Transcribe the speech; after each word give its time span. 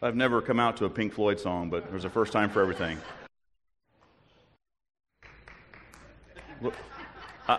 I've 0.00 0.14
never 0.14 0.40
come 0.40 0.60
out 0.60 0.76
to 0.76 0.84
a 0.84 0.90
Pink 0.90 1.12
Floyd 1.12 1.40
song, 1.40 1.70
but 1.70 1.90
there's 1.90 2.04
a 2.04 2.10
first 2.10 2.32
time 2.32 2.50
for 2.50 2.62
everything. 2.62 2.98
I, 7.48 7.58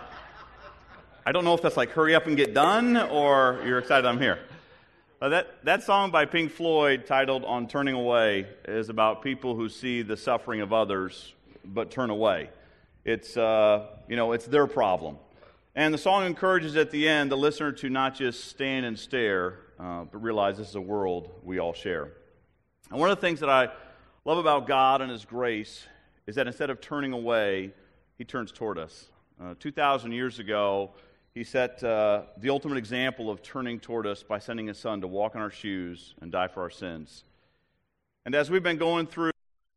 I 1.26 1.32
don't 1.32 1.44
know 1.44 1.52
if 1.52 1.60
that's 1.60 1.76
like 1.76 1.90
hurry 1.90 2.14
up 2.14 2.26
and 2.26 2.38
get 2.38 2.54
done 2.54 2.96
or 2.96 3.60
you're 3.66 3.78
excited 3.78 4.06
I'm 4.06 4.18
here. 4.18 4.38
Uh, 5.20 5.28
that, 5.28 5.62
that 5.64 5.82
song 5.82 6.10
by 6.10 6.24
Pink 6.24 6.50
Floyd, 6.50 7.04
titled 7.04 7.44
On 7.44 7.68
Turning 7.68 7.94
Away, 7.94 8.46
is 8.64 8.88
about 8.88 9.20
people 9.20 9.54
who 9.54 9.68
see 9.68 10.00
the 10.00 10.16
suffering 10.16 10.62
of 10.62 10.72
others 10.72 11.34
but 11.62 11.90
turn 11.90 12.08
away. 12.08 12.48
It's, 13.04 13.36
uh, 13.36 13.86
you 14.08 14.16
know, 14.16 14.32
it's 14.32 14.46
their 14.46 14.66
problem. 14.66 15.18
And 15.74 15.92
the 15.92 15.98
song 15.98 16.24
encourages 16.24 16.74
at 16.76 16.90
the 16.90 17.06
end 17.06 17.30
the 17.30 17.36
listener 17.36 17.72
to 17.72 17.90
not 17.90 18.14
just 18.14 18.46
stand 18.46 18.86
and 18.86 18.98
stare, 18.98 19.58
uh, 19.78 20.04
but 20.04 20.22
realize 20.22 20.56
this 20.56 20.70
is 20.70 20.74
a 20.74 20.80
world 20.80 21.30
we 21.44 21.58
all 21.58 21.74
share. 21.74 22.12
And 22.90 22.98
one 22.98 23.10
of 23.10 23.16
the 23.16 23.20
things 23.20 23.40
that 23.40 23.50
I 23.50 23.68
love 24.24 24.38
about 24.38 24.66
God 24.66 25.00
and 25.02 25.10
His 25.10 25.24
grace 25.24 25.86
is 26.26 26.36
that 26.36 26.46
instead 26.46 26.70
of 26.70 26.80
turning 26.80 27.12
away, 27.12 27.72
He 28.16 28.24
turns 28.24 28.52
toward 28.52 28.78
us. 28.78 29.10
Uh, 29.40 29.54
2,000 29.58 30.12
years 30.12 30.38
ago, 30.38 30.92
He 31.34 31.44
set 31.44 31.82
uh, 31.84 32.22
the 32.38 32.50
ultimate 32.50 32.78
example 32.78 33.30
of 33.30 33.42
turning 33.42 33.80
toward 33.80 34.06
us 34.06 34.22
by 34.22 34.38
sending 34.38 34.66
His 34.66 34.78
Son 34.78 35.00
to 35.00 35.06
walk 35.06 35.34
in 35.34 35.40
our 35.40 35.50
shoes 35.50 36.14
and 36.20 36.32
die 36.32 36.48
for 36.48 36.62
our 36.62 36.70
sins. 36.70 37.24
And 38.24 38.34
as 38.34 38.50
we've 38.50 38.62
been 38.62 38.78
going 38.78 39.06
through 39.06 39.32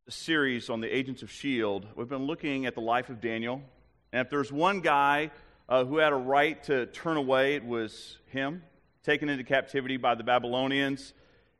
the 0.06 0.12
series 0.12 0.70
on 0.70 0.82
the 0.82 0.94
Agents 0.94 1.22
of 1.22 1.30
S.H.I.E.L.D., 1.30 1.88
we've 1.96 2.10
been 2.10 2.26
looking 2.26 2.66
at 2.66 2.76
the 2.76 2.82
life 2.82 3.10
of 3.10 3.22
Daniel. 3.22 3.62
And 4.12 4.26
if 4.26 4.30
there's 4.30 4.52
one 4.52 4.82
guy 4.82 5.32
uh, 5.70 5.86
who 5.86 5.98
had 5.98 6.12
a 6.12 6.18
right 6.18 6.62
to 6.66 6.88
turn 6.88 7.16
away, 7.16 7.56
it 7.56 7.66
was 7.66 8.18
him, 8.28 8.64
taken 9.04 9.30
into 9.30 9.44
captivity 9.46 9.96
by 9.98 10.16
the 10.16 10.24
Babylonians. 10.24 11.14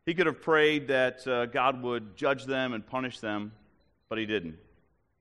He 0.06 0.14
could 0.14 0.26
have 0.26 0.42
prayed 0.42 0.90
that 0.90 1.26
uh, 1.26 1.46
God 1.46 1.82
would 1.82 2.16
judge 2.16 2.46
them 2.46 2.74
and 2.74 2.86
punish 2.86 3.20
them, 3.20 3.54
but 4.10 4.18
he 4.18 4.26
didn't. 4.26 4.58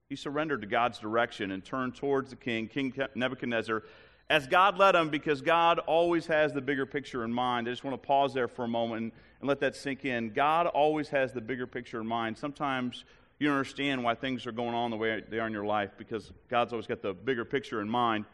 He 0.09 0.17
surrendered 0.17 0.61
to 0.63 0.67
God's 0.67 0.99
direction 0.99 1.53
and 1.53 1.65
turned 1.65 1.95
towards 1.95 2.31
the 2.31 2.37
king, 2.37 2.69
King 2.69 2.93
Nebuchadnezzar, 3.15 3.83
as 4.29 4.47
God 4.47 4.79
led 4.79 4.95
him 4.95 5.09
because 5.09 5.41
God 5.41 5.79
always 5.81 6.27
has 6.27 6.53
the 6.53 6.61
bigger 6.61 6.85
picture 6.85 7.25
in 7.25 7.33
mind. 7.33 7.69
I 7.69 7.71
just 7.71 7.85
want 7.85 8.01
to 8.01 8.07
pause 8.07 8.35
there 8.35 8.49
for 8.49 8.65
a 8.65 8.69
moment 8.69 9.03
and, 9.03 9.13
and 9.41 9.49
let 9.49 9.61
that 9.61 9.77
sink 9.77 10.05
in. 10.05 10.31
God 10.31 10.67
always 10.67 11.09
has 11.09 11.33
the 11.33 11.41
bigger 11.41 11.67
picture 11.67 12.01
in 12.01 12.07
mind. 12.07 12.37
Sometimes 12.37 13.05
you 13.39 13.49
don't 13.49 13.57
understand 13.57 14.03
why 14.03 14.15
things 14.15 14.47
are 14.47 14.53
going 14.53 14.75
on 14.75 14.91
the 14.91 14.97
way 14.97 15.23
they 15.29 15.39
are 15.39 15.47
in 15.47 15.53
your 15.53 15.65
life 15.65 15.91
because 15.97 16.33
God's 16.49 16.73
always 16.73 16.87
got 16.87 17.03
the 17.03 17.13
bigger 17.13 17.45
picture 17.45 17.81
in 17.81 17.89
mind. 17.89 18.25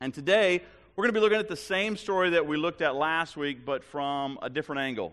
And 0.00 0.12
today, 0.12 0.62
we're 0.96 1.02
going 1.02 1.14
to 1.14 1.18
be 1.18 1.22
looking 1.22 1.38
at 1.38 1.48
the 1.48 1.56
same 1.56 1.96
story 1.96 2.30
that 2.30 2.46
we 2.46 2.56
looked 2.56 2.82
at 2.82 2.94
last 2.94 3.36
week, 3.36 3.64
but 3.64 3.82
from 3.82 4.38
a 4.42 4.50
different 4.50 4.80
angle. 4.80 5.12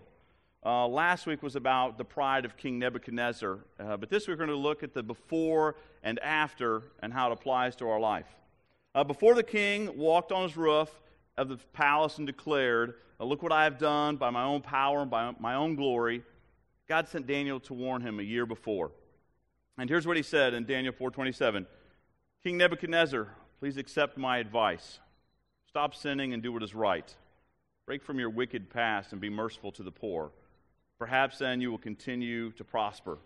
Uh, 0.64 0.86
last 0.86 1.26
week 1.26 1.42
was 1.42 1.56
about 1.56 1.98
the 1.98 2.04
pride 2.04 2.44
of 2.44 2.56
King 2.56 2.78
Nebuchadnezzar, 2.78 3.58
uh, 3.80 3.96
but 3.96 4.08
this 4.08 4.28
week 4.28 4.38
we're 4.38 4.46
going 4.46 4.56
to 4.56 4.62
look 4.62 4.84
at 4.84 4.94
the 4.94 5.02
before 5.02 5.74
and 6.04 6.20
after 6.20 6.84
and 7.00 7.12
how 7.12 7.30
it 7.30 7.32
applies 7.32 7.74
to 7.76 7.88
our 7.88 7.98
life. 7.98 8.28
Uh, 8.94 9.02
before 9.02 9.34
the 9.34 9.42
king 9.42 9.98
walked 9.98 10.30
on 10.30 10.44
his 10.44 10.56
roof 10.56 10.88
of 11.36 11.48
the 11.48 11.56
palace 11.72 12.18
and 12.18 12.28
declared, 12.28 12.94
uh, 13.18 13.24
Look 13.24 13.42
what 13.42 13.50
I 13.50 13.64
have 13.64 13.76
done 13.76 14.16
by 14.16 14.30
my 14.30 14.44
own 14.44 14.60
power 14.60 15.02
and 15.02 15.10
by 15.10 15.32
my 15.40 15.56
own 15.56 15.74
glory, 15.74 16.22
God 16.88 17.08
sent 17.08 17.26
Daniel 17.26 17.58
to 17.60 17.74
warn 17.74 18.00
him 18.00 18.20
a 18.20 18.22
year 18.22 18.46
before. 18.46 18.92
And 19.78 19.90
here's 19.90 20.06
what 20.06 20.16
he 20.16 20.22
said 20.22 20.54
in 20.54 20.64
Daniel 20.64 20.92
4:27. 20.92 21.66
King 22.44 22.56
Nebuchadnezzar, 22.56 23.34
please 23.58 23.78
accept 23.78 24.16
my 24.16 24.38
advice. 24.38 25.00
Stop 25.66 25.92
sinning 25.92 26.32
and 26.32 26.40
do 26.40 26.52
what 26.52 26.62
is 26.62 26.72
right. 26.72 27.16
Break 27.84 28.04
from 28.04 28.20
your 28.20 28.30
wicked 28.30 28.70
past 28.70 29.10
and 29.10 29.20
be 29.20 29.28
merciful 29.28 29.72
to 29.72 29.82
the 29.82 29.90
poor. 29.90 30.30
Perhaps 31.02 31.38
then 31.38 31.60
you 31.60 31.68
will 31.68 31.78
continue 31.78 32.52
to 32.52 32.62
prosper. 32.62 33.18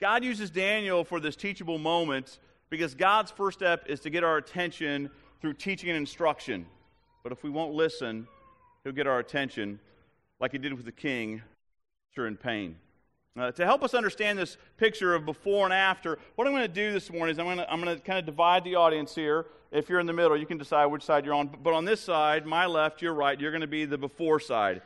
God 0.00 0.24
uses 0.24 0.48
Daniel 0.50 1.04
for 1.04 1.20
this 1.20 1.36
teachable 1.36 1.76
moment 1.76 2.38
because 2.70 2.94
God's 2.94 3.30
first 3.30 3.58
step 3.58 3.84
is 3.86 4.00
to 4.00 4.08
get 4.08 4.24
our 4.24 4.38
attention 4.38 5.10
through 5.42 5.52
teaching 5.52 5.90
and 5.90 5.98
instruction. 5.98 6.64
But 7.22 7.30
if 7.30 7.44
we 7.44 7.50
won't 7.50 7.74
listen, 7.74 8.26
he'll 8.82 8.94
get 8.94 9.06
our 9.06 9.18
attention 9.18 9.78
like 10.40 10.52
he 10.52 10.58
did 10.58 10.72
with 10.72 10.86
the 10.86 10.92
king, 10.92 11.42
in 12.16 12.36
pain. 12.38 12.76
Uh, 13.38 13.52
to 13.52 13.66
help 13.66 13.82
us 13.82 13.92
understand 13.92 14.38
this 14.38 14.56
picture 14.78 15.14
of 15.14 15.26
before 15.26 15.66
and 15.66 15.74
after, 15.74 16.18
what 16.36 16.46
I'm 16.46 16.54
going 16.54 16.62
to 16.62 16.66
do 16.66 16.92
this 16.92 17.12
morning 17.12 17.34
is 17.34 17.38
I'm 17.38 17.44
going 17.44 17.58
to, 17.58 17.70
I'm 17.70 17.82
going 17.82 17.94
to 17.94 18.02
kind 18.02 18.18
of 18.18 18.24
divide 18.24 18.64
the 18.64 18.76
audience 18.76 19.14
here. 19.14 19.44
If 19.70 19.90
you're 19.90 20.00
in 20.00 20.06
the 20.06 20.14
middle, 20.14 20.34
you 20.34 20.46
can 20.46 20.56
decide 20.56 20.86
which 20.86 21.02
side 21.02 21.26
you're 21.26 21.34
on. 21.34 21.50
But 21.62 21.74
on 21.74 21.84
this 21.84 22.00
side, 22.00 22.46
my 22.46 22.64
left, 22.64 23.02
your 23.02 23.12
right, 23.12 23.38
you're 23.38 23.50
going 23.50 23.60
to 23.60 23.66
be 23.66 23.84
the 23.84 23.98
before 23.98 24.40
side. 24.40 24.80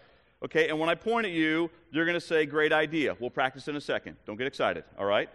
Okay, 0.45 0.69
and 0.69 0.79
when 0.79 0.89
I 0.89 0.95
point 0.95 1.27
at 1.27 1.33
you, 1.33 1.71
you're 1.91 2.05
going 2.05 2.19
to 2.19 2.21
say, 2.21 2.47
Great 2.47 2.73
idea. 2.73 3.17
We'll 3.19 3.31
practice 3.31 3.69
in 3.69 3.77
a 3.77 3.81
second. 3.81 4.17
Don't 4.27 4.37
get 4.37 4.47
excited, 4.47 4.85
all 4.99 5.07
right? 5.07 5.29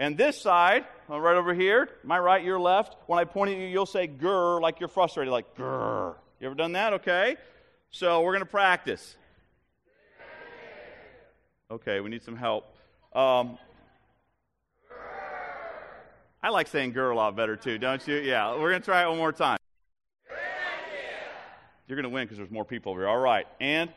And 0.00 0.16
this 0.16 0.40
side, 0.40 0.86
uh, 1.10 1.20
right 1.20 1.36
over 1.36 1.52
here, 1.52 1.90
my 2.04 2.18
right, 2.18 2.42
your 2.42 2.58
left, 2.58 2.96
when 3.06 3.18
I 3.18 3.24
point 3.24 3.50
at 3.50 3.58
you, 3.58 3.66
you'll 3.66 3.84
say 3.84 4.08
grr 4.08 4.58
like 4.58 4.80
you're 4.80 4.88
frustrated, 4.88 5.30
like 5.30 5.54
grr. 5.54 6.14
You 6.40 6.46
ever 6.46 6.54
done 6.54 6.72
that? 6.72 6.94
Okay. 6.94 7.36
So 7.90 8.22
we're 8.22 8.32
going 8.32 8.40
to 8.40 8.50
practice. 8.50 9.16
Okay, 11.70 12.00
we 12.00 12.08
need 12.08 12.22
some 12.22 12.34
help. 12.34 12.64
Um, 13.12 13.58
I 16.42 16.48
like 16.48 16.68
saying 16.68 16.94
grr 16.94 17.12
a 17.12 17.14
lot 17.14 17.36
better 17.36 17.54
too, 17.54 17.76
don't 17.76 18.06
you? 18.08 18.16
Yeah, 18.16 18.52
we're 18.54 18.70
going 18.70 18.80
to 18.80 18.86
try 18.86 19.02
it 19.02 19.08
one 19.08 19.18
more 19.18 19.32
time. 19.32 19.58
You're 21.86 21.96
going 21.96 22.04
to 22.04 22.08
win 22.08 22.24
because 22.24 22.38
there's 22.38 22.50
more 22.50 22.64
people 22.64 22.92
over 22.92 23.02
here. 23.02 23.08
All 23.08 23.18
right. 23.18 23.46
And? 23.60 23.90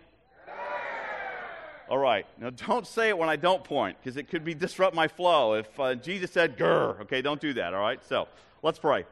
All 1.90 1.98
right. 1.98 2.26
Now, 2.40 2.50
don't 2.50 2.88
say 2.88 3.10
it 3.10 3.18
when 3.18 3.30
I 3.30 3.36
don't 3.36 3.64
point 3.64 3.98
because 4.02 4.18
it 4.18 4.30
could 4.30 4.44
be 4.44 4.54
disrupt 4.54 4.96
my 4.96 5.08
flow. 5.08 5.54
If 5.54 5.80
uh, 5.80 5.96
Jesus 5.96 6.32
said, 6.32 6.58
grr, 6.58 7.00
okay, 7.02 7.22
don't 7.22 7.42
do 7.42 7.54
that. 7.54 7.74
All 7.74 7.82
right. 7.82 8.04
So 8.06 8.28
let's 8.62 8.80
pray. 8.80 9.06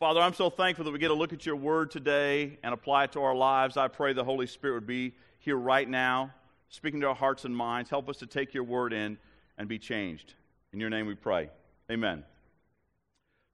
Father, 0.00 0.20
I'm 0.20 0.34
so 0.34 0.48
thankful 0.48 0.84
that 0.84 0.92
we 0.92 0.98
get 0.98 1.08
to 1.08 1.14
look 1.14 1.32
at 1.32 1.44
your 1.44 1.56
word 1.56 1.90
today 1.90 2.58
and 2.62 2.72
apply 2.72 3.04
it 3.04 3.12
to 3.12 3.20
our 3.20 3.34
lives. 3.34 3.76
I 3.76 3.88
pray 3.88 4.12
the 4.12 4.24
Holy 4.24 4.46
Spirit 4.46 4.74
would 4.74 4.86
be 4.86 5.12
here 5.40 5.56
right 5.56 5.88
now, 5.88 6.32
speaking 6.68 7.00
to 7.00 7.08
our 7.08 7.14
hearts 7.14 7.44
and 7.44 7.54
minds. 7.54 7.90
Help 7.90 8.08
us 8.08 8.16
to 8.18 8.26
take 8.26 8.54
your 8.54 8.64
word 8.64 8.92
in 8.92 9.18
and 9.58 9.68
be 9.68 9.78
changed. 9.78 10.34
In 10.72 10.78
your 10.78 10.88
name 10.88 11.06
we 11.06 11.16
pray. 11.16 11.50
Amen. 11.90 12.22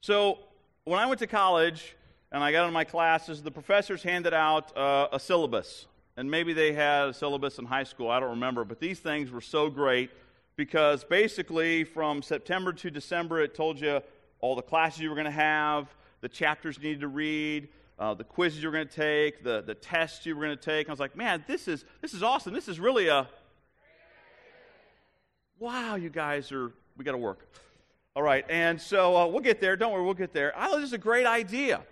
So, 0.03 0.39
when 0.85 1.01
I 1.01 1.06
went 1.06 1.19
to 1.21 1.27
college 1.27 1.97
and 2.31 2.45
I 2.45 2.53
got 2.53 2.67
in 2.67 2.75
my 2.75 2.85
classes, 2.85 3.43
the 3.43 3.51
professors 3.51 4.03
handed 4.03 4.35
out 4.35 4.77
uh, 4.77 5.09
a 5.12 5.19
syllabus 5.19 5.87
and 6.17 6.31
maybe 6.31 6.53
they 6.53 6.73
had 6.73 7.09
a 7.09 7.15
syllabus 7.15 7.59
in 7.59 7.65
high 7.65 7.85
school, 7.85 8.11
I 8.11 8.21
don't 8.21 8.31
remember, 8.31 8.65
but 8.65 8.81
these 8.81 9.01
things 9.01 9.31
were 9.31 9.41
so 9.41 9.69
great 9.69 10.11
because 10.57 11.05
basically 11.05 11.85
from 11.85 12.23
September 12.23 12.73
to 12.73 12.91
December, 12.91 13.41
it 13.41 13.55
told 13.55 13.81
you 13.81 14.01
all 14.41 14.55
the 14.55 14.63
classes 14.63 15.01
you 15.01 15.09
were 15.09 15.17
going 15.17 15.25
to 15.25 15.31
have, 15.31 15.89
the 16.21 16.29
chapters 16.29 16.77
you 16.77 16.85
needed 16.85 17.01
to 17.01 17.09
read, 17.09 17.69
uh, 17.99 18.15
the 18.15 18.25
quizzes 18.25 18.63
you 18.63 18.69
were 18.69 18.75
going 18.75 18.87
to 18.87 18.95
take, 18.95 19.43
the, 19.43 19.63
the 19.63 19.75
tests 19.75 20.27
you 20.27 20.37
were 20.37 20.45
going 20.45 20.57
to 20.57 20.63
take. 20.63 20.89
I 20.89 20.93
was 20.93 21.01
like, 21.01 21.17
man, 21.17 21.45
this 21.47 21.69
is, 21.69 21.85
this 22.01 22.15
is 22.15 22.23
awesome. 22.23 22.53
This 22.53 22.69
is 22.69 22.79
really 22.79 23.09
a. 23.09 23.29
Wow, 25.59 25.95
you 25.95 26.11
guys 26.11 26.51
are, 26.53 26.73
we 26.97 27.05
got 27.05 27.13
to 27.13 27.19
work. 27.19 27.49
All 28.17 28.23
right, 28.23 28.45
and 28.49 28.81
so 28.81 29.17
uh, 29.17 29.27
we'll 29.27 29.41
get 29.41 29.61
there. 29.61 29.77
Don't 29.77 29.93
worry, 29.93 30.05
we'll 30.05 30.15
get 30.15 30.33
there. 30.33 30.57
I 30.57 30.69
thought 30.69 30.77
this 30.77 30.87
is 30.87 30.93
a 30.93 30.99
great 30.99 31.27
idea. 31.27 31.83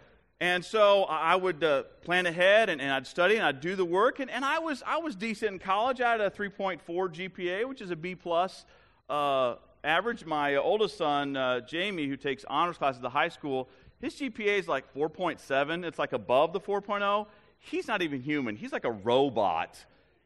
And 0.42 0.64
so 0.64 1.04
I 1.04 1.36
would 1.36 1.62
uh, 1.62 1.84
plan 2.02 2.26
ahead 2.26 2.68
and, 2.68 2.80
and, 2.80 2.90
I'd 2.90 3.06
study 3.06 3.36
and 3.36 3.46
I'd 3.46 3.60
do 3.60 3.76
the 3.76 3.84
work. 3.84 4.18
And, 4.18 4.28
and 4.28 4.44
I, 4.44 4.58
was, 4.58 4.82
I 4.84 4.98
was 4.98 5.14
decent 5.14 5.52
in 5.52 5.58
college. 5.60 6.00
I 6.00 6.10
had 6.10 6.20
a 6.20 6.30
3.4 6.30 6.80
GPA, 6.84 7.68
which 7.68 7.80
is 7.80 7.92
a 7.92 7.96
B 7.96 8.16
plus 8.16 8.64
uh, 9.08 9.54
average. 9.84 10.24
My 10.24 10.56
oldest 10.56 10.98
son, 10.98 11.36
uh, 11.36 11.60
Jamie, 11.60 12.08
who 12.08 12.16
takes 12.16 12.44
honors 12.48 12.76
classes 12.76 12.96
at 12.96 13.02
the 13.02 13.10
high 13.10 13.28
school, 13.28 13.68
his 14.00 14.16
GPA 14.16 14.58
is 14.58 14.66
like 14.66 14.92
4.7. 14.92 15.84
It's 15.84 16.00
like 16.00 16.12
above 16.12 16.52
the 16.52 16.60
4.0. 16.60 17.28
He's 17.60 17.86
not 17.86 18.02
even 18.02 18.20
human. 18.20 18.56
He's 18.56 18.72
like 18.72 18.84
a 18.84 18.90
robot 18.90 19.78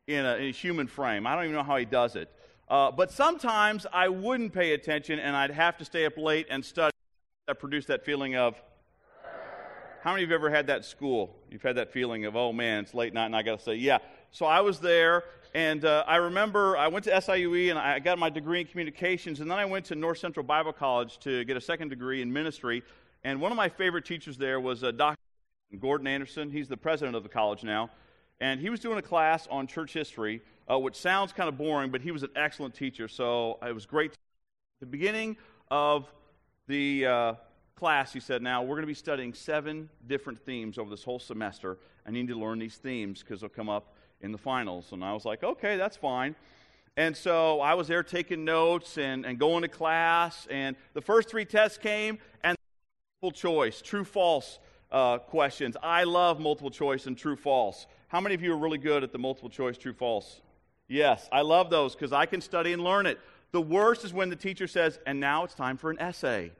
in 0.06 0.24
a, 0.24 0.36
in 0.36 0.44
a 0.44 0.50
human 0.50 0.86
frame. 0.86 1.26
I 1.26 1.34
don't 1.34 1.44
even 1.44 1.56
know 1.56 1.62
how 1.62 1.76
he 1.76 1.84
does 1.84 2.16
it. 2.16 2.32
Uh, 2.68 2.90
but 2.90 3.10
sometimes 3.10 3.86
I 3.92 4.08
wouldn't 4.08 4.54
pay 4.54 4.72
attention 4.72 5.18
and 5.18 5.36
I'd 5.36 5.50
have 5.50 5.76
to 5.76 5.84
stay 5.84 6.06
up 6.06 6.16
late 6.16 6.46
and 6.48 6.64
study. 6.64 6.92
That 7.48 7.60
produced 7.60 7.88
that 7.88 8.02
feeling 8.02 8.34
of, 8.34 8.54
how 10.06 10.12
many 10.12 10.22
of 10.22 10.30
you 10.30 10.34
have 10.34 10.42
ever 10.42 10.50
had 10.50 10.68
that 10.68 10.84
school? 10.84 11.34
You've 11.50 11.64
had 11.64 11.78
that 11.78 11.92
feeling 11.92 12.26
of, 12.26 12.36
oh 12.36 12.52
man, 12.52 12.84
it's 12.84 12.94
late 12.94 13.12
night, 13.12 13.26
and 13.26 13.34
I 13.34 13.42
got 13.42 13.58
to 13.58 13.64
say, 13.64 13.74
yeah. 13.74 13.98
So 14.30 14.46
I 14.46 14.60
was 14.60 14.78
there, 14.78 15.24
and 15.52 15.84
uh, 15.84 16.04
I 16.06 16.18
remember 16.18 16.76
I 16.76 16.86
went 16.86 17.06
to 17.06 17.10
SIUE 17.10 17.70
and 17.70 17.78
I 17.80 17.98
got 17.98 18.16
my 18.16 18.30
degree 18.30 18.60
in 18.60 18.68
communications, 18.68 19.40
and 19.40 19.50
then 19.50 19.58
I 19.58 19.64
went 19.64 19.84
to 19.86 19.96
North 19.96 20.18
Central 20.18 20.44
Bible 20.44 20.72
College 20.72 21.18
to 21.20 21.44
get 21.44 21.56
a 21.56 21.60
second 21.60 21.88
degree 21.88 22.22
in 22.22 22.32
ministry. 22.32 22.84
And 23.24 23.40
one 23.40 23.50
of 23.50 23.56
my 23.56 23.68
favorite 23.68 24.04
teachers 24.04 24.38
there 24.38 24.60
was 24.60 24.84
uh, 24.84 24.92
Dr. 24.92 25.16
Gordon 25.80 26.06
Anderson. 26.06 26.52
He's 26.52 26.68
the 26.68 26.76
president 26.76 27.16
of 27.16 27.24
the 27.24 27.28
college 27.28 27.64
now. 27.64 27.90
And 28.40 28.60
he 28.60 28.70
was 28.70 28.78
doing 28.78 28.98
a 28.98 29.02
class 29.02 29.48
on 29.50 29.66
church 29.66 29.92
history, 29.92 30.40
uh, 30.70 30.78
which 30.78 30.94
sounds 30.94 31.32
kind 31.32 31.48
of 31.48 31.58
boring, 31.58 31.90
but 31.90 32.00
he 32.00 32.12
was 32.12 32.22
an 32.22 32.30
excellent 32.36 32.76
teacher. 32.76 33.08
So 33.08 33.58
it 33.66 33.74
was 33.74 33.86
great. 33.86 34.12
The 34.78 34.86
beginning 34.86 35.36
of 35.68 36.06
the 36.68 37.06
uh, 37.06 37.34
class, 37.76 38.10
he 38.10 38.20
said, 38.20 38.40
Now, 38.40 38.62
we're 38.62 38.76
going 38.76 38.82
to 38.82 38.86
be 38.86 38.94
studying 38.94 39.34
seven 39.34 39.90
different 40.06 40.38
themes 40.38 40.78
over 40.78 40.88
this 40.88 41.04
whole 41.04 41.18
semester. 41.18 41.76
I 42.06 42.10
need 42.10 42.28
to 42.28 42.34
learn 42.34 42.58
these 42.58 42.76
themes 42.76 43.22
because 43.22 43.42
they'll 43.42 43.50
come 43.50 43.68
up 43.68 43.94
in 44.22 44.32
the 44.32 44.38
finals. 44.38 44.92
And 44.92 45.04
I 45.04 45.12
was 45.12 45.26
like, 45.26 45.44
Okay, 45.44 45.76
that's 45.76 45.96
fine. 45.96 46.34
And 46.96 47.14
so 47.14 47.60
I 47.60 47.74
was 47.74 47.88
there 47.88 48.02
taking 48.02 48.46
notes 48.46 48.96
and, 48.96 49.26
and 49.26 49.38
going 49.38 49.60
to 49.60 49.68
class. 49.68 50.46
And 50.50 50.74
the 50.94 51.02
first 51.02 51.28
three 51.28 51.44
tests 51.44 51.76
came, 51.76 52.18
and 52.42 52.56
multiple 53.20 53.38
choice, 53.38 53.82
true 53.82 54.04
false 54.04 54.58
uh, 54.90 55.18
questions. 55.18 55.76
I 55.82 56.04
love 56.04 56.40
multiple 56.40 56.70
choice 56.70 57.06
and 57.06 57.18
true 57.18 57.36
false. 57.36 57.86
How 58.08 58.22
many 58.22 58.34
of 58.34 58.42
you 58.42 58.54
are 58.54 58.58
really 58.58 58.78
good 58.78 59.04
at 59.04 59.12
the 59.12 59.18
multiple 59.18 59.50
choice, 59.50 59.76
true 59.76 59.92
false? 59.92 60.40
Yes, 60.88 61.28
I 61.30 61.42
love 61.42 61.68
those 61.68 61.94
because 61.94 62.14
I 62.14 62.24
can 62.24 62.40
study 62.40 62.72
and 62.72 62.82
learn 62.82 63.04
it. 63.04 63.18
The 63.52 63.60
worst 63.60 64.02
is 64.02 64.14
when 64.14 64.30
the 64.30 64.36
teacher 64.36 64.66
says, 64.66 64.98
and 65.06 65.20
now 65.20 65.44
it's 65.44 65.54
time 65.54 65.76
for 65.76 65.90
an 65.90 65.98
essay. 65.98 66.52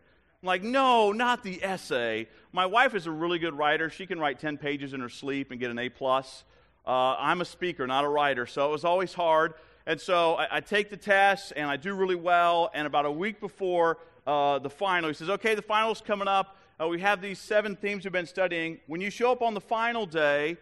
I'm 0.42 0.46
like, 0.46 0.62
no, 0.62 1.12
not 1.12 1.42
the 1.42 1.62
essay. 1.64 2.28
My 2.52 2.66
wife 2.66 2.94
is 2.94 3.06
a 3.06 3.10
really 3.10 3.38
good 3.38 3.54
writer. 3.54 3.88
She 3.88 4.06
can 4.06 4.20
write 4.20 4.38
10 4.38 4.58
pages 4.58 4.92
in 4.92 5.00
her 5.00 5.08
sleep 5.08 5.50
and 5.50 5.58
get 5.58 5.70
an 5.70 5.78
A. 5.78 5.88
plus. 5.88 6.44
Uh, 6.86 7.16
I'm 7.18 7.40
a 7.40 7.44
speaker, 7.44 7.86
not 7.86 8.04
a 8.04 8.08
writer, 8.08 8.46
so 8.46 8.68
it 8.68 8.70
was 8.70 8.84
always 8.84 9.14
hard. 9.14 9.54
And 9.86 10.00
so 10.00 10.34
I, 10.34 10.56
I 10.56 10.60
take 10.60 10.90
the 10.90 10.96
test 10.96 11.52
and 11.56 11.68
I 11.68 11.76
do 11.76 11.94
really 11.94 12.14
well. 12.14 12.70
And 12.74 12.86
about 12.86 13.06
a 13.06 13.10
week 13.10 13.40
before 13.40 13.98
uh, 14.26 14.58
the 14.58 14.70
final, 14.70 15.08
he 15.08 15.14
says, 15.14 15.30
okay, 15.30 15.54
the 15.54 15.62
final's 15.62 16.00
coming 16.00 16.28
up. 16.28 16.56
Uh, 16.78 16.86
we 16.88 17.00
have 17.00 17.22
these 17.22 17.38
seven 17.38 17.74
themes 17.74 18.04
we've 18.04 18.12
been 18.12 18.26
studying. 18.26 18.78
When 18.86 19.00
you 19.00 19.10
show 19.10 19.32
up 19.32 19.40
on 19.40 19.54
the 19.54 19.60
final 19.60 20.04
day, 20.04 20.58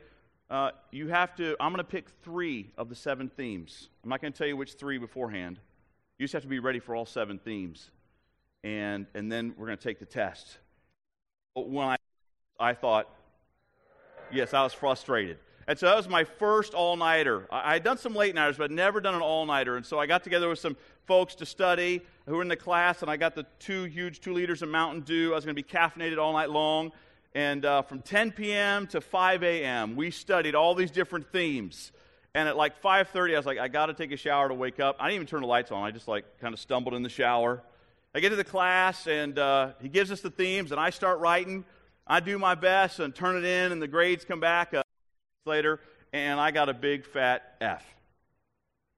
uh, 0.51 0.71
you 0.93 1.09
have 1.09 1.35
to, 1.37 1.57
I'm 1.59 1.73
going 1.73 1.79
to 1.79 1.91
pick 1.91 2.09
three 2.23 2.71
of 2.79 2.89
the 2.89 2.95
seven 2.95 3.29
themes. 3.29 3.89
I'm 4.05 4.11
not 4.11 4.21
going 4.21 4.33
to 4.33 4.39
tell 4.39 4.47
you 4.47 4.57
which 4.57 4.75
three 4.75 4.99
beforehand. 4.99 5.59
You 6.19 6.25
just 6.25 6.35
have 6.35 6.43
to 6.43 6.49
be 6.49 6.61
ready 6.61 6.79
for 6.79 6.95
all 6.95 7.07
seven 7.07 7.39
themes. 7.39 7.91
And, 8.65 9.07
and 9.15 9.31
then 9.31 9.55
we're 9.57 9.67
going 9.67 9.79
to 9.79 9.85
take 9.85 10.01
the 10.01 10.07
test. 10.07 10.59
When 11.55 11.87
I, 11.87 11.97
I 12.59 12.73
thought, 12.75 13.09
yes, 14.33 14.55
I 14.55 14.65
was 14.65 14.73
frustrated. 14.73 15.39
And 15.69 15.79
so 15.79 15.87
that 15.87 15.97
was 15.97 16.09
my 16.09 16.25
first 16.25 16.75
all 16.75 16.97
nighter. 16.97 17.47
I 17.51 17.75
had 17.75 17.85
done 17.85 17.99
some 17.99 18.15
late 18.15 18.35
nighters, 18.35 18.57
but 18.57 18.71
never 18.71 19.01
done 19.01 19.15
an 19.15 19.23
all 19.23 19.47
nighter. 19.47 19.77
And 19.77 19.87
so 19.87 19.99
I 19.99 20.07
got 20.07 20.25
together 20.25 20.49
with 20.49 20.59
some 20.59 20.77
folks 21.07 21.35
to 21.37 21.47
study 21.47 22.03
who 22.27 22.37
were 22.37 22.43
in 22.43 22.49
the 22.49 22.57
class, 22.57 23.03
and 23.03 23.11
I 23.11 23.17
got 23.17 23.35
the 23.35 23.47
two 23.59 23.85
huge 23.85 24.21
two 24.21 24.33
liters 24.33 24.63
of 24.63 24.69
Mountain 24.69 25.03
Dew. 25.03 25.33
I 25.33 25.37
was 25.37 25.45
going 25.45 25.57
to 25.57 25.63
be 25.63 25.69
caffeinated 25.69 26.19
all 26.19 26.33
night 26.33 26.51
long. 26.51 26.91
And 27.35 27.65
uh, 27.65 27.83
from 27.83 28.01
10 28.01 28.33
p.m. 28.33 28.87
to 28.89 29.01
5 29.01 29.43
a.m., 29.43 29.97
we 29.97 30.11
studied 30.11 30.55
all 30.55 30.75
these 30.75 30.91
different 30.91 31.31
themes. 31.33 31.93
And 32.35 32.49
at 32.49 32.57
like 32.57 32.81
5:30, 32.83 33.35
I 33.35 33.37
was 33.37 33.47
like, 33.47 33.59
I 33.59 33.69
got 33.69 33.87
to 33.87 33.95
take 33.95 34.13
a 34.13 34.17
shower 34.17 34.49
to 34.49 34.55
wake 34.55 34.81
up. 34.81 34.97
I 34.99 35.09
didn't 35.09 35.17
even 35.17 35.27
turn 35.27 35.43
the 35.43 35.47
lights 35.47 35.71
on. 35.71 35.85
I 35.85 35.91
just 35.91 36.09
like 36.09 36.25
kind 36.41 36.53
of 36.53 36.61
stumbled 36.61 36.95
in 36.95 37.03
the 37.03 37.09
shower. 37.09 37.63
I 38.15 38.21
get 38.21 38.29
to 38.29 38.37
the 38.37 38.45
class, 38.45 39.09
and 39.09 39.37
uh, 39.39 39.73
he 39.83 39.89
gives 39.89 40.13
us 40.13 40.21
the 40.21 40.31
themes, 40.31 40.71
and 40.71 40.81
I 40.81 40.91
start 40.91 41.19
writing. 41.19 41.65
I 42.07 42.21
do 42.21 42.39
my 42.39 42.55
best 42.55 43.01
and 43.01 43.13
turn 43.13 43.37
it 43.37 43.45
in, 43.45 43.73
and 43.73 43.83
the 43.83 43.89
grades 43.89 44.25
come 44.25 44.39
back 44.39 44.73
uh, 44.73 44.85
later, 45.47 45.81
and 46.13 46.39
I 46.39 46.53
got 46.53 46.69
a 46.69 46.75
big 46.75 47.05
fat 47.05 47.57
F. 47.61 47.85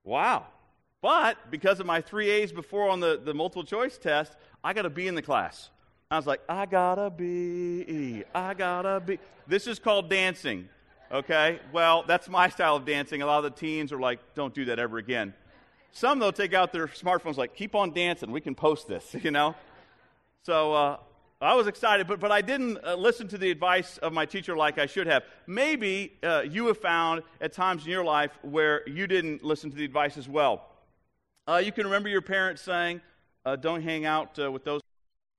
Wow. 0.04 0.46
But 1.00 1.50
because 1.50 1.80
of 1.80 1.86
my 1.86 2.02
three 2.02 2.28
A's 2.28 2.52
before 2.52 2.90
on 2.90 3.00
the, 3.00 3.18
the 3.22 3.32
multiple 3.32 3.64
choice 3.64 3.96
test, 3.96 4.36
I 4.62 4.74
got 4.74 4.84
a 4.84 4.90
B 4.90 5.06
in 5.06 5.14
the 5.14 5.22
class. 5.22 5.70
I 6.10 6.16
was 6.16 6.26
like, 6.26 6.40
I 6.48 6.66
got 6.66 6.98
a 6.98 7.08
B. 7.08 8.22
I 8.34 8.52
got 8.52 8.84
a 8.84 9.00
B. 9.00 9.18
This 9.46 9.66
is 9.66 9.78
called 9.78 10.10
dancing. 10.10 10.68
Okay? 11.10 11.58
Well, 11.72 12.04
that's 12.06 12.28
my 12.28 12.48
style 12.48 12.76
of 12.76 12.84
dancing. 12.84 13.22
A 13.22 13.26
lot 13.26 13.38
of 13.38 13.44
the 13.44 13.58
teens 13.58 13.92
are 13.92 14.00
like, 14.00 14.20
don't 14.34 14.52
do 14.52 14.66
that 14.66 14.78
ever 14.78 14.98
again. 14.98 15.32
Some, 15.96 16.18
they'll 16.18 16.30
take 16.30 16.52
out 16.52 16.72
their 16.72 16.88
smartphones, 16.88 17.38
like, 17.38 17.54
keep 17.54 17.74
on 17.74 17.92
dancing. 17.92 18.30
We 18.30 18.42
can 18.42 18.54
post 18.54 18.86
this, 18.86 19.16
you 19.22 19.30
know? 19.30 19.54
So 20.42 20.74
uh, 20.74 20.96
I 21.40 21.54
was 21.54 21.68
excited, 21.68 22.06
but, 22.06 22.20
but 22.20 22.30
I 22.30 22.42
didn't 22.42 22.84
uh, 22.84 22.96
listen 22.96 23.28
to 23.28 23.38
the 23.38 23.50
advice 23.50 23.96
of 23.96 24.12
my 24.12 24.26
teacher 24.26 24.54
like 24.54 24.76
I 24.76 24.84
should 24.84 25.06
have. 25.06 25.22
Maybe 25.46 26.12
uh, 26.22 26.42
you 26.46 26.66
have 26.66 26.76
found 26.76 27.22
at 27.40 27.54
times 27.54 27.86
in 27.86 27.92
your 27.92 28.04
life 28.04 28.32
where 28.42 28.86
you 28.86 29.06
didn't 29.06 29.42
listen 29.42 29.70
to 29.70 29.76
the 29.76 29.86
advice 29.86 30.18
as 30.18 30.28
well. 30.28 30.66
Uh, 31.48 31.62
you 31.64 31.72
can 31.72 31.84
remember 31.84 32.10
your 32.10 32.20
parents 32.20 32.60
saying, 32.60 33.00
uh, 33.46 33.56
don't 33.56 33.80
hang 33.80 34.04
out 34.04 34.38
uh, 34.38 34.52
with 34.52 34.64
those 34.64 34.82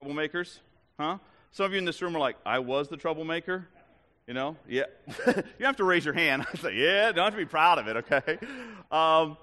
troublemakers, 0.03 0.57
huh? 0.99 1.19
Some 1.51 1.67
of 1.67 1.71
you 1.71 1.77
in 1.77 1.85
this 1.85 2.01
room 2.01 2.15
are 2.15 2.19
like, 2.19 2.37
I 2.47 2.57
was 2.57 2.87
the 2.87 2.97
troublemaker. 2.97 3.67
You 4.25 4.33
know, 4.33 4.57
yeah. 4.67 4.85
you 5.59 5.65
have 5.67 5.77
to 5.77 5.83
raise 5.83 6.03
your 6.03 6.15
hand. 6.15 6.47
I 6.53 6.57
say, 6.57 6.75
yeah, 6.75 7.11
don't 7.11 7.25
have 7.25 7.33
to 7.33 7.37
be 7.37 7.45
proud 7.45 7.77
of 7.77 7.87
it, 7.87 7.97
okay? 7.97 8.39
Um, 8.91 9.37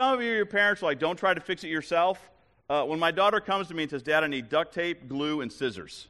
some 0.00 0.12
of 0.12 0.22
you, 0.22 0.30
your 0.30 0.46
parents 0.46 0.82
are 0.82 0.86
like, 0.86 0.98
don't 0.98 1.16
try 1.16 1.32
to 1.32 1.40
fix 1.40 1.64
it 1.64 1.68
yourself. 1.68 2.20
Uh, 2.68 2.84
when 2.84 2.98
my 2.98 3.10
daughter 3.10 3.40
comes 3.40 3.68
to 3.68 3.74
me 3.74 3.84
and 3.84 3.90
says, 3.90 4.02
Dad, 4.02 4.24
I 4.24 4.26
need 4.26 4.48
duct 4.48 4.74
tape, 4.74 5.08
glue, 5.08 5.40
and 5.40 5.50
scissors, 5.50 6.08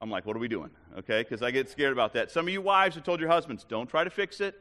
I'm 0.00 0.10
like, 0.10 0.24
what 0.24 0.36
are 0.36 0.38
we 0.38 0.48
doing? 0.48 0.70
Okay, 0.98 1.22
because 1.22 1.42
I 1.42 1.50
get 1.50 1.68
scared 1.68 1.92
about 1.92 2.12
that. 2.12 2.30
Some 2.30 2.46
of 2.46 2.52
you 2.52 2.60
wives 2.60 2.94
have 2.94 3.04
told 3.04 3.18
your 3.18 3.30
husbands, 3.30 3.64
don't 3.68 3.88
try 3.88 4.04
to 4.04 4.10
fix 4.10 4.40
it, 4.40 4.60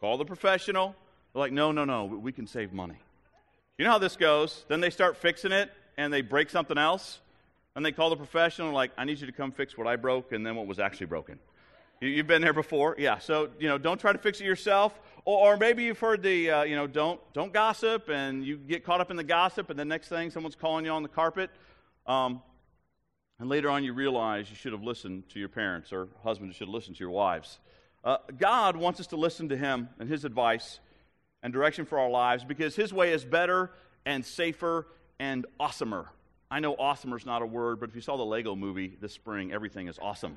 call 0.00 0.18
the 0.18 0.24
professional. 0.24 0.94
They're 1.32 1.40
like, 1.40 1.52
no, 1.52 1.72
no, 1.72 1.84
no, 1.84 2.04
we 2.04 2.32
can 2.32 2.46
save 2.46 2.72
money. 2.72 2.98
You 3.78 3.84
know 3.84 3.92
how 3.92 3.98
this 3.98 4.16
goes. 4.16 4.66
Then 4.68 4.80
they 4.80 4.90
start 4.90 5.16
fixing 5.16 5.52
it 5.52 5.70
and 5.96 6.12
they 6.12 6.20
break 6.20 6.50
something 6.50 6.76
else. 6.76 7.20
And 7.74 7.86
they 7.86 7.92
call 7.92 8.10
the 8.10 8.16
professional, 8.16 8.72
like, 8.72 8.90
I 8.98 9.04
need 9.04 9.20
you 9.20 9.26
to 9.26 9.32
come 9.32 9.52
fix 9.52 9.78
what 9.78 9.86
I 9.86 9.96
broke 9.96 10.32
and 10.32 10.44
then 10.44 10.56
what 10.56 10.66
was 10.66 10.78
actually 10.78 11.06
broken. 11.06 11.38
You, 12.00 12.16
have 12.16 12.26
been 12.26 12.42
there 12.42 12.52
before? 12.52 12.96
Yeah. 12.98 13.18
So, 13.18 13.50
you 13.58 13.68
know, 13.68 13.78
don't 13.78 14.00
try 14.00 14.12
to 14.12 14.18
fix 14.18 14.40
it 14.40 14.44
yourself. 14.44 14.98
Or, 15.24 15.52
or 15.52 15.56
maybe 15.56 15.84
you've 15.84 15.98
heard 15.98 16.22
the, 16.22 16.50
uh, 16.50 16.62
you 16.64 16.76
know, 16.76 16.86
don't, 16.86 17.20
don't 17.32 17.52
gossip 17.52 18.08
and 18.08 18.44
you 18.44 18.56
get 18.56 18.84
caught 18.84 19.00
up 19.00 19.10
in 19.10 19.16
the 19.16 19.24
gossip 19.24 19.70
and 19.70 19.78
the 19.78 19.84
next 19.84 20.08
thing 20.08 20.30
someone's 20.30 20.56
calling 20.56 20.84
you 20.84 20.90
on 20.90 21.02
the 21.02 21.08
carpet. 21.08 21.50
Um, 22.06 22.42
and 23.38 23.48
later 23.48 23.70
on 23.70 23.84
you 23.84 23.92
realize 23.92 24.50
you 24.50 24.56
should 24.56 24.72
have 24.72 24.82
listened 24.82 25.28
to 25.30 25.38
your 25.38 25.48
parents 25.48 25.92
or 25.92 26.08
husbands 26.22 26.56
should 26.56 26.68
listen 26.68 26.94
to 26.94 27.00
your 27.00 27.10
wives. 27.10 27.58
Uh, 28.02 28.16
God 28.38 28.76
wants 28.76 29.00
us 29.00 29.06
to 29.08 29.16
listen 29.16 29.48
to 29.50 29.56
Him 29.56 29.88
and 29.98 30.08
His 30.08 30.24
advice 30.24 30.80
and 31.42 31.52
direction 31.52 31.84
for 31.84 31.98
our 31.98 32.10
lives 32.10 32.44
because 32.44 32.76
His 32.76 32.92
way 32.92 33.12
is 33.12 33.24
better 33.24 33.70
and 34.06 34.24
safer 34.24 34.86
and 35.18 35.46
awesomer. 35.58 36.06
I 36.50 36.60
know 36.60 36.74
awesomer 36.74 37.16
is 37.16 37.26
not 37.26 37.42
a 37.42 37.46
word, 37.46 37.78
but 37.78 37.90
if 37.90 37.94
you 37.94 38.00
saw 38.00 38.16
the 38.16 38.24
Lego 38.24 38.56
movie 38.56 38.96
this 39.00 39.12
spring, 39.12 39.52
everything 39.52 39.88
is 39.88 39.98
awesome. 40.00 40.36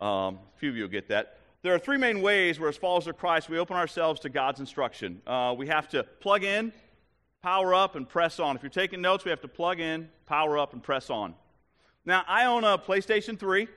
Um, 0.00 0.38
a 0.54 0.58
few 0.58 0.70
of 0.70 0.76
you 0.76 0.82
will 0.82 0.90
get 0.90 1.08
that. 1.08 1.38
There 1.62 1.72
are 1.72 1.78
three 1.78 1.96
main 1.96 2.22
ways 2.22 2.58
where, 2.58 2.68
as 2.68 2.76
followers 2.76 3.06
of 3.06 3.16
Christ, 3.16 3.48
we 3.48 3.56
open 3.56 3.76
ourselves 3.76 4.18
to 4.22 4.28
God's 4.28 4.58
instruction. 4.58 5.22
Uh, 5.24 5.54
we 5.56 5.68
have 5.68 5.88
to 5.90 6.02
plug 6.02 6.42
in, 6.42 6.72
power 7.40 7.72
up, 7.72 7.94
and 7.94 8.08
press 8.08 8.40
on. 8.40 8.56
If 8.56 8.64
you're 8.64 8.70
taking 8.70 9.00
notes, 9.00 9.24
we 9.24 9.30
have 9.30 9.42
to 9.42 9.48
plug 9.48 9.78
in, 9.78 10.08
power 10.26 10.58
up, 10.58 10.72
and 10.72 10.82
press 10.82 11.08
on. 11.08 11.36
Now, 12.04 12.24
I 12.26 12.46
own 12.46 12.64
a 12.64 12.76
PlayStation 12.78 13.38
3. 13.38 13.68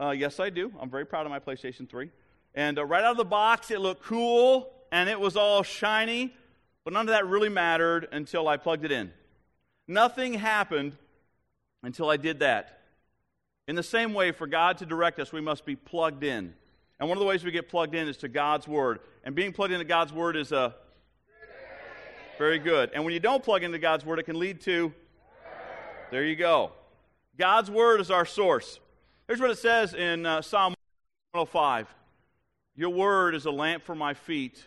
Uh, 0.00 0.10
yes, 0.10 0.40
I 0.40 0.50
do. 0.50 0.72
I'm 0.80 0.90
very 0.90 1.06
proud 1.06 1.26
of 1.26 1.30
my 1.30 1.38
PlayStation 1.38 1.88
3. 1.88 2.10
And 2.56 2.76
uh, 2.76 2.84
right 2.84 3.04
out 3.04 3.12
of 3.12 3.16
the 3.16 3.24
box, 3.24 3.70
it 3.70 3.80
looked 3.80 4.02
cool 4.02 4.72
and 4.90 5.08
it 5.08 5.20
was 5.20 5.36
all 5.36 5.62
shiny, 5.62 6.34
but 6.82 6.92
none 6.92 7.02
of 7.02 7.12
that 7.12 7.28
really 7.28 7.50
mattered 7.50 8.08
until 8.10 8.48
I 8.48 8.56
plugged 8.56 8.84
it 8.84 8.90
in. 8.90 9.12
Nothing 9.86 10.34
happened 10.34 10.96
until 11.84 12.10
I 12.10 12.16
did 12.16 12.40
that. 12.40 12.80
In 13.68 13.76
the 13.76 13.84
same 13.84 14.12
way, 14.12 14.32
for 14.32 14.48
God 14.48 14.78
to 14.78 14.86
direct 14.86 15.20
us, 15.20 15.32
we 15.32 15.40
must 15.40 15.64
be 15.64 15.76
plugged 15.76 16.24
in. 16.24 16.54
And 17.00 17.08
one 17.08 17.16
of 17.16 17.20
the 17.20 17.26
ways 17.26 17.44
we 17.44 17.50
get 17.50 17.68
plugged 17.68 17.94
in 17.94 18.08
is 18.08 18.16
to 18.18 18.28
God's 18.28 18.66
Word. 18.66 19.00
And 19.24 19.34
being 19.34 19.52
plugged 19.52 19.72
into 19.72 19.84
God's 19.84 20.12
Word 20.12 20.36
is 20.36 20.52
a 20.52 20.74
very 22.38 22.58
good. 22.58 22.90
And 22.94 23.04
when 23.04 23.14
you 23.14 23.20
don't 23.20 23.42
plug 23.42 23.62
into 23.62 23.78
God's 23.78 24.04
Word, 24.04 24.18
it 24.18 24.24
can 24.24 24.38
lead 24.38 24.60
to 24.62 24.92
there 26.10 26.24
you 26.24 26.36
go. 26.36 26.72
God's 27.36 27.70
Word 27.70 28.00
is 28.00 28.10
our 28.10 28.24
source. 28.24 28.80
Here's 29.26 29.40
what 29.40 29.50
it 29.50 29.58
says 29.58 29.92
in 29.92 30.24
uh, 30.24 30.40
Psalm 30.40 30.74
105 31.32 31.86
Your 32.76 32.88
Word 32.88 33.34
is 33.34 33.44
a 33.44 33.50
lamp 33.50 33.84
for 33.84 33.94
my 33.94 34.14
feet 34.14 34.66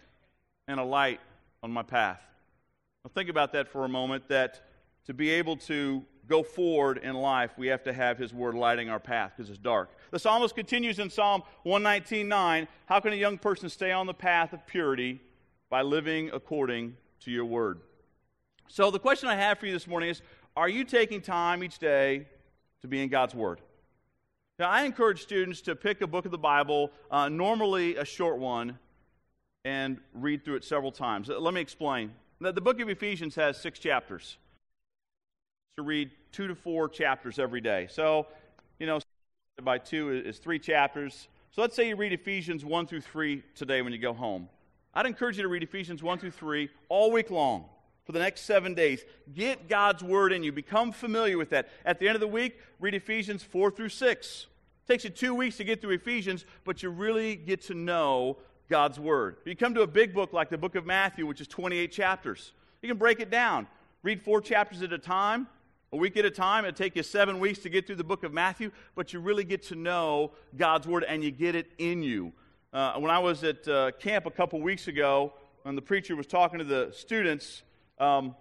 and 0.67 0.79
a 0.79 0.83
light 0.83 1.19
on 1.63 1.71
my 1.71 1.81
path. 1.81 2.21
Now, 3.03 3.09
think 3.15 3.27
about 3.27 3.53
that 3.53 3.67
for 3.67 3.85
a 3.85 3.89
moment 3.89 4.27
that 4.27 4.61
to 5.07 5.15
be 5.15 5.31
able 5.31 5.57
to 5.57 6.05
go 6.27 6.43
forward 6.43 6.99
in 6.99 7.15
life, 7.15 7.51
we 7.57 7.67
have 7.67 7.83
to 7.83 7.93
have 7.93 8.17
His 8.17 8.33
Word 8.33 8.55
lighting 8.55 8.89
our 8.89 8.99
path 8.99 9.33
because 9.35 9.49
it's 9.49 9.59
dark. 9.59 9.89
The 10.11 10.19
psalmist 10.19 10.55
continues 10.55 10.99
in 10.99 11.09
Psalm 11.09 11.43
119.9 11.65 12.67
How 12.85 12.99
can 12.99 13.13
a 13.13 13.17
young 13.17 13.37
person 13.37 13.69
stay 13.69 13.91
on 13.91 14.07
the 14.07 14.13
path 14.13 14.53
of 14.53 14.65
purity? 14.65 15.19
By 15.69 15.83
living 15.83 16.29
according 16.33 16.97
to 17.21 17.31
your 17.31 17.45
Word. 17.45 17.79
So, 18.67 18.91
the 18.91 18.99
question 18.99 19.29
I 19.29 19.35
have 19.35 19.59
for 19.59 19.65
you 19.65 19.71
this 19.71 19.87
morning 19.87 20.09
is 20.09 20.21
Are 20.55 20.69
you 20.69 20.83
taking 20.83 21.21
time 21.21 21.63
each 21.63 21.79
day 21.79 22.27
to 22.81 22.87
be 22.87 23.01
in 23.01 23.09
God's 23.09 23.35
Word? 23.35 23.61
Now, 24.59 24.69
I 24.69 24.83
encourage 24.83 25.21
students 25.21 25.61
to 25.61 25.75
pick 25.75 26.01
a 26.01 26.07
book 26.07 26.25
of 26.25 26.31
the 26.31 26.37
Bible, 26.37 26.91
uh, 27.09 27.29
normally 27.29 27.95
a 27.95 28.05
short 28.05 28.37
one, 28.37 28.77
and 29.65 29.97
read 30.13 30.45
through 30.45 30.55
it 30.55 30.63
several 30.63 30.91
times. 30.91 31.29
Let 31.29 31.53
me 31.53 31.61
explain. 31.61 32.11
The 32.39 32.53
book 32.53 32.79
of 32.79 32.89
Ephesians 32.89 33.35
has 33.35 33.57
six 33.57 33.79
chapters 33.79 34.37
to 35.77 35.83
read 35.83 36.11
two 36.33 36.47
to 36.47 36.55
four 36.55 36.89
chapters 36.89 37.39
every 37.39 37.61
day. 37.61 37.87
So, 37.89 38.27
you 38.77 38.85
know, 38.85 38.99
by 39.63 39.77
two 39.77 40.11
is 40.11 40.37
three 40.37 40.59
chapters. 40.59 41.29
So 41.51 41.61
let's 41.61 41.75
say 41.75 41.87
you 41.87 41.95
read 41.95 42.11
Ephesians 42.11 42.65
1 42.65 42.87
through 42.87 43.01
3 43.01 43.41
today 43.55 43.81
when 43.81 43.93
you 43.93 43.99
go 43.99 44.11
home. 44.11 44.49
I'd 44.93 45.05
encourage 45.05 45.37
you 45.37 45.43
to 45.43 45.49
read 45.49 45.63
Ephesians 45.63 46.03
1 46.03 46.19
through 46.19 46.31
3 46.31 46.69
all 46.89 47.09
week 47.09 47.29
long 47.29 47.65
for 48.03 48.11
the 48.11 48.19
next 48.19 48.41
seven 48.41 48.73
days. 48.73 49.05
Get 49.33 49.69
God's 49.69 50.03
Word 50.03 50.33
in 50.33 50.43
you. 50.43 50.51
Become 50.51 50.91
familiar 50.91 51.37
with 51.37 51.51
that. 51.51 51.69
At 51.85 51.99
the 51.99 52.07
end 52.07 52.15
of 52.15 52.21
the 52.21 52.27
week, 52.27 52.59
read 52.81 52.93
Ephesians 52.93 53.41
4 53.41 53.71
through 53.71 53.89
6. 53.89 54.45
It 54.87 54.91
takes 54.91 55.05
you 55.05 55.09
two 55.09 55.33
weeks 55.33 55.55
to 55.57 55.63
get 55.63 55.79
through 55.79 55.91
Ephesians, 55.91 56.45
but 56.65 56.83
you 56.83 56.89
really 56.89 57.37
get 57.37 57.61
to 57.63 57.73
know 57.73 58.35
God's 58.69 58.99
Word. 58.99 59.37
If 59.39 59.47
you 59.47 59.55
come 59.55 59.73
to 59.75 59.83
a 59.83 59.87
big 59.87 60.13
book 60.13 60.33
like 60.33 60.49
the 60.49 60.57
book 60.57 60.75
of 60.75 60.85
Matthew, 60.85 61.25
which 61.25 61.39
is 61.39 61.47
28 61.47 61.93
chapters, 61.93 62.51
You 62.81 62.89
can 62.89 62.97
break 62.97 63.21
it 63.21 63.29
down. 63.29 63.67
Read 64.03 64.21
four 64.21 64.41
chapters 64.41 64.81
at 64.81 64.91
a 64.91 64.97
time, 64.97 65.47
a 65.93 65.97
week 65.97 66.15
at 66.15 66.25
a 66.25 66.31
time. 66.31 66.63
It'll 66.63 66.75
take 66.75 66.95
you 66.95 67.03
seven 67.03 67.39
weeks 67.39 67.59
to 67.59 67.69
get 67.69 67.85
through 67.85 67.97
the 67.97 68.03
book 68.03 68.23
of 68.23 68.31
Matthew, 68.31 68.71
but 68.95 69.11
you 69.11 69.19
really 69.19 69.43
get 69.43 69.61
to 69.63 69.75
know 69.75 70.31
God's 70.55 70.87
Word 70.87 71.03
and 71.03 71.23
you 71.23 71.31
get 71.31 71.53
it 71.53 71.71
in 71.77 72.01
you. 72.01 72.31
Uh, 72.71 72.93
when 72.93 73.11
I 73.11 73.19
was 73.19 73.43
at 73.43 73.67
uh, 73.67 73.91
camp 73.99 74.25
a 74.25 74.31
couple 74.31 74.61
weeks 74.61 74.87
ago, 74.87 75.33
and 75.65 75.77
the 75.77 75.81
preacher 75.81 76.15
was 76.15 76.27
talking 76.27 76.59
to 76.59 76.65
the 76.65 76.91
students, 76.93 77.63
um, 77.99 78.35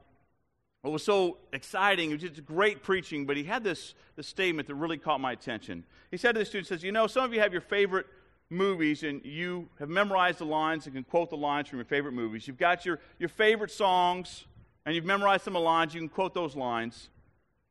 it 0.85 0.88
was 0.88 1.02
so 1.02 1.38
exciting. 1.52 2.11
It 2.11 2.14
was 2.14 2.23
just 2.23 2.47
great 2.47 2.83
preaching, 2.83 3.26
but 3.26 3.37
he 3.37 3.42
had 3.42 3.64
this, 3.64 3.95
this 4.16 4.26
statement 4.26 4.69
that 4.69 4.76
really 4.76 4.97
caught 4.97 5.21
my 5.21 5.33
attention. 5.33 5.85
He 6.11 6.16
said 6.16 6.33
to 6.33 6.38
the 6.38 6.45
students, 6.45 6.69
says, 6.69 6.83
You 6.83 6.92
know, 6.92 7.07
some 7.07 7.25
of 7.25 7.35
you 7.35 7.40
have 7.40 7.52
your 7.52 7.61
favorite 7.61 8.07
movies 8.49 9.02
and 9.02 9.25
you 9.25 9.69
have 9.78 9.88
memorized 9.88 10.38
the 10.38 10.47
lines 10.47 10.87
and 10.87 10.95
can 10.95 11.04
quote 11.04 11.30
the 11.30 11.37
lines 11.37 11.69
from 11.69 11.78
your 11.78 11.85
favorite 11.85 12.12
movies. 12.12 12.47
You've 12.49 12.59
got 12.59 12.87
your, 12.87 12.99
your 13.19 13.28
favorite 13.28 13.71
songs 13.71 14.47
and 14.87 14.95
you've 14.95 15.04
memorized 15.04 15.45
some 15.45 15.54
of 15.54 15.61
the 15.61 15.64
lines. 15.64 15.95
You 15.95 16.00
can 16.00 16.09
quote 16.09 16.33
those 16.33 16.57
lines. 16.57 17.11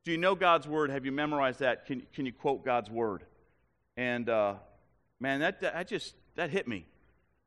Do 0.06 0.12
you 0.12 0.18
know 0.18 0.34
God's 0.34 0.68
Word? 0.68 0.89
Have 0.89 1.06
you 1.06 1.12
memorized 1.12 1.60
that? 1.60 1.86
Can, 1.86 2.03
can 2.13 2.25
you 2.25 2.32
quote 2.32 2.63
God's 2.63 2.89
Word? 2.89 3.24
And 3.98 4.29
uh, 4.29 4.56
man, 5.20 5.41
that, 5.41 5.62
that 5.62 5.88
just 5.88 6.15
that 6.36 6.50
hit 6.50 6.68
me 6.68 6.86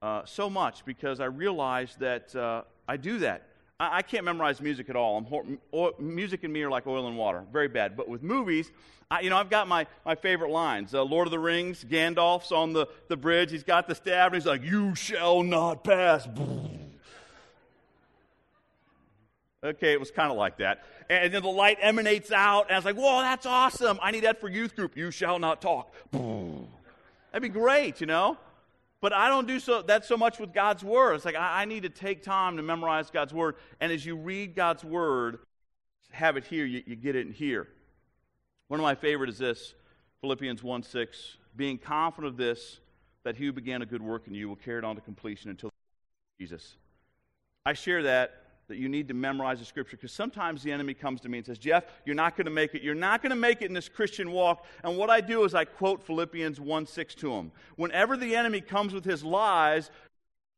uh, 0.03 0.23
so 0.27 0.51
much 0.51 0.85
because 0.85 1.21
I 1.21 1.27
realized 1.27 2.01
that 2.01 2.35
uh, 2.37 2.63
I 2.87 2.99
do 2.99 3.19
that. 3.19 3.49
I, 3.81 3.99
I, 3.99 4.03
can't 4.03 4.25
memorize 4.25 4.61
music 4.61 4.91
at 4.91 4.97
all. 4.97 5.23
Hor- 5.71 5.95
music 5.99 6.45
and 6.45 6.53
me 6.53 6.63
are 6.63 6.71
like 6.71 6.87
oil 6.87 7.07
and 7.07 7.17
water, 7.17 7.45
very 7.53 7.69
bad. 7.69 7.97
But 7.97 8.09
with 8.09 8.23
movies, 8.23 8.71
I, 9.11 9.21
you 9.21 9.31
know, 9.31 9.37
I've 9.37 9.51
got 9.51 9.67
my, 9.67 9.87
my 10.05 10.15
favorite 10.15 10.51
lines. 10.51 10.95
Uh, 10.95 11.03
Lord 11.05 11.27
of 11.27 11.31
the 11.31 11.39
Rings, 11.39 11.85
Gandalf's 11.85 12.53
on 12.53 12.75
the, 12.75 12.87
the 13.09 13.17
bridge. 13.17 13.51
He's 13.51 13.65
got 13.65 13.89
the 13.89 13.95
staff, 13.95 14.27
and 14.27 14.35
he's 14.35 14.47
like, 14.47 14.63
"You 14.63 14.95
shall 14.95 15.43
not 15.43 15.85
pass." 15.85 16.29
Okay, 19.65 19.93
it 19.93 20.01
was 20.01 20.11
kind 20.11 20.33
of 20.33 20.37
like 20.37 20.59
that. 20.59 20.83
And 21.09 21.33
then 21.33 21.43
the 21.43 21.49
light 21.49 21.79
emanates 21.81 22.33
out, 22.33 22.67
and 22.67 22.73
I 22.73 22.79
was 22.79 22.85
like, 22.85 22.97
whoa, 22.97 23.21
that's 23.21 23.47
awesome. 23.47 23.99
I 24.03 24.11
need 24.11 24.25
that 24.25 24.41
for 24.41 24.49
youth 24.49 24.75
group. 24.75 24.97
You 24.97 25.11
shall 25.11 25.39
not 25.39 25.63
talk. 25.63 25.95
That'd 26.13 27.43
be 27.43 27.49
great, 27.49 28.01
you 28.01 28.07
know? 28.07 28.37
But 29.01 29.13
I 29.13 29.29
don't 29.29 29.47
do 29.47 29.61
so, 29.61 29.83
that 29.83 30.05
so 30.05 30.17
much 30.17 30.39
with 30.39 30.53
God's 30.53 30.83
Word. 30.83 31.15
It's 31.15 31.25
like 31.25 31.35
I, 31.37 31.63
I 31.63 31.65
need 31.65 31.83
to 31.85 31.89
take 31.89 32.23
time 32.23 32.57
to 32.57 32.63
memorize 32.63 33.11
God's 33.11 33.33
Word. 33.33 33.57
And 33.81 33.93
as 33.93 34.05
you 34.05 34.17
read 34.17 34.55
God's 34.55 34.85
Word, 34.85 35.41
have 36.11 36.37
it 36.37 36.45
here, 36.45 36.65
you, 36.65 36.83
you 36.87 36.97
get 36.97 37.17
it 37.17 37.27
in 37.27 37.33
here. 37.33 37.69
One 38.69 38.81
of 38.81 38.85
my 38.85 38.95
favorite 38.95 39.29
is 39.29 39.39
this 39.39 39.75
Philippians 40.21 40.63
1 40.63 40.83
6. 40.83 41.37
Being 41.55 41.79
confident 41.79 42.33
of 42.33 42.37
this, 42.37 42.81
that 43.25 43.37
he 43.37 43.47
who 43.47 43.53
began 43.53 43.83
a 43.83 43.87
good 43.87 44.03
work 44.03 44.27
in 44.27 44.35
you 44.35 44.49
will 44.49 44.57
carry 44.57 44.79
it 44.79 44.85
on 44.85 44.95
to 44.97 45.03
completion 45.03 45.51
until 45.51 45.71
Jesus. 46.41 46.77
I 47.67 47.75
share 47.75 48.05
that 48.05 48.42
that 48.73 48.79
you 48.79 48.89
need 48.89 49.09
to 49.09 49.15
memorize 49.15 49.59
the 49.59 49.67
scripture 49.67 49.99
because 49.99 50.13
sometimes 50.13 50.63
the 50.63 50.73
enemy 50.73 50.95
comes 50.95 51.21
to 51.21 51.29
me 51.29 51.39
and 51.39 51.47
says, 51.47 51.59
Jeff, 51.59 51.85
you're 52.07 52.15
not 52.15 52.37
going 52.37 52.47
to 52.47 52.51
make 52.51 52.75
it. 52.75 52.83
You're 52.83 52.95
not 52.95 53.23
going 53.23 53.31
to 53.31 53.37
make 53.37 53.61
it 53.61 53.67
in 53.67 53.75
this 53.75 53.89
Christian 53.89 54.33
walk. 54.33 54.65
And 54.83 54.97
what 54.97 55.11
I 55.11 55.21
do 55.21 55.45
is 55.45 55.55
I 55.55 55.67
quote 55.67 56.03
Philippians 56.03 56.59
1 56.59 56.87
6 56.87 57.15
to 57.17 57.33
him. 57.35 57.53
Whenever 57.77 58.17
the 58.17 58.35
enemy 58.35 58.63
comes 58.63 58.95
with 58.95 59.05
his 59.05 59.23
lies, 59.23 59.91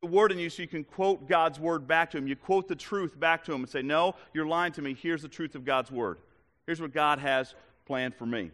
the 0.00 0.06
word 0.06 0.30
in 0.30 0.38
you 0.38 0.48
so 0.48 0.62
you 0.62 0.68
can 0.68 0.84
quote 0.84 1.28
God's 1.28 1.58
word 1.58 1.88
back 1.88 2.12
to 2.12 2.18
him. 2.18 2.28
You 2.28 2.36
quote 2.36 2.68
the 2.68 2.76
truth 2.76 3.18
back 3.18 3.42
to 3.46 3.52
him 3.52 3.62
and 3.62 3.68
say, 3.68 3.82
No, 3.82 4.14
you're 4.32 4.46
lying 4.46 4.72
to 4.74 4.82
me. 4.82 4.94
Here's 4.94 5.22
the 5.22 5.28
truth 5.28 5.56
of 5.56 5.64
God's 5.64 5.90
word. 5.90 6.18
Here's 6.66 6.80
what 6.80 6.92
God 6.92 7.18
has 7.18 7.56
planned 7.84 8.14
for 8.14 8.26
me. 8.26 8.52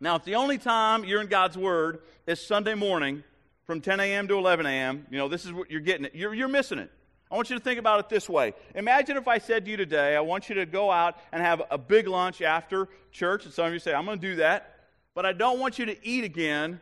Now, 0.00 0.14
if 0.14 0.24
the 0.24 0.36
only 0.36 0.58
time 0.58 1.04
you're 1.04 1.20
in 1.20 1.26
God's 1.26 1.58
word 1.58 2.00
is 2.26 2.46
Sunday 2.46 2.74
morning 2.74 3.24
from 3.66 3.80
10 3.80 3.98
a.m. 4.00 4.28
to 4.28 4.38
11 4.38 4.64
a.m., 4.64 5.06
you 5.10 5.18
know, 5.18 5.28
this 5.28 5.44
is 5.44 5.52
what 5.52 5.70
you're 5.70 5.80
getting 5.80 6.06
it. 6.06 6.14
You're, 6.14 6.32
you're 6.32 6.48
missing 6.48 6.78
it. 6.78 6.90
I 7.30 7.36
want 7.36 7.48
you 7.48 7.56
to 7.56 7.62
think 7.62 7.78
about 7.78 8.00
it 8.00 8.08
this 8.08 8.28
way. 8.28 8.54
Imagine 8.74 9.16
if 9.16 9.28
I 9.28 9.38
said 9.38 9.64
to 9.64 9.70
you 9.70 9.76
today, 9.76 10.16
I 10.16 10.20
want 10.20 10.48
you 10.48 10.56
to 10.56 10.66
go 10.66 10.90
out 10.90 11.16
and 11.30 11.40
have 11.40 11.62
a 11.70 11.78
big 11.78 12.08
lunch 12.08 12.42
after 12.42 12.88
church. 13.12 13.44
And 13.44 13.54
some 13.54 13.66
of 13.66 13.72
you 13.72 13.78
say, 13.78 13.94
I'm 13.94 14.04
going 14.04 14.18
to 14.18 14.26
do 14.26 14.36
that. 14.36 14.74
But 15.14 15.26
I 15.26 15.32
don't 15.32 15.60
want 15.60 15.78
you 15.78 15.86
to 15.86 16.06
eat 16.06 16.24
again 16.24 16.80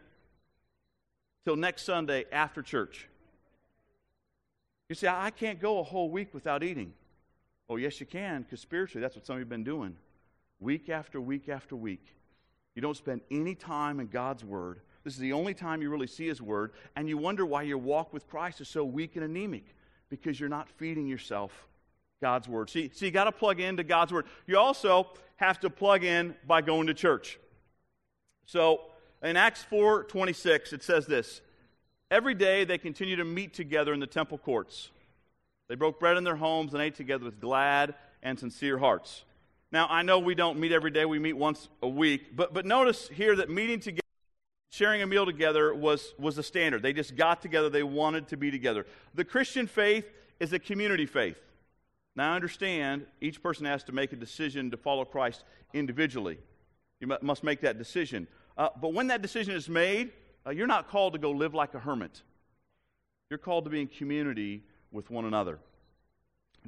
till 1.45 1.57
next 1.57 1.85
Sunday 1.85 2.25
after 2.33 2.63
church. 2.63 3.09
You 4.89 4.95
say, 4.95 5.09
I 5.09 5.31
can't 5.31 5.61
go 5.61 5.81
a 5.81 5.83
whole 5.83 6.11
week 6.11 6.33
without 6.33 6.63
eating. 6.63 6.95
Oh, 7.69 7.77
yes, 7.77 8.01
you 8.01 8.07
can, 8.07 8.43
because 8.43 8.61
spiritually, 8.61 9.03
that's 9.03 9.17
what 9.17 9.27
some 9.27 9.35
of 9.35 9.41
you 9.41 9.43
have 9.43 9.51
been 9.51 9.65
doing. 9.65 9.97
Week 10.61 10.89
after 10.89 11.21
week 11.21 11.51
after 11.51 11.77
week. 11.77 12.15
You 12.75 12.81
don't 12.81 12.97
spend 12.97 13.21
any 13.31 13.55
time 13.55 14.01
in 14.01 14.07
God's 14.07 14.47
Word. 14.47 14.81
This 15.05 15.13
is 15.13 15.21
the 15.21 15.35
only 15.35 15.53
time 15.53 15.83
you 15.83 15.91
really 15.91 16.07
see 16.07 16.27
His 16.27 16.41
Word, 16.41 16.73
and 16.97 17.07
you 17.07 17.19
wonder 17.19 17.45
why 17.45 17.63
your 17.63 17.77
walk 17.77 18.15
with 18.15 18.27
Christ 18.29 18.63
is 18.63 18.69
so 18.69 18.83
weak 18.85 19.17
and 19.17 19.25
anemic 19.25 19.75
because 20.11 20.39
you're 20.39 20.49
not 20.49 20.69
feeding 20.69 21.07
yourself 21.07 21.53
God's 22.21 22.49
Word. 22.49 22.71
See, 22.71 22.91
so 22.95 23.05
you 23.05 23.11
got 23.11 23.25
to 23.25 23.33
plug 23.33 23.61
into 23.61 23.85
God's 23.85 24.13
Word. 24.13 24.27
You 24.47 24.59
also 24.59 25.09
have 25.37 25.61
to 25.61 25.71
plug 25.71 26.05
in 26.05 26.35
by 26.47 26.63
going 26.63 26.89
to 26.89 26.95
church. 26.95 27.39
So 28.47 28.81
in 29.23 29.37
Acts 29.37 29.63
4 29.65 30.05
26, 30.05 30.73
it 30.73 30.83
says 30.83 31.07
this 31.07 31.41
Every 32.11 32.35
day 32.35 32.65
they 32.65 32.79
continued 32.79 33.17
to 33.17 33.25
meet 33.25 33.55
together 33.55 33.93
in 33.93 34.01
the 34.01 34.07
temple 34.07 34.39
courts. 34.39 34.91
They 35.69 35.75
broke 35.75 36.01
bread 36.01 36.17
in 36.17 36.25
their 36.25 36.37
homes 36.37 36.73
and 36.73 36.83
ate 36.83 36.95
together 36.95 37.25
with 37.25 37.41
glad 37.41 37.95
and 38.23 38.39
sincere 38.39 38.79
hearts. 38.79 39.25
Now, 39.71 39.87
I 39.91 40.01
know 40.01 40.19
we 40.19 40.35
don't 40.35 40.59
meet 40.59 40.73
every 40.73 40.91
day, 40.91 41.05
we 41.05 41.19
meet 41.19 41.35
once 41.35 41.69
a 41.83 41.89
week, 41.89 42.35
but, 42.35 42.55
but 42.55 42.65
notice 42.65 43.07
here 43.09 43.37
that 43.37 43.51
meeting 43.51 43.81
together 43.81 44.01
sharing 44.71 45.03
a 45.03 45.07
meal 45.07 45.27
together 45.27 45.75
was, 45.75 46.15
was 46.19 46.37
the 46.37 46.43
standard. 46.43 46.83
They 46.83 46.93
just 46.93 47.17
got 47.17 47.41
together, 47.43 47.69
they 47.71 47.83
wanted 47.83 48.29
to 48.29 48.37
be 48.37 48.51
together. 48.51 48.87
The 49.15 49.25
Christian 49.25 49.67
faith 49.67 50.11
is 50.41 50.53
a 50.53 50.59
community 50.59 51.07
faith. 51.07 51.39
Now, 52.17 52.33
I 52.33 52.37
understand 52.37 53.07
each 53.21 53.43
person 53.43 53.65
has 53.67 53.85
to 53.85 53.93
make 53.93 54.13
a 54.13 54.17
decision 54.17 54.71
to 54.73 54.77
follow 54.77 55.05
Christ 55.05 55.45
individually. 55.73 56.39
You 57.01 57.17
must 57.23 57.45
make 57.45 57.61
that 57.61 57.79
decision. 57.79 58.27
Uh, 58.57 58.71
but 58.81 58.93
when 58.93 59.07
that 59.07 59.23
decision 59.23 59.55
is 59.55 59.69
made, 59.69 60.11
uh, 60.45 60.51
you're 60.51 60.67
not 60.67 60.89
called 60.89 61.13
to 61.13 61.19
go 61.19 61.31
live 61.31 61.55
like 61.55 61.75
a 61.75 61.79
hermit. 61.79 62.23
You're 63.31 63.39
called 63.39 63.65
to 63.65 63.71
be 63.71 63.81
in 63.81 63.87
community 63.87 64.65
with 64.91 65.11
one 65.11 65.27
another. 65.27 65.61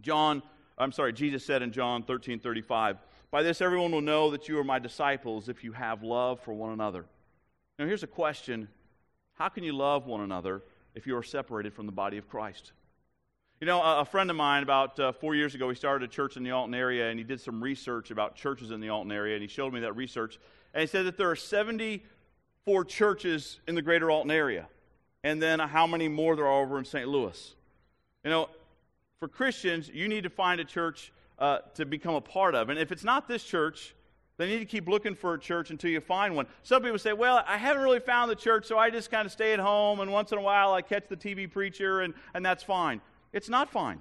John, 0.00 0.42
I'm 0.78 0.92
sorry, 0.92 1.12
Jesus 1.12 1.44
said 1.44 1.62
in 1.62 1.72
John 1.72 2.04
13 2.04 2.38
35, 2.38 2.98
By 3.30 3.42
this 3.42 3.60
everyone 3.60 3.90
will 3.90 4.00
know 4.00 4.30
that 4.30 4.48
you 4.48 4.58
are 4.58 4.64
my 4.64 4.78
disciples 4.78 5.48
if 5.48 5.64
you 5.64 5.72
have 5.72 6.02
love 6.02 6.40
for 6.40 6.54
one 6.54 6.72
another. 6.72 7.06
Now, 7.80 7.86
here's 7.86 8.02
a 8.02 8.06
question 8.06 8.68
How 9.32 9.48
can 9.48 9.64
you 9.64 9.72
love 9.72 10.06
one 10.06 10.20
another 10.20 10.62
if 10.94 11.06
you 11.06 11.16
are 11.16 11.22
separated 11.22 11.72
from 11.72 11.86
the 11.86 11.92
body 11.92 12.18
of 12.18 12.28
Christ? 12.28 12.72
You 13.58 13.66
know, 13.66 13.80
a, 13.82 14.04
friend 14.04 14.28
of 14.28 14.36
mine 14.36 14.62
about 14.62 15.00
uh, 15.00 15.12
four 15.12 15.34
years 15.34 15.54
ago, 15.54 15.68
he 15.70 15.74
started 15.74 16.04
a 16.04 16.12
church 16.12 16.36
in 16.36 16.42
the 16.42 16.50
Alton 16.50 16.74
area 16.74 17.08
and 17.08 17.18
he 17.18 17.24
did 17.24 17.40
some 17.40 17.62
research 17.62 18.10
about 18.10 18.34
churches 18.34 18.70
in 18.70 18.80
the 18.80 18.90
Alton 18.90 19.12
area 19.12 19.34
and 19.34 19.42
he 19.42 19.48
showed 19.48 19.72
me 19.72 19.80
that 19.80 19.96
research. 19.96 20.38
And 20.74 20.82
he 20.82 20.86
said 20.86 21.06
that 21.06 21.16
there 21.16 21.30
are 21.30 21.36
74 21.36 22.84
churches 22.84 23.60
in 23.66 23.74
the 23.74 23.82
greater 23.82 24.10
Alton 24.10 24.30
area. 24.30 24.68
And 25.24 25.40
then 25.42 25.58
how 25.58 25.86
many 25.86 26.08
more 26.08 26.36
there 26.36 26.46
are 26.46 26.62
over 26.62 26.78
in 26.78 26.84
St. 26.84 27.08
Louis. 27.08 27.54
You 28.24 28.30
know, 28.30 28.50
for 29.18 29.28
Christians, 29.28 29.88
you 29.88 30.06
need 30.06 30.24
to 30.24 30.30
find 30.30 30.60
a 30.60 30.66
church 30.66 31.12
uh, 31.38 31.60
to 31.76 31.86
become 31.86 32.14
a 32.14 32.20
part 32.20 32.54
of. 32.54 32.68
And 32.68 32.78
if 32.78 32.92
it's 32.92 33.04
not 33.04 33.26
this 33.26 33.42
church, 33.42 33.94
they 34.40 34.46
need 34.46 34.60
to 34.60 34.64
keep 34.64 34.88
looking 34.88 35.14
for 35.14 35.34
a 35.34 35.38
church 35.38 35.70
until 35.70 35.90
you 35.90 36.00
find 36.00 36.34
one. 36.34 36.46
Some 36.62 36.82
people 36.82 36.98
say, 36.98 37.12
Well, 37.12 37.44
I 37.46 37.58
haven't 37.58 37.82
really 37.82 38.00
found 38.00 38.30
the 38.30 38.34
church, 38.36 38.64
so 38.64 38.78
I 38.78 38.88
just 38.88 39.10
kind 39.10 39.26
of 39.26 39.32
stay 39.32 39.52
at 39.52 39.60
home, 39.60 40.00
and 40.00 40.10
once 40.10 40.32
in 40.32 40.38
a 40.38 40.40
while 40.40 40.72
I 40.72 40.80
catch 40.80 41.08
the 41.08 41.16
TV 41.16 41.50
preacher, 41.50 42.00
and, 42.00 42.14
and 42.32 42.44
that's 42.44 42.62
fine. 42.62 43.02
It's 43.34 43.50
not 43.50 43.70
fine. 43.70 44.00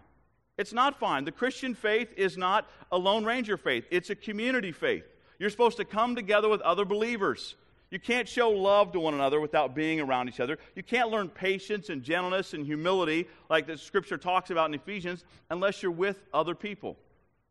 It's 0.58 0.72
not 0.72 0.98
fine. 0.98 1.26
The 1.26 1.32
Christian 1.34 1.76
faith 1.76 2.14
is 2.16 2.38
not 2.38 2.70
a 2.90 2.98
Lone 2.98 3.26
Ranger 3.26 3.58
faith, 3.58 3.86
it's 3.92 4.10
a 4.12 4.16
community 4.16 4.72
faith. 4.72 5.04
You're 5.40 5.50
supposed 5.50 5.76
to 5.78 5.86
come 5.86 6.16
together 6.16 6.48
with 6.48 6.62
other 6.62 6.86
believers. 6.86 7.56
You 7.92 8.00
can't 8.00 8.28
show 8.28 8.50
love 8.50 8.94
to 8.94 9.00
one 9.00 9.16
another 9.16 9.42
without 9.42 9.76
being 9.76 10.00
around 10.00 10.30
each 10.30 10.40
other. 10.40 10.58
You 10.76 10.84
can't 10.84 11.10
learn 11.10 11.28
patience 11.28 11.90
and 11.90 12.04
gentleness 12.04 12.54
and 12.54 12.66
humility 12.66 13.28
like 13.50 13.68
the 13.68 13.78
scripture 13.78 14.18
talks 14.18 14.52
about 14.52 14.70
in 14.70 14.76
Ephesians 14.76 15.26
unless 15.50 15.82
you're 15.82 15.92
with 15.92 16.24
other 16.34 16.56
people. 16.56 16.98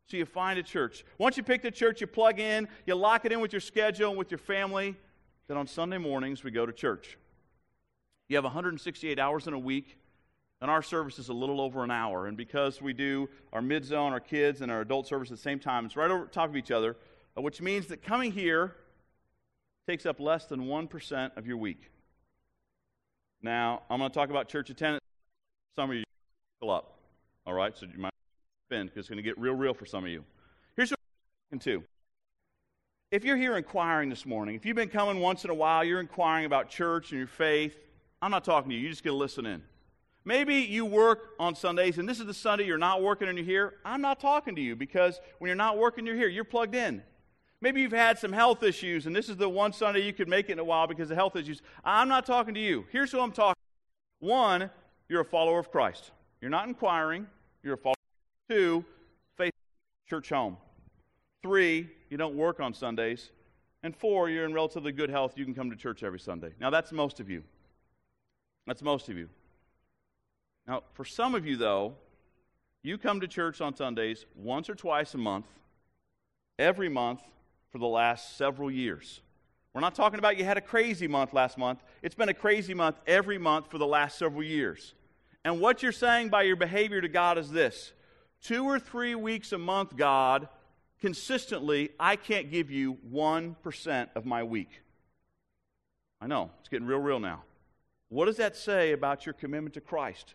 So 0.09 0.17
you 0.17 0.25
find 0.25 0.57
a 0.57 0.63
church. 0.63 1.05
Once 1.19 1.37
you 1.37 1.43
pick 1.43 1.61
the 1.61 1.69
church, 1.69 2.01
you 2.01 2.07
plug 2.07 2.39
in, 2.39 2.67
you 2.87 2.95
lock 2.95 3.25
it 3.25 3.31
in 3.31 3.39
with 3.41 3.53
your 3.53 3.59
schedule 3.59 4.09
and 4.09 4.17
with 4.17 4.31
your 4.31 4.39
family. 4.39 4.95
Then 5.47 5.55
on 5.55 5.67
Sunday 5.67 5.99
mornings, 5.99 6.43
we 6.43 6.49
go 6.49 6.65
to 6.65 6.73
church. 6.73 7.17
You 8.27 8.35
have 8.35 8.43
168 8.43 9.19
hours 9.19 9.45
in 9.45 9.53
a 9.53 9.59
week, 9.59 9.99
and 10.61 10.71
our 10.71 10.81
service 10.81 11.19
is 11.19 11.29
a 11.29 11.33
little 11.33 11.61
over 11.61 11.83
an 11.83 11.91
hour. 11.91 12.25
And 12.25 12.35
because 12.35 12.81
we 12.81 12.91
do 12.91 13.29
our 13.53 13.61
mid 13.61 13.85
zone, 13.85 14.11
our 14.11 14.19
kids, 14.19 14.61
and 14.61 14.71
our 14.71 14.81
adult 14.81 15.05
service 15.07 15.29
at 15.29 15.37
the 15.37 15.43
same 15.43 15.59
time, 15.59 15.85
it's 15.85 15.95
right 15.95 16.09
over 16.09 16.25
top 16.25 16.49
of 16.49 16.55
each 16.55 16.71
other, 16.71 16.97
uh, 17.37 17.41
which 17.41 17.61
means 17.61 17.85
that 17.87 18.01
coming 18.01 18.31
here 18.31 18.75
takes 19.87 20.07
up 20.07 20.19
less 20.19 20.45
than 20.45 20.61
1% 20.61 21.37
of 21.37 21.45
your 21.45 21.57
week. 21.57 21.91
Now, 23.43 23.83
I'm 23.91 23.99
going 23.99 24.09
to 24.09 24.13
talk 24.13 24.31
about 24.31 24.49
church 24.49 24.71
attendance. 24.71 25.03
Some 25.75 25.91
of 25.91 25.97
you 25.97 26.69
up. 26.69 26.97
All 27.45 27.53
right, 27.53 27.77
so 27.77 27.85
you 27.85 27.99
might 27.99 28.08
spend 28.69 28.89
because 28.89 28.99
it's 28.99 29.09
going 29.09 29.17
to 29.17 29.23
get 29.23 29.35
real, 29.39 29.55
real 29.55 29.73
for 29.73 29.87
some 29.87 30.03
of 30.03 30.11
you. 30.11 30.23
Here's 30.75 30.91
what 30.91 30.99
I'm 31.51 31.57
talking 31.57 31.81
to. 31.81 31.83
If 33.09 33.25
you're 33.25 33.35
here 33.35 33.57
inquiring 33.57 34.09
this 34.09 34.27
morning, 34.27 34.53
if 34.53 34.63
you've 34.63 34.75
been 34.75 34.89
coming 34.89 35.19
once 35.19 35.43
in 35.43 35.49
a 35.49 35.55
while, 35.55 35.83
you're 35.83 35.99
inquiring 35.99 36.45
about 36.45 36.69
church 36.69 37.09
and 37.09 37.17
your 37.17 37.27
faith, 37.27 37.75
I'm 38.21 38.29
not 38.29 38.43
talking 38.43 38.69
to 38.69 38.75
you. 38.75 38.81
You're 38.81 38.91
just 38.91 39.03
going 39.03 39.15
to 39.15 39.17
listen 39.17 39.47
in. 39.47 39.63
Maybe 40.23 40.57
you 40.57 40.85
work 40.85 41.29
on 41.39 41.55
Sundays, 41.55 41.97
and 41.97 42.07
this 42.07 42.19
is 42.19 42.27
the 42.27 42.33
Sunday 42.33 42.65
you're 42.65 42.77
not 42.77 43.01
working 43.01 43.27
and 43.27 43.39
you're 43.39 43.45
here. 43.45 43.73
I'm 43.83 44.01
not 44.01 44.19
talking 44.19 44.55
to 44.55 44.61
you 44.61 44.75
because 44.75 45.19
when 45.39 45.47
you're 45.47 45.55
not 45.55 45.79
working, 45.79 46.05
you're 46.05 46.15
here. 46.15 46.27
You're 46.27 46.43
plugged 46.43 46.75
in. 46.75 47.01
Maybe 47.61 47.81
you've 47.81 47.91
had 47.91 48.19
some 48.19 48.31
health 48.31 48.61
issues, 48.61 49.07
and 49.07 49.15
this 49.15 49.29
is 49.29 49.37
the 49.37 49.49
one 49.49 49.73
Sunday 49.73 50.05
you 50.05 50.13
could 50.13 50.29
make 50.29 50.47
it 50.49 50.53
in 50.53 50.59
a 50.59 50.63
while 50.63 50.85
because 50.85 51.09
of 51.09 51.17
health 51.17 51.35
issues. 51.35 51.63
I'm 51.83 52.07
not 52.07 52.27
talking 52.27 52.53
to 52.53 52.59
you. 52.59 52.85
Here's 52.91 53.11
who 53.11 53.19
I'm 53.19 53.31
talking. 53.31 53.55
To. 54.21 54.27
One, 54.27 54.69
you're 55.07 55.21
a 55.21 55.25
follower 55.25 55.57
of 55.57 55.71
Christ. 55.71 56.11
You're 56.39 56.51
not 56.51 56.67
inquiring. 56.67 57.25
You're 57.63 57.73
a 57.73 57.77
follower. 57.77 57.95
Two, 58.49 58.83
faith 59.37 59.53
church 60.09 60.29
home. 60.29 60.57
Three, 61.43 61.87
you 62.09 62.17
don't 62.17 62.35
work 62.35 62.59
on 62.59 62.73
Sundays. 62.73 63.29
And 63.83 63.95
four, 63.95 64.29
you're 64.29 64.45
in 64.45 64.53
relatively 64.53 64.91
good 64.91 65.09
health. 65.09 65.37
You 65.37 65.45
can 65.45 65.53
come 65.53 65.69
to 65.69 65.75
church 65.75 66.03
every 66.03 66.19
Sunday. 66.19 66.51
Now, 66.59 66.69
that's 66.69 66.91
most 66.91 67.19
of 67.19 67.29
you. 67.29 67.43
That's 68.65 68.81
most 68.81 69.07
of 69.07 69.17
you. 69.17 69.29
Now, 70.67 70.83
for 70.93 71.05
some 71.05 71.35
of 71.35 71.45
you, 71.45 71.57
though, 71.57 71.93
you 72.83 72.97
come 72.97 73.21
to 73.21 73.27
church 73.27 73.61
on 73.61 73.75
Sundays 73.75 74.25
once 74.35 74.69
or 74.69 74.75
twice 74.75 75.13
a 75.13 75.17
month, 75.17 75.45
every 76.57 76.89
month 76.89 77.21
for 77.71 77.77
the 77.77 77.87
last 77.87 78.35
several 78.37 78.71
years. 78.71 79.21
We're 79.73 79.81
not 79.81 79.95
talking 79.95 80.19
about 80.19 80.37
you 80.37 80.43
had 80.43 80.57
a 80.57 80.61
crazy 80.61 81.07
month 81.07 81.33
last 81.33 81.57
month. 81.57 81.83
It's 82.01 82.15
been 82.15 82.29
a 82.29 82.33
crazy 82.33 82.73
month 82.73 82.97
every 83.05 83.37
month 83.37 83.69
for 83.69 83.77
the 83.77 83.85
last 83.85 84.17
several 84.17 84.43
years. 84.43 84.95
And 85.45 85.61
what 85.61 85.83
you're 85.83 85.91
saying 85.91 86.29
by 86.29 86.43
your 86.43 86.55
behavior 86.55 86.99
to 86.99 87.07
God 87.07 87.37
is 87.37 87.51
this 87.51 87.93
two 88.41 88.65
or 88.65 88.79
three 88.79 89.15
weeks 89.15 89.51
a 89.51 89.57
month, 89.57 89.95
God, 89.95 90.47
consistently, 90.99 91.89
I 91.99 92.15
can't 92.15 92.51
give 92.51 92.71
you 92.71 92.97
1% 93.11 94.07
of 94.15 94.25
my 94.25 94.43
week. 94.43 94.81
I 96.21 96.27
know, 96.27 96.51
it's 96.59 96.69
getting 96.69 96.87
real, 96.87 96.99
real 96.99 97.19
now. 97.19 97.43
What 98.09 98.25
does 98.25 98.37
that 98.37 98.55
say 98.55 98.91
about 98.91 99.25
your 99.25 99.33
commitment 99.33 99.75
to 99.75 99.81
Christ? 99.81 100.33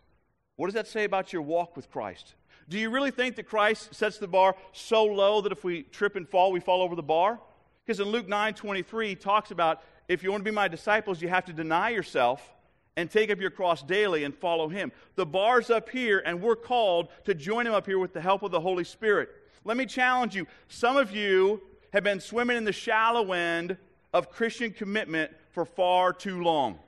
What 0.56 0.66
does 0.66 0.74
that 0.74 0.86
say 0.86 1.04
about 1.04 1.32
your 1.32 1.42
walk 1.42 1.76
with 1.76 1.90
Christ? 1.90 2.34
Do 2.68 2.78
you 2.78 2.88
really 2.88 3.10
think 3.10 3.36
that 3.36 3.44
Christ 3.44 3.94
sets 3.94 4.18
the 4.18 4.28
bar 4.28 4.56
so 4.72 5.04
low 5.04 5.40
that 5.42 5.52
if 5.52 5.64
we 5.64 5.82
trip 5.82 6.16
and 6.16 6.28
fall, 6.28 6.52
we 6.52 6.60
fall 6.60 6.82
over 6.82 6.94
the 6.94 7.02
bar? 7.02 7.40
Because 7.84 8.00
in 8.00 8.08
Luke 8.08 8.28
9 8.28 8.54
23, 8.54 9.08
he 9.08 9.14
talks 9.14 9.50
about 9.50 9.82
if 10.08 10.22
you 10.22 10.30
want 10.30 10.42
to 10.42 10.50
be 10.50 10.54
my 10.54 10.68
disciples, 10.68 11.20
you 11.20 11.28
have 11.28 11.44
to 11.46 11.52
deny 11.52 11.90
yourself 11.90 12.54
and 12.96 13.10
take 13.10 13.30
up 13.30 13.40
your 13.40 13.50
cross 13.50 13.82
daily 13.82 14.24
and 14.24 14.34
follow 14.34 14.68
him. 14.68 14.92
The 15.16 15.26
bar's 15.26 15.70
up 15.70 15.88
here, 15.90 16.22
and 16.24 16.40
we're 16.40 16.56
called 16.56 17.08
to 17.24 17.34
join 17.34 17.66
him 17.66 17.74
up 17.74 17.86
here 17.86 17.98
with 17.98 18.12
the 18.12 18.20
help 18.20 18.42
of 18.42 18.50
the 18.50 18.60
Holy 18.60 18.84
Spirit. 18.84 19.30
Let 19.64 19.76
me 19.76 19.86
challenge 19.86 20.34
you. 20.34 20.46
Some 20.68 20.96
of 20.96 21.10
you 21.10 21.60
have 21.92 22.04
been 22.04 22.20
swimming 22.20 22.56
in 22.56 22.64
the 22.64 22.72
shallow 22.72 23.32
end 23.32 23.76
of 24.12 24.30
Christian 24.30 24.72
commitment 24.72 25.32
for 25.50 25.64
far 25.64 26.12
too 26.12 26.42
long. 26.42 26.78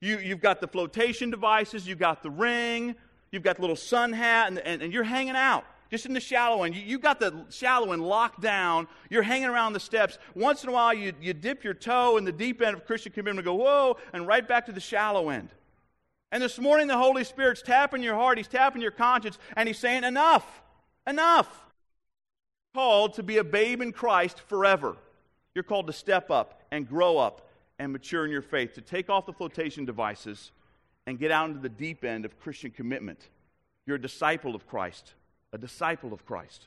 You, 0.00 0.18
you've 0.18 0.40
got 0.40 0.60
the 0.60 0.68
flotation 0.68 1.30
devices, 1.30 1.86
you've 1.86 1.98
got 1.98 2.22
the 2.22 2.30
ring, 2.30 2.94
you've 3.30 3.42
got 3.42 3.56
the 3.56 3.62
little 3.62 3.76
sun 3.76 4.12
hat, 4.12 4.48
and, 4.48 4.58
and, 4.58 4.82
and 4.82 4.92
you're 4.92 5.04
hanging 5.04 5.36
out 5.36 5.64
just 5.90 6.06
in 6.06 6.12
the 6.12 6.20
shallow 6.20 6.62
end. 6.62 6.74
You, 6.74 6.82
you 6.82 6.98
got 6.98 7.18
the 7.18 7.44
shallow 7.50 7.92
end 7.92 8.02
locked 8.02 8.40
down. 8.40 8.86
You're 9.10 9.22
hanging 9.22 9.48
around 9.48 9.72
the 9.72 9.80
steps. 9.80 10.18
Once 10.34 10.62
in 10.62 10.68
a 10.68 10.72
while, 10.72 10.94
you, 10.94 11.12
you 11.20 11.34
dip 11.34 11.64
your 11.64 11.74
toe 11.74 12.16
in 12.16 12.24
the 12.24 12.32
deep 12.32 12.62
end 12.62 12.76
of 12.76 12.86
Christian 12.86 13.12
commitment 13.12 13.38
and 13.38 13.44
go, 13.44 13.54
whoa, 13.54 13.96
and 14.12 14.26
right 14.26 14.46
back 14.46 14.66
to 14.66 14.72
the 14.72 14.80
shallow 14.80 15.30
end. 15.30 15.50
And 16.32 16.40
this 16.40 16.60
morning, 16.60 16.86
the 16.86 16.96
Holy 16.96 17.24
Spirit's 17.24 17.60
tapping 17.60 18.04
your 18.04 18.14
heart, 18.14 18.38
He's 18.38 18.46
tapping 18.46 18.80
your 18.80 18.92
conscience, 18.92 19.36
and 19.56 19.68
He's 19.68 19.78
saying, 19.78 20.04
enough, 20.04 20.62
enough. 21.06 21.48
You're 22.72 22.82
Called 22.82 23.14
to 23.14 23.24
be 23.24 23.38
a 23.38 23.44
babe 23.44 23.82
in 23.82 23.92
Christ 23.92 24.40
forever. 24.46 24.96
You're 25.56 25.64
called 25.64 25.88
to 25.88 25.92
step 25.92 26.30
up 26.30 26.62
and 26.70 26.88
grow 26.88 27.18
up 27.18 27.48
and 27.80 27.90
mature 27.90 28.24
in 28.24 28.30
your 28.30 28.42
faith, 28.42 28.74
to 28.74 28.80
take 28.80 29.10
off 29.10 29.26
the 29.26 29.32
flotation 29.32 29.84
devices 29.84 30.52
and 31.06 31.18
get 31.18 31.32
out 31.32 31.48
into 31.48 31.60
the 31.60 31.68
deep 31.68 32.04
end 32.04 32.24
of 32.24 32.38
Christian 32.38 32.70
commitment. 32.70 33.28
You're 33.86 33.96
a 33.96 34.00
disciple 34.00 34.54
of 34.54 34.68
Christ 34.68 35.14
a 35.52 35.58
disciple 35.58 36.12
of 36.12 36.24
Christ. 36.24 36.66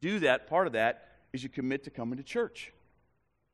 Do 0.00 0.20
that, 0.20 0.48
part 0.48 0.66
of 0.66 0.72
that 0.74 1.08
is 1.32 1.42
you 1.42 1.48
commit 1.48 1.84
to 1.84 1.90
coming 1.90 2.18
to 2.18 2.22
church. 2.22 2.72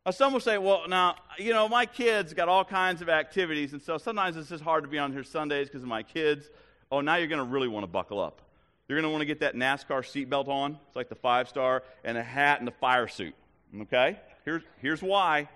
Now, 0.06 0.12
some 0.12 0.32
will 0.32 0.40
say, 0.40 0.56
well, 0.56 0.88
now, 0.88 1.16
you 1.38 1.52
know, 1.52 1.68
my 1.68 1.84
kids 1.84 2.32
got 2.32 2.48
all 2.48 2.64
kinds 2.64 3.02
of 3.02 3.08
activities, 3.08 3.74
and 3.74 3.82
so 3.82 3.98
sometimes 3.98 4.36
it's 4.36 4.48
just 4.48 4.64
hard 4.64 4.84
to 4.84 4.88
be 4.88 4.98
on 4.98 5.12
here 5.12 5.22
Sundays 5.22 5.68
because 5.68 5.82
of 5.82 5.88
my 5.88 6.02
kids. 6.02 6.48
Oh, 6.90 7.02
now 7.02 7.16
you're 7.16 7.26
going 7.28 7.44
to 7.44 7.52
really 7.52 7.68
want 7.68 7.84
to 7.84 7.88
buckle 7.88 8.18
up. 8.18 8.40
You're 8.88 8.96
going 8.96 9.10
to 9.10 9.10
want 9.10 9.20
to 9.20 9.26
get 9.26 9.40
that 9.40 9.54
NASCAR 9.54 10.00
seatbelt 10.00 10.48
on. 10.48 10.78
It's 10.86 10.96
like 10.96 11.10
the 11.10 11.14
five 11.14 11.48
star, 11.48 11.82
and 12.04 12.16
a 12.16 12.22
hat 12.22 12.60
and 12.60 12.68
a 12.68 12.72
fire 12.72 13.06
suit. 13.06 13.34
Okay? 13.82 14.18
Here's, 14.46 14.62
here's 14.80 15.02
why. 15.02 15.48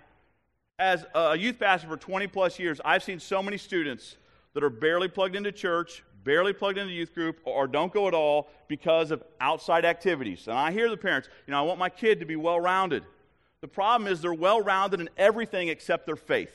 As 0.78 1.06
a 1.14 1.36
youth 1.36 1.58
pastor 1.58 1.88
for 1.88 1.96
20 1.96 2.26
plus 2.26 2.58
years, 2.58 2.78
I've 2.84 3.02
seen 3.02 3.20
so 3.20 3.42
many 3.42 3.56
students 3.56 4.16
that 4.52 4.62
are 4.62 4.70
barely 4.70 5.08
plugged 5.08 5.34
into 5.34 5.50
church, 5.50 6.04
barely 6.24 6.52
plugged 6.52 6.78
into 6.78 6.92
youth 6.92 7.14
group, 7.14 7.40
or 7.44 7.66
don't 7.66 7.92
go 7.92 8.08
at 8.08 8.14
all 8.14 8.48
because 8.68 9.10
of 9.10 9.22
outside 9.40 9.84
activities. 9.84 10.46
And 10.46 10.56
I 10.56 10.72
hear 10.72 10.88
the 10.88 10.96
parents, 10.96 11.28
you 11.46 11.52
know, 11.52 11.58
I 11.58 11.62
want 11.62 11.78
my 11.78 11.88
kid 11.88 12.20
to 12.20 12.26
be 12.26 12.36
well 12.36 12.60
rounded. 12.60 13.04
The 13.60 13.68
problem 13.68 14.10
is 14.10 14.20
they're 14.20 14.34
well 14.34 14.60
rounded 14.60 15.00
in 15.00 15.08
everything 15.16 15.68
except 15.68 16.06
their 16.06 16.16
faith. 16.16 16.52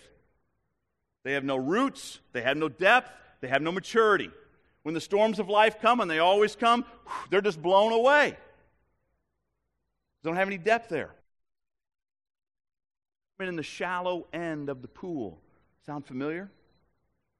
They 1.23 1.34
have 1.34 1.43
no 1.43 1.58
roots, 1.58 2.19
they 2.34 2.41
have 2.41 2.58
no 2.58 2.69
depth, 2.69 3.12
they 3.41 3.47
have 3.47 3.62
no 3.62 3.71
maturity. 3.71 4.32
When 4.84 4.93
the 4.93 5.01
storms 5.01 5.39
of 5.39 5.49
life 5.49 5.82
come, 5.82 5.99
and 5.99 6.10
they 6.10 6.19
always 6.19 6.56
come, 6.56 6.86
they're 7.30 7.41
just 7.41 7.62
blown 7.62 7.91
away. 7.91 8.38
They 10.23 10.30
don't 10.30 10.38
have 10.38 10.47
any 10.47 10.58
depth 10.58 10.89
there. 10.89 11.12
They're 13.38 13.47
in 13.47 13.56
the 13.56 13.63
shallow 13.63 14.27
end 14.34 14.69
of 14.69 14.82
the 14.82 14.88
pool. 14.88 15.39
Sound 15.86 16.06
familiar? 16.06 16.49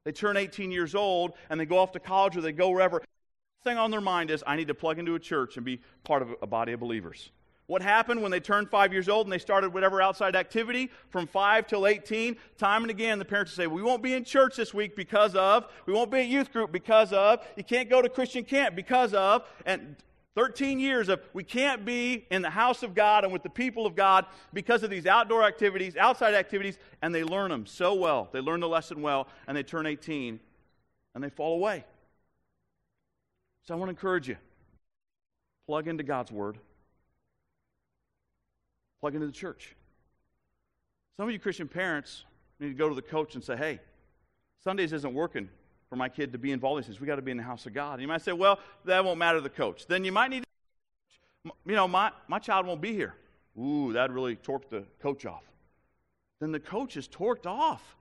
They 0.08 0.14
turn 0.14 0.38
18 0.38 0.72
years 0.72 0.96
old 0.96 1.34
and 1.50 1.60
they 1.60 1.66
go 1.66 1.78
off 1.78 1.92
to 1.92 2.00
college 2.00 2.38
or 2.38 2.42
they 2.42 2.54
go 2.54 2.70
wherever. 2.70 3.00
The 3.00 3.70
thing 3.70 3.78
on 3.78 3.92
their 3.92 4.00
mind 4.00 4.32
is, 4.32 4.42
I 4.48 4.56
need 4.56 4.70
to 4.70 4.74
plug 4.74 5.00
into 5.00 5.16
a 5.16 5.20
church 5.20 5.58
and 5.58 5.66
be 5.66 5.82
part 6.06 6.22
of 6.22 6.34
a 6.42 6.48
body 6.48 6.72
of 6.72 6.80
believers. 6.80 7.30
What 7.66 7.82
happened 7.82 8.22
when 8.22 8.32
they 8.32 8.40
turned 8.40 8.70
five 8.70 8.94
years 8.94 9.10
old 9.10 9.26
and 9.26 9.34
they 9.34 9.38
started 9.38 9.74
whatever 9.74 10.02
outside 10.02 10.34
activity 10.38 10.92
from 11.10 11.28
five 11.28 11.68
till 11.68 11.86
18? 11.86 12.38
Time 12.58 12.84
and 12.84 12.90
again, 12.90 13.20
the 13.20 13.26
parents 13.26 13.52
would 13.52 13.62
say, 13.62 13.68
We 13.68 13.82
won't 13.82 14.02
be 14.02 14.14
in 14.14 14.24
church 14.24 14.56
this 14.56 14.74
week 14.74 14.96
because 14.96 15.36
of, 15.36 15.68
we 15.86 15.92
won't 15.92 16.10
be 16.10 16.20
at 16.20 16.28
youth 16.28 16.54
group 16.54 16.72
because 16.72 17.12
of, 17.12 17.46
you 17.58 17.66
can't 17.66 17.90
go 17.90 18.02
to 18.02 18.08
Christian 18.08 18.46
camp 18.46 18.78
because 18.78 19.14
of, 19.14 19.44
and 19.66 19.98
13 20.38 20.80
years 20.80 21.10
of 21.10 21.20
we 21.34 21.44
can't 21.44 21.84
be 21.84 22.28
in 22.30 22.44
the 22.44 22.50
house 22.52 22.84
of 22.84 22.94
God 22.94 23.24
and 23.24 23.34
with 23.34 23.42
the 23.42 23.50
people 23.50 23.88
of 23.88 23.96
God 23.96 24.24
because 24.54 24.84
of 24.84 24.92
these 24.92 25.08
outdoor 25.08 25.44
activities, 25.44 25.98
outside 25.98 26.36
activities, 26.36 26.78
and 27.02 27.14
they 27.14 27.24
learn 27.24 27.50
them 27.50 27.66
so 27.66 27.96
well. 27.96 28.30
They 28.32 28.40
learn 28.40 28.60
the 28.60 28.68
lesson 28.68 29.02
well, 29.02 29.28
and 29.48 29.58
they 29.58 29.64
turn 29.64 29.88
18 29.88 30.40
and 31.16 31.24
they 31.24 31.32
fall 31.32 31.56
away. 31.56 31.84
So 33.64 33.74
I 33.74 33.78
want 33.78 33.88
to 33.88 33.94
encourage 33.94 34.30
you 34.30 34.38
plug 35.66 35.88
into 35.88 36.04
God's 36.04 36.32
Word, 36.32 36.60
plug 39.02 39.16
into 39.16 39.26
the 39.26 39.34
church. 39.34 39.76
Some 41.18 41.28
of 41.28 41.34
you 41.34 41.40
Christian 41.40 41.68
parents 41.68 42.26
need 42.60 42.68
to 42.68 42.76
go 42.76 42.88
to 42.90 42.96
the 42.96 43.02
coach 43.02 43.34
and 43.34 43.44
say, 43.44 43.58
hey, 43.58 43.80
Sundays 44.64 44.94
isn't 44.94 45.16
working 45.16 45.50
for 45.90 45.96
my 45.96 46.10
kid 46.10 46.34
to 46.34 46.38
be 46.38 46.52
involved. 46.52 46.84
He 46.84 46.92
says, 46.92 47.00
we 47.00 47.08
got 47.08 47.16
to 47.16 47.22
be 47.22 47.32
in 47.32 47.38
the 47.38 47.44
house 47.44 47.66
of 47.66 47.74
God. 47.74 47.94
And 47.94 48.02
you 48.02 48.08
might 48.08 48.22
say, 48.22 48.34
well, 48.34 48.60
that 48.86 49.04
won't 49.04 49.18
matter 49.18 49.38
to 49.38 49.42
the 49.42 49.50
coach. 49.50 49.88
Then 49.88 50.04
you 50.04 50.12
might 50.12 50.30
need 50.30 50.44
to, 50.44 51.52
you 51.66 51.76
know, 51.76 51.88
my, 51.88 52.12
my 52.28 52.40
child 52.40 52.66
won't 52.66 52.82
be 52.82 52.94
here. 52.94 53.16
Ooh, 53.60 53.94
that 53.94 54.12
really 54.12 54.36
torqued 54.36 54.70
the 54.70 54.84
coach 55.02 55.26
off. 55.26 55.44
Then 56.40 56.52
the 56.52 56.60
coach 56.60 56.98
is 56.98 57.08
torqued 57.08 57.46
off. 57.46 57.96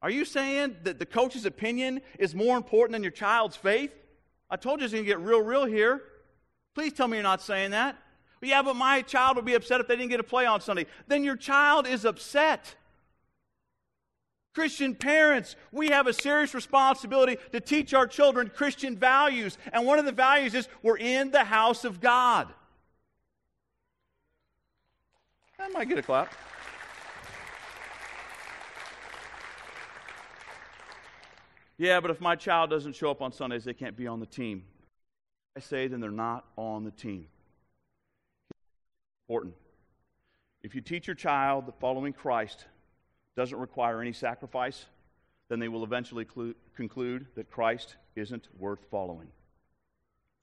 Are 0.00 0.10
you 0.10 0.24
saying 0.24 0.76
that 0.84 0.98
the 0.98 1.06
coach's 1.06 1.46
opinion 1.46 2.00
is 2.18 2.34
more 2.34 2.56
important 2.56 2.92
than 2.92 3.02
your 3.02 3.12
child's 3.12 3.56
faith? 3.56 3.92
I 4.50 4.56
told 4.56 4.80
you 4.80 4.84
it's 4.84 4.92
going 4.92 5.04
to 5.04 5.08
get 5.08 5.20
real, 5.20 5.40
real 5.42 5.64
here. 5.64 6.02
Please 6.74 6.92
tell 6.92 7.06
me 7.06 7.18
you're 7.18 7.22
not 7.22 7.42
saying 7.42 7.72
that. 7.72 7.96
Yeah, 8.40 8.62
but 8.62 8.74
my 8.74 9.02
child 9.02 9.36
would 9.36 9.44
be 9.44 9.54
upset 9.54 9.80
if 9.80 9.86
they 9.86 9.94
didn't 9.94 10.10
get 10.10 10.18
a 10.18 10.24
play 10.24 10.46
on 10.46 10.60
Sunday. 10.60 10.86
Then 11.06 11.22
your 11.22 11.36
child 11.36 11.86
is 11.86 12.04
upset. 12.04 12.74
Christian 14.54 14.94
parents, 14.94 15.56
we 15.70 15.88
have 15.88 16.06
a 16.06 16.12
serious 16.12 16.54
responsibility 16.54 17.38
to 17.52 17.60
teach 17.60 17.94
our 17.94 18.06
children 18.06 18.50
Christian 18.54 18.96
values. 18.96 19.56
And 19.72 19.86
one 19.86 19.98
of 19.98 20.04
the 20.04 20.12
values 20.12 20.54
is 20.54 20.68
we're 20.82 20.98
in 20.98 21.30
the 21.30 21.44
house 21.44 21.84
of 21.84 22.00
God. 22.00 22.48
I 25.58 25.68
might 25.68 25.88
get 25.88 25.98
a 25.98 26.02
clap. 26.02 26.34
Yeah, 31.78 32.00
but 32.00 32.10
if 32.10 32.20
my 32.20 32.36
child 32.36 32.70
doesn't 32.70 32.94
show 32.94 33.10
up 33.10 33.22
on 33.22 33.32
Sundays, 33.32 33.64
they 33.64 33.72
can't 33.72 33.96
be 33.96 34.06
on 34.06 34.20
the 34.20 34.26
team. 34.26 34.64
I 35.56 35.60
say, 35.60 35.88
then 35.88 36.00
they're 36.00 36.10
not 36.10 36.44
on 36.56 36.84
the 36.84 36.90
team. 36.90 37.26
Important. 39.28 39.54
If 40.62 40.74
you 40.74 40.80
teach 40.80 41.06
your 41.06 41.16
child 41.16 41.66
the 41.66 41.72
following 41.72 42.12
Christ 42.12 42.66
doesn't 43.36 43.58
require 43.58 44.00
any 44.00 44.12
sacrifice, 44.12 44.86
then 45.48 45.58
they 45.58 45.68
will 45.68 45.84
eventually 45.84 46.24
clu- 46.24 46.54
conclude 46.76 47.26
that 47.34 47.50
Christ 47.50 47.96
isn't 48.16 48.48
worth 48.58 48.84
following. 48.90 49.28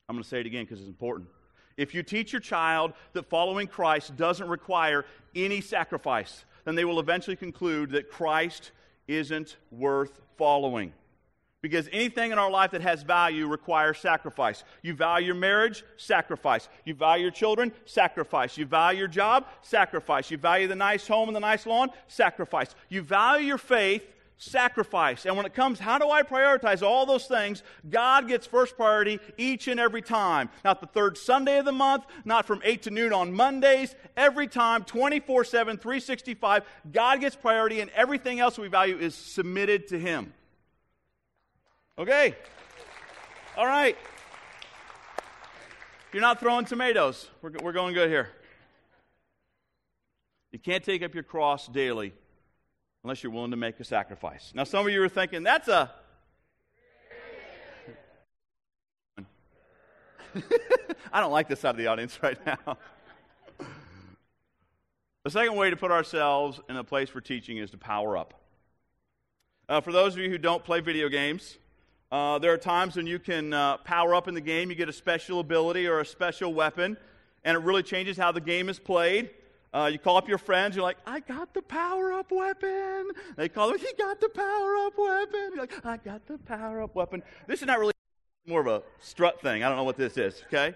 I'm 0.08 0.15
going 0.15 0.23
to 0.23 0.30
say 0.30 0.39
it 0.39 0.45
again 0.45 0.65
because 0.65 0.80
it's 0.80 0.88
important. 0.88 1.30
If 1.78 1.93
you 1.93 2.04
teach 2.04 2.34
your 2.34 2.41
child 2.41 2.93
that 3.13 3.30
following 3.30 3.67
Christ 3.67 4.17
doesn't 4.17 4.47
require 4.47 5.06
any 5.36 5.62
sacrifice, 5.62 6.45
then 6.65 6.75
they 6.75 6.84
will 6.84 6.99
eventually 6.99 7.36
conclude 7.36 7.91
that 7.91 8.10
Christ 8.10 8.71
isn't 9.08 9.58
worth 9.71 10.19
following. 10.38 10.93
Because 11.61 11.89
anything 11.91 12.31
in 12.31 12.39
our 12.39 12.49
life 12.49 12.71
that 12.71 12.81
has 12.81 13.03
value 13.03 13.45
requires 13.45 13.97
sacrifice. 13.97 14.63
You 14.81 14.93
value 14.93 15.27
your 15.27 15.35
marriage, 15.35 15.83
sacrifice. 15.97 16.69
You 16.85 16.93
value 16.93 17.23
your 17.23 17.31
children, 17.31 17.73
sacrifice. 17.85 18.57
You 18.57 18.65
value 18.65 18.99
your 18.99 19.07
job, 19.09 19.45
sacrifice. 19.61 20.31
You 20.31 20.37
value 20.37 20.67
the 20.67 20.75
nice 20.75 21.05
home 21.05 21.27
and 21.27 21.35
the 21.35 21.41
nice 21.41 21.65
lawn, 21.65 21.89
sacrifice. 22.07 22.73
You 22.87 23.01
value 23.01 23.45
your 23.45 23.57
faith, 23.57 24.03
sacrifice. 24.37 25.25
And 25.25 25.35
when 25.35 25.45
it 25.45 25.53
comes, 25.53 25.79
how 25.79 25.97
do 25.97 26.09
I 26.09 26.23
prioritize 26.23 26.81
all 26.81 27.05
those 27.05 27.27
things? 27.27 27.61
God 27.89 28.29
gets 28.29 28.47
first 28.47 28.77
priority 28.77 29.19
each 29.37 29.67
and 29.67 29.81
every 29.81 30.01
time. 30.01 30.49
Not 30.63 30.79
the 30.79 30.87
third 30.87 31.17
Sunday 31.17 31.59
of 31.59 31.65
the 31.65 31.73
month, 31.73 32.05
not 32.23 32.45
from 32.45 32.61
8 32.63 32.83
to 32.83 32.89
noon 32.89 33.11
on 33.11 33.33
Mondays. 33.33 33.95
Every 34.15 34.47
time, 34.47 34.85
24 34.85 35.43
7, 35.43 35.77
365, 35.77 36.63
God 36.93 37.19
gets 37.19 37.35
priority, 37.35 37.81
and 37.81 37.91
everything 37.91 38.39
else 38.39 38.57
we 38.57 38.69
value 38.69 38.97
is 38.97 39.13
submitted 39.13 39.89
to 39.89 39.99
Him. 39.99 40.33
Okay. 41.99 42.33
All 43.57 43.65
right. 43.65 43.97
You're 46.13 46.21
not 46.21 46.39
throwing 46.39 46.63
tomatoes. 46.63 47.29
We're, 47.41 47.51
we're 47.62 47.73
going 47.73 47.93
good 47.93 48.09
here. 48.09 48.29
You 50.53 50.59
can't 50.59 50.81
take 50.81 51.03
up 51.03 51.13
your 51.13 51.23
cross 51.23 51.67
daily 51.67 52.13
unless 53.03 53.21
you're 53.21 53.33
willing 53.33 53.51
to 53.51 53.57
make 53.57 53.77
a 53.81 53.83
sacrifice. 53.83 54.53
Now, 54.55 54.63
some 54.63 54.88
of 54.88 54.93
you 54.93 55.03
are 55.03 55.09
thinking, 55.09 55.43
that's 55.43 55.67
a. 55.67 55.91
I 61.12 61.19
don't 61.19 61.33
like 61.33 61.49
this 61.49 61.59
side 61.59 61.71
of 61.71 61.77
the 61.77 61.88
audience 61.88 62.17
right 62.23 62.38
now. 62.45 62.77
the 65.25 65.31
second 65.31 65.57
way 65.57 65.69
to 65.69 65.75
put 65.75 65.91
ourselves 65.91 66.62
in 66.69 66.77
a 66.77 66.83
place 66.85 67.09
for 67.09 67.19
teaching 67.19 67.57
is 67.57 67.71
to 67.71 67.77
power 67.77 68.15
up. 68.15 68.35
Uh, 69.67 69.81
for 69.81 69.91
those 69.91 70.13
of 70.13 70.19
you 70.19 70.29
who 70.29 70.38
don't 70.38 70.63
play 70.63 70.79
video 70.79 71.09
games, 71.09 71.57
uh, 72.11 72.39
there 72.39 72.51
are 72.51 72.57
times 72.57 72.95
when 72.95 73.05
you 73.05 73.19
can 73.19 73.53
uh, 73.53 73.77
power 73.77 74.15
up 74.15 74.27
in 74.27 74.33
the 74.33 74.41
game, 74.41 74.69
you 74.69 74.75
get 74.75 74.89
a 74.89 74.93
special 74.93 75.39
ability 75.39 75.87
or 75.87 75.99
a 75.99 76.05
special 76.05 76.53
weapon, 76.53 76.97
and 77.43 77.55
it 77.55 77.59
really 77.59 77.83
changes 77.83 78.17
how 78.17 78.31
the 78.31 78.41
game 78.41 78.67
is 78.69 78.79
played. 78.79 79.29
Uh, 79.71 79.87
you 79.91 79.99
call 79.99 80.17
up 80.17 80.27
your 80.27 80.39
friends, 80.39 80.75
you're 80.75 80.83
like, 80.83 80.97
I 81.05 81.19
got 81.19 81.53
the 81.53 81.61
power 81.61 82.11
up 82.11 82.31
weapon. 82.31 83.11
They 83.35 83.47
call 83.47 83.69
them, 83.69 83.77
he 83.77 83.93
got 83.97 84.19
the 84.19 84.29
power 84.29 84.75
up 84.77 84.97
weapon. 84.97 85.51
You're 85.53 85.57
like, 85.57 85.85
I 85.85 85.97
got 85.97 86.25
the 86.25 86.39
power 86.39 86.81
up 86.81 86.95
weapon. 86.95 87.21
This 87.45 87.61
is 87.61 87.67
not 87.67 87.77
really 87.77 87.93
more 88.47 88.61
of 88.61 88.67
a 88.67 88.81
strut 88.99 89.39
thing. 89.41 89.63
I 89.63 89.67
don't 89.67 89.77
know 89.77 89.83
what 89.83 89.97
this 89.97 90.17
is, 90.17 90.43
okay? 90.47 90.73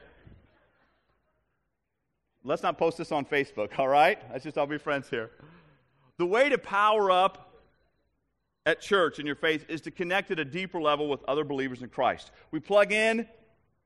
Let's 2.43 2.61
not 2.61 2.77
post 2.77 2.99
this 2.99 3.11
on 3.11 3.25
Facebook, 3.25 3.79
all 3.79 3.87
right? 3.87 4.19
Let's 4.31 4.43
just 4.43 4.59
all 4.59 4.67
be 4.67 4.77
friends 4.77 5.09
here. 5.09 5.31
The 6.17 6.25
way 6.27 6.49
to 6.49 6.59
power 6.59 7.09
up 7.09 7.52
at 8.65 8.81
church 8.81 9.19
in 9.19 9.25
your 9.25 9.35
faith 9.35 9.65
is 9.67 9.81
to 9.81 9.91
connect 9.91 10.31
at 10.31 10.39
a 10.39 10.45
deeper 10.45 10.81
level 10.81 11.09
with 11.09 11.23
other 11.25 11.43
believers 11.43 11.81
in 11.81 11.89
Christ. 11.89 12.31
We 12.51 12.59
plug 12.59 12.91
in, 12.91 13.27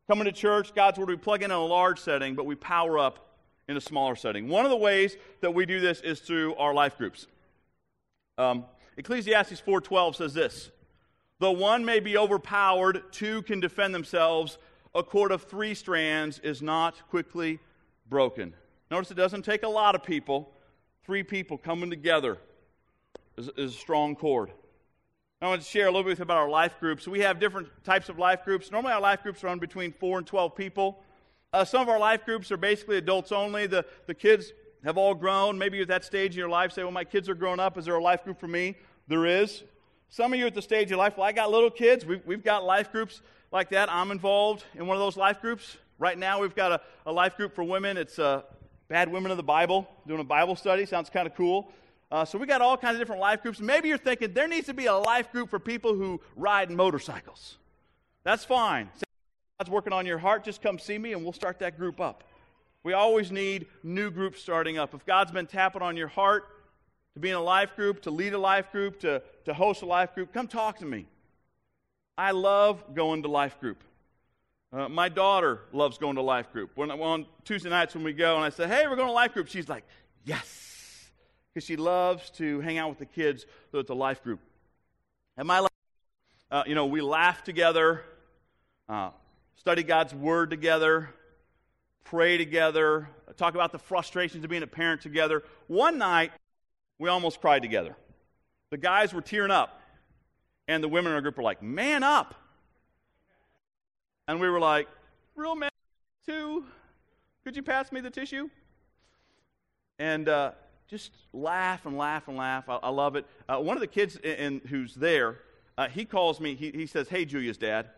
coming 0.08 0.26
to 0.26 0.32
church, 0.32 0.74
God's 0.76 1.00
Word, 1.00 1.10
we 1.10 1.16
plug 1.16 1.42
in 1.42 1.52
in 1.52 1.58
a 1.58 1.66
large 1.66 2.00
setting, 2.00 2.36
but 2.36 2.46
we 2.46 2.56
power 2.56 3.00
up 3.00 3.28
in 3.68 3.76
a 3.76 3.82
smaller 3.82 4.16
setting. 4.16 4.48
One 4.48 4.66
of 4.66 4.72
the 4.72 4.78
ways 4.78 5.18
that 5.42 5.54
we 5.54 5.66
do 5.66 5.80
this 5.80 6.02
is 6.02 6.20
through 6.20 6.56
our 6.56 6.74
life 6.74 6.98
groups. 6.98 7.28
Um, 8.38 8.66
Ecclesiastes 8.98 9.62
4.12 9.62 10.16
says 10.16 10.34
this, 10.34 10.72
Though 11.40 11.52
one 11.52 11.86
may 11.86 12.00
be 12.00 12.18
overpowered, 12.18 13.12
two 13.12 13.42
can 13.44 13.60
defend 13.60 13.94
themselves. 13.94 14.58
A 14.96 15.04
cord 15.04 15.32
of 15.32 15.44
three 15.44 15.76
strands 15.76 16.40
is 16.40 16.62
not 16.62 16.96
quickly 17.10 17.60
broken. 18.10 18.54
Notice 18.90 19.12
it 19.12 19.18
doesn't 19.18 19.44
take 19.44 19.64
a 19.64 19.68
lot 19.68 19.96
of 19.96 20.04
people. 20.04 20.52
Three 21.04 21.24
people 21.24 21.58
coming 21.58 21.90
together 21.90 22.38
is, 23.38 23.50
is 23.58 23.76
a 23.76 23.78
strong 23.78 24.16
cord. 24.16 24.52
I 25.40 25.48
want 25.48 25.62
to 25.62 25.68
share 25.68 25.86
a 25.86 25.92
little 25.92 26.04
bit 26.04 26.20
about 26.20 26.38
our 26.38 26.50
life 26.50 26.80
groups. 26.80 27.08
We 27.08 27.20
have 27.20 27.40
different 27.40 27.68
types 27.84 28.10
of 28.10 28.18
life 28.18 28.44
groups. 28.44 28.72
Normally, 28.72 28.94
our 28.94 29.02
life 29.02 29.22
groups 29.22 29.44
run 29.44 29.60
between 29.60 29.92
4 29.92 30.18
and 30.18 30.26
12 30.26 30.56
people. 30.56 31.04
Uh, 31.54 31.64
some 31.64 31.80
of 31.80 31.90
our 31.90 32.00
life 32.00 32.26
groups 32.26 32.52
are 32.52 32.58
basically 32.58 32.98
adults 32.98 33.32
only. 33.32 33.68
The, 33.68 33.86
the 34.08 34.16
kids 34.16 34.52
have 34.84 34.98
all 34.98 35.14
grown. 35.14 35.56
Maybe 35.56 35.80
at 35.80 35.90
that 35.90 36.04
stage 36.04 36.32
in 36.32 36.40
your 36.40 36.50
life, 36.50 36.72
say, 36.72 36.82
Well, 36.82 36.92
my 36.92 37.04
kids 37.04 37.30
are 37.30 37.36
grown 37.36 37.60
up. 37.60 37.78
Is 37.78 37.86
there 37.86 37.94
a 37.94 38.02
life 38.02 38.24
group 38.24 38.40
for 38.40 38.48
me? 38.48 38.78
There 39.08 39.28
is. 39.28 39.64
Some 40.10 40.34
of 40.34 40.40
you 40.40 40.48
at 40.48 40.56
the 40.56 40.62
stage 40.62 40.92
of 40.92 40.98
life, 40.98 41.18
well, 41.18 41.28
I 41.28 41.34
got 41.34 41.52
little 41.52 41.70
kids. 41.70 42.04
We've, 42.04 42.26
we've 42.26 42.44
got 42.44 42.66
life 42.66 42.92
groups 42.92 43.22
like 43.52 43.70
that. 43.70 43.92
I'm 43.92 44.10
involved 44.10 44.64
in 44.74 44.88
one 44.88 44.98
of 44.98 45.02
those 45.02 45.18
life 45.18 45.40
groups. 45.40 45.78
Right 46.00 46.18
now, 46.18 46.42
we've 46.42 46.56
got 46.56 46.72
a, 46.72 46.82
a 47.06 47.12
life 47.12 47.38
group 47.38 47.54
for 47.54 47.64
women. 47.64 47.96
It's 47.98 48.18
uh, 48.18 48.42
Bad 48.88 49.12
Women 49.12 49.30
of 49.30 49.38
the 49.38 49.44
Bible, 49.44 49.88
doing 50.08 50.20
a 50.20 50.24
Bible 50.24 50.56
study. 50.56 50.88
Sounds 50.88 51.12
kind 51.12 51.28
of 51.28 51.36
cool. 51.36 51.72
Uh, 52.10 52.24
so 52.24 52.38
we 52.38 52.48
got 52.48 52.62
all 52.62 52.78
kinds 52.78 52.96
of 52.96 53.00
different 53.00 53.22
life 53.22 53.42
groups. 53.42 53.60
Maybe 53.60 53.90
you're 53.90 53.98
thinking 53.98 54.34
there 54.34 54.48
needs 54.48 54.68
to 54.68 54.74
be 54.74 54.86
a 54.86 54.96
life 54.96 55.32
group 55.32 55.50
for 55.50 55.60
people 55.60 55.94
who 55.94 56.22
ride 56.36 56.72
motorcycles. 56.72 57.58
That's 58.24 58.46
fine. 58.46 58.90
God's 59.60 59.70
working 59.70 59.92
on 59.92 60.06
your 60.06 60.18
heart. 60.18 60.44
Just 60.44 60.62
come 60.62 60.80
see 60.80 60.98
me 60.98 61.14
and 61.14 61.24
we'll 61.24 61.34
start 61.34 61.60
that 61.60 61.78
group 61.78 62.00
up. 62.00 62.24
We 62.84 62.94
always 62.94 63.32
need 63.32 63.68
new 63.84 64.10
groups 64.10 64.42
starting 64.42 64.78
up. 64.78 64.94
If 64.94 65.06
God's 65.06 65.32
been 65.32 65.48
tapping 65.48 65.82
on 65.82 65.98
your 65.98 66.08
heart 66.08 66.48
to 67.16 67.20
be 67.20 67.30
in 67.30 67.36
a 67.36 67.42
life 67.42 67.76
group, 67.76 68.02
to 68.04 68.12
lead 68.12 68.34
a 68.34 68.38
life 68.38 68.72
group, 68.72 69.02
to, 69.02 69.22
to 69.44 69.54
host 69.54 69.82
a 69.82 69.86
life 69.86 70.16
group, 70.16 70.32
come 70.32 70.48
talk 70.48 70.80
to 70.80 70.86
me. 70.86 71.08
I 72.18 72.32
love 72.32 72.96
going 72.96 73.24
to 73.24 73.28
life 73.28 73.60
group. 73.60 73.84
Uh, 74.72 74.88
my 74.88 75.10
daughter 75.10 75.62
loves 75.74 75.98
going 75.98 76.16
to 76.16 76.22
life 76.22 76.54
group. 76.54 76.72
When, 76.76 76.90
on 76.90 77.26
Tuesday 77.44 77.70
nights 77.70 77.96
when 77.96 78.04
we 78.04 78.14
go 78.14 78.36
and 78.36 78.46
I 78.46 78.50
say, 78.50 78.68
hey, 78.68 78.88
we're 78.88 78.96
going 78.96 79.08
to 79.10 79.14
life 79.14 79.34
group, 79.34 79.48
she's 79.48 79.68
like, 79.68 79.84
yes 80.24 80.67
because 81.58 81.66
she 81.66 81.76
loves 81.76 82.30
to 82.30 82.60
hang 82.60 82.78
out 82.78 82.88
with 82.88 83.00
the 83.00 83.06
kids 83.08 83.48
so 83.72 83.80
it's 83.80 83.90
a 83.90 83.94
life 83.96 84.24
group. 84.24 84.40
At 85.40 85.48
my 85.48 85.58
life, 85.58 85.72
uh, 86.52 86.62
you 86.68 86.76
know, 86.76 86.86
we 86.86 87.02
laugh 87.02 87.44
together, 87.44 88.04
uh, 88.88 89.10
study 89.56 89.82
God's 89.82 90.14
Word 90.14 90.52
together, 90.52 91.10
pray 92.04 92.38
together, 92.38 93.10
talk 93.38 93.56
about 93.56 93.72
the 93.72 93.80
frustrations 93.80 94.44
of 94.44 94.52
being 94.52 94.62
a 94.62 94.68
parent 94.68 95.02
together. 95.02 95.42
One 95.66 95.98
night, 95.98 96.32
we 97.00 97.10
almost 97.10 97.42
cried 97.42 97.64
together. 97.64 97.96
The 98.70 98.78
guys 98.78 99.12
were 99.12 99.24
tearing 99.24 99.50
up, 99.50 99.82
and 100.68 100.84
the 100.84 100.88
women 100.88 101.12
in 101.12 101.16
our 101.16 101.22
group 101.22 101.38
were 101.38 101.44
like, 101.44 101.64
Man 101.64 102.04
up! 102.04 102.36
And 104.28 104.40
we 104.40 104.48
were 104.48 104.60
like, 104.60 104.88
Real 105.36 105.56
man, 105.56 105.72
too? 106.24 106.66
Could 107.44 107.56
you 107.56 107.64
pass 107.64 107.92
me 107.92 108.00
the 108.00 108.12
tissue? 108.12 108.48
And 109.98 110.30
uh, 110.30 110.52
just 110.90 111.12
laugh 111.34 111.86
and 111.86 111.98
laugh 111.98 112.28
and 112.28 112.38
laugh. 112.38 112.70
I, 112.70 112.76
I 112.76 112.90
love 112.90 113.16
it. 113.16 113.26
Uh, 113.48 113.58
one 113.58 113.76
of 113.76 113.82
the 113.82 113.88
kids 113.88 114.16
in, 114.18 114.32
in 114.32 114.62
who's 114.68 114.96
there, 114.96 115.40
uh, 115.78 115.88
he 115.88 116.06
calls 116.06 116.40
me, 116.40 116.56
he, 116.56 116.72
he 116.72 116.88
says, 116.88 117.10
Hey, 117.10 117.26
Julia's 117.26 117.58
dad. 117.58 117.90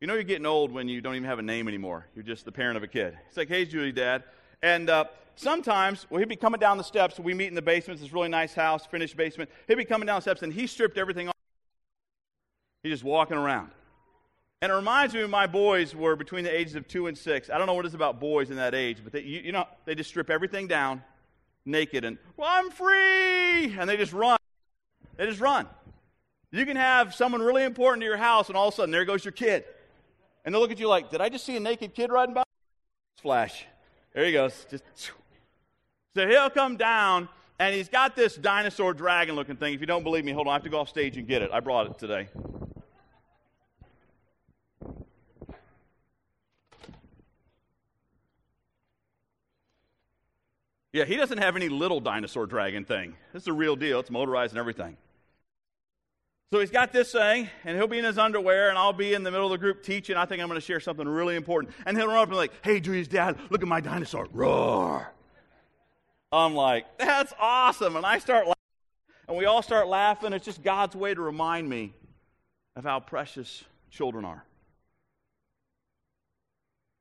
You 0.00 0.08
know 0.08 0.14
you're 0.14 0.24
getting 0.24 0.46
old 0.46 0.72
when 0.72 0.88
you 0.88 1.00
don't 1.00 1.14
even 1.14 1.28
have 1.28 1.38
a 1.38 1.42
name 1.42 1.68
anymore. 1.68 2.08
You're 2.14 2.24
just 2.24 2.44
the 2.44 2.50
parent 2.52 2.76
of 2.76 2.82
a 2.82 2.88
kid. 2.88 3.16
He's 3.28 3.36
like, 3.36 3.48
Hey, 3.48 3.64
Julia, 3.64 3.92
dad. 3.92 4.24
And 4.60 4.90
uh, 4.90 5.04
sometimes, 5.36 6.06
well, 6.10 6.18
he'd 6.18 6.28
be 6.28 6.36
coming 6.36 6.58
down 6.58 6.78
the 6.78 6.84
steps. 6.84 7.18
We 7.18 7.34
meet 7.34 7.46
in 7.46 7.54
the 7.54 7.62
basement. 7.62 8.00
It's 8.00 8.08
this 8.08 8.12
really 8.12 8.28
nice 8.28 8.54
house, 8.54 8.86
finished 8.86 9.16
basement. 9.16 9.50
He'd 9.68 9.76
be 9.76 9.84
coming 9.84 10.06
down 10.06 10.16
the 10.16 10.22
steps, 10.22 10.42
and 10.42 10.52
he 10.52 10.66
stripped 10.66 10.98
everything 10.98 11.28
off. 11.28 11.34
He's 12.82 12.92
just 12.92 13.04
walking 13.04 13.36
around. 13.36 13.70
And 14.60 14.70
it 14.70 14.74
reminds 14.74 15.14
me 15.14 15.24
my 15.26 15.46
boys 15.46 15.94
were 15.94 16.14
between 16.16 16.44
the 16.44 16.56
ages 16.56 16.74
of 16.74 16.86
two 16.86 17.06
and 17.06 17.18
six. 17.18 17.50
I 17.50 17.58
don't 17.58 17.66
know 17.66 17.74
what 17.74 17.84
it 17.84 17.88
is 17.88 17.94
about 17.94 18.20
boys 18.20 18.50
in 18.50 18.56
that 18.56 18.74
age, 18.74 18.98
but 19.02 19.12
they, 19.12 19.22
you, 19.22 19.40
you 19.40 19.52
know, 19.52 19.66
they 19.84 19.94
just 19.94 20.10
strip 20.10 20.30
everything 20.30 20.68
down 20.68 21.02
naked 21.64 22.04
and, 22.04 22.18
well, 22.36 22.48
I'm 22.50 22.70
free. 22.70 23.76
And 23.78 23.88
they 23.88 23.96
just 23.96 24.12
run. 24.12 24.38
They 25.16 25.26
just 25.26 25.40
run. 25.40 25.66
You 26.50 26.66
can 26.66 26.76
have 26.76 27.14
someone 27.14 27.40
really 27.40 27.64
important 27.64 28.02
to 28.02 28.06
your 28.06 28.16
house, 28.16 28.48
and 28.48 28.56
all 28.56 28.68
of 28.68 28.74
a 28.74 28.76
sudden, 28.76 28.90
there 28.90 29.04
goes 29.04 29.24
your 29.24 29.32
kid. 29.32 29.64
And 30.44 30.54
they'll 30.54 30.60
look 30.60 30.70
at 30.70 30.78
you 30.78 30.88
like, 30.88 31.10
did 31.10 31.20
I 31.20 31.28
just 31.28 31.46
see 31.46 31.56
a 31.56 31.60
naked 31.60 31.94
kid 31.94 32.10
riding 32.10 32.34
by? 32.34 32.42
Flash. 33.20 33.64
There 34.14 34.24
he 34.24 34.32
goes. 34.32 34.66
Just, 34.70 34.84
so 36.14 36.28
he'll 36.28 36.50
come 36.50 36.76
down, 36.76 37.28
and 37.58 37.74
he's 37.74 37.88
got 37.88 38.16
this 38.16 38.34
dinosaur 38.34 38.92
dragon 38.92 39.34
looking 39.34 39.56
thing. 39.56 39.72
If 39.72 39.80
you 39.80 39.86
don't 39.86 40.02
believe 40.02 40.24
me, 40.24 40.32
hold 40.32 40.46
on. 40.46 40.50
I 40.50 40.54
have 40.56 40.64
to 40.64 40.68
go 40.68 40.80
off 40.80 40.88
stage 40.88 41.16
and 41.16 41.26
get 41.26 41.40
it. 41.40 41.50
I 41.52 41.60
brought 41.60 41.86
it 41.86 41.98
today. 41.98 42.28
Yeah, 50.92 51.04
he 51.06 51.16
doesn't 51.16 51.38
have 51.38 51.56
any 51.56 51.70
little 51.70 52.00
dinosaur 52.00 52.46
dragon 52.46 52.84
thing. 52.84 53.14
This 53.32 53.44
is 53.44 53.48
a 53.48 53.52
real 53.52 53.76
deal. 53.76 54.00
It's 54.00 54.10
motorized 54.10 54.52
and 54.52 54.58
everything. 54.58 54.96
So 56.52 56.60
he's 56.60 56.70
got 56.70 56.92
this 56.92 57.12
thing, 57.12 57.48
and 57.64 57.78
he'll 57.78 57.86
be 57.86 57.98
in 57.98 58.04
his 58.04 58.18
underwear, 58.18 58.68
and 58.68 58.76
I'll 58.76 58.92
be 58.92 59.14
in 59.14 59.22
the 59.22 59.30
middle 59.30 59.46
of 59.46 59.52
the 59.52 59.58
group 59.58 59.82
teaching. 59.82 60.16
I 60.16 60.26
think 60.26 60.42
I'm 60.42 60.48
going 60.48 60.60
to 60.60 60.66
share 60.66 60.80
something 60.80 61.08
really 61.08 61.34
important. 61.34 61.74
And 61.86 61.96
he'll 61.96 62.08
run 62.08 62.18
up 62.18 62.24
and 62.24 62.32
be 62.32 62.36
like, 62.36 62.52
hey, 62.62 62.78
Julia's 62.78 63.08
dad, 63.08 63.38
look 63.48 63.62
at 63.62 63.68
my 63.68 63.80
dinosaur. 63.80 64.28
Roar. 64.32 65.10
I'm 66.30 66.54
like, 66.54 66.98
that's 66.98 67.32
awesome. 67.40 67.96
And 67.96 68.04
I 68.04 68.18
start 68.18 68.46
laughing, 68.46 68.54
and 69.28 69.38
we 69.38 69.46
all 69.46 69.62
start 69.62 69.88
laughing. 69.88 70.34
It's 70.34 70.44
just 70.44 70.62
God's 70.62 70.94
way 70.94 71.14
to 71.14 71.22
remind 71.22 71.70
me 71.70 71.94
of 72.76 72.84
how 72.84 73.00
precious 73.00 73.64
children 73.90 74.26
are. 74.26 74.44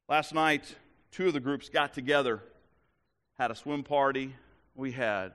Last 0.08 0.34
night, 0.34 0.76
two 1.12 1.28
of 1.28 1.34
the 1.34 1.42
groups 1.42 1.68
got 1.68 1.94
together 1.94 2.42
had 3.42 3.50
a 3.50 3.56
swim 3.56 3.82
party. 3.82 4.36
We 4.76 4.92
had 4.92 5.34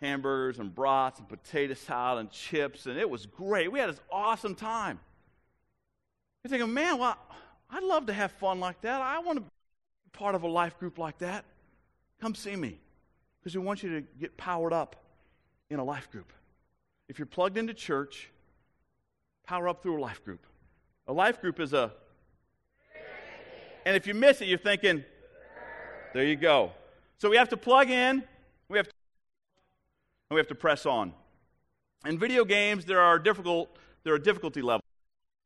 hamburgers 0.00 0.60
and 0.60 0.72
brats 0.72 1.18
and 1.18 1.28
potato 1.28 1.74
salad 1.74 2.20
and 2.20 2.30
chips, 2.30 2.86
and 2.86 2.96
it 2.96 3.10
was 3.10 3.26
great. 3.26 3.72
We 3.72 3.80
had 3.80 3.90
this 3.90 4.00
awesome 4.12 4.54
time. 4.54 5.00
You're 6.44 6.50
thinking, 6.50 6.72
man, 6.72 6.98
well, 6.98 7.18
I'd 7.68 7.82
love 7.82 8.06
to 8.06 8.12
have 8.12 8.30
fun 8.30 8.60
like 8.60 8.80
that. 8.82 9.02
I 9.02 9.18
want 9.18 9.38
to 9.38 9.40
be 9.42 9.50
part 10.12 10.36
of 10.36 10.44
a 10.44 10.46
life 10.46 10.78
group 10.78 10.98
like 10.98 11.18
that. 11.18 11.44
Come 12.20 12.36
see 12.36 12.54
me 12.54 12.78
because 13.40 13.56
we 13.56 13.64
want 13.64 13.82
you 13.82 13.90
to 13.90 14.06
get 14.20 14.36
powered 14.36 14.72
up 14.72 14.94
in 15.68 15.80
a 15.80 15.84
life 15.84 16.08
group. 16.12 16.32
If 17.08 17.18
you're 17.18 17.26
plugged 17.26 17.58
into 17.58 17.74
church, 17.74 18.30
power 19.44 19.68
up 19.68 19.82
through 19.82 19.98
a 19.98 20.00
life 20.00 20.24
group. 20.24 20.46
A 21.08 21.12
life 21.12 21.40
group 21.40 21.58
is 21.58 21.72
a. 21.72 21.92
And 23.84 23.96
if 23.96 24.06
you 24.06 24.14
miss 24.14 24.40
it, 24.42 24.46
you're 24.46 24.58
thinking, 24.58 25.04
there 26.14 26.24
you 26.24 26.36
go. 26.36 26.70
So 27.18 27.28
we 27.28 27.36
have 27.36 27.48
to 27.48 27.56
plug 27.56 27.90
in, 27.90 28.22
we 28.68 28.78
have 28.78 28.86
to, 28.86 28.92
and 30.30 30.36
we 30.36 30.40
have 30.40 30.46
to 30.48 30.54
press 30.54 30.86
on. 30.86 31.12
In 32.06 32.16
video 32.16 32.44
games, 32.44 32.84
there 32.84 33.00
are 33.00 33.18
difficult 33.18 33.76
there 34.04 34.14
are 34.14 34.18
difficulty 34.18 34.62
levels: 34.62 34.84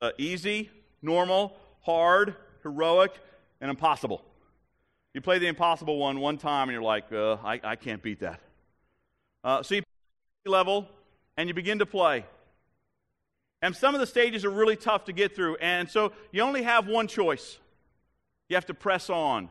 uh, 0.02 0.10
easy, 0.18 0.70
normal, 1.00 1.56
hard, 1.80 2.36
heroic, 2.62 3.12
and 3.60 3.70
impossible. 3.70 4.22
You 5.14 5.22
play 5.22 5.38
the 5.38 5.46
impossible 5.46 5.98
one 5.98 6.20
one 6.20 6.36
time, 6.36 6.68
and 6.68 6.72
you're 6.72 6.82
like, 6.82 7.10
uh, 7.10 7.36
I, 7.42 7.60
I 7.64 7.76
can't 7.76 8.02
beat 8.02 8.20
that. 8.20 8.40
Uh, 9.42 9.62
so 9.62 9.76
you 9.76 9.82
level, 10.44 10.88
and 11.38 11.48
you 11.48 11.54
begin 11.54 11.78
to 11.78 11.86
play. 11.86 12.26
And 13.62 13.74
some 13.74 13.94
of 13.94 14.00
the 14.00 14.06
stages 14.06 14.44
are 14.44 14.50
really 14.50 14.76
tough 14.76 15.04
to 15.04 15.12
get 15.12 15.34
through, 15.34 15.56
and 15.56 15.88
so 15.88 16.12
you 16.32 16.42
only 16.42 16.64
have 16.64 16.86
one 16.86 17.06
choice. 17.06 17.58
You 18.50 18.56
have 18.56 18.66
to 18.66 18.74
press 18.74 19.08
on. 19.08 19.48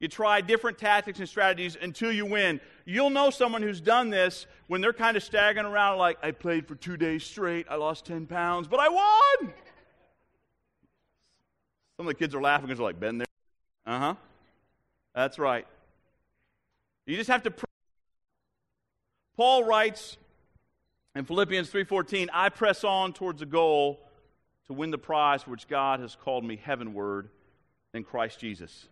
You 0.00 0.08
try 0.08 0.40
different 0.40 0.78
tactics 0.78 1.18
and 1.18 1.28
strategies 1.28 1.76
until 1.80 2.12
you 2.12 2.26
win. 2.26 2.60
You'll 2.84 3.10
know 3.10 3.30
someone 3.30 3.62
who's 3.62 3.80
done 3.80 4.10
this 4.10 4.46
when 4.66 4.80
they're 4.80 4.92
kind 4.92 5.16
of 5.16 5.22
staggering 5.22 5.66
around, 5.66 5.98
like, 5.98 6.18
I 6.22 6.32
played 6.32 6.66
for 6.66 6.74
two 6.74 6.96
days 6.96 7.24
straight, 7.24 7.66
I 7.70 7.76
lost 7.76 8.04
10 8.04 8.26
pounds, 8.26 8.68
but 8.68 8.80
I 8.80 8.88
won! 8.88 9.54
Some 11.96 12.06
of 12.06 12.06
the 12.06 12.14
kids 12.14 12.34
are 12.34 12.42
laughing 12.42 12.66
because 12.66 12.78
they're 12.78 12.86
like, 12.86 12.98
been 12.98 13.18
there? 13.18 13.26
Uh 13.86 13.98
huh. 13.98 14.14
That's 15.14 15.38
right. 15.38 15.66
You 17.06 17.16
just 17.16 17.30
have 17.30 17.42
to. 17.44 17.50
Pray. 17.50 17.68
Paul 19.36 19.64
writes 19.64 20.16
in 21.14 21.24
Philippians 21.24 21.70
3:14, 21.70 22.30
"I 22.32 22.48
press 22.48 22.82
on 22.82 23.12
towards 23.12 23.40
the 23.40 23.46
goal 23.46 24.00
to 24.66 24.72
win 24.72 24.90
the 24.90 24.98
prize 24.98 25.42
for 25.42 25.50
which 25.50 25.68
God 25.68 26.00
has 26.00 26.16
called 26.16 26.44
me 26.44 26.56
heavenward 26.56 27.30
in 27.92 28.04
Christ 28.04 28.40
Jesus." 28.40 28.88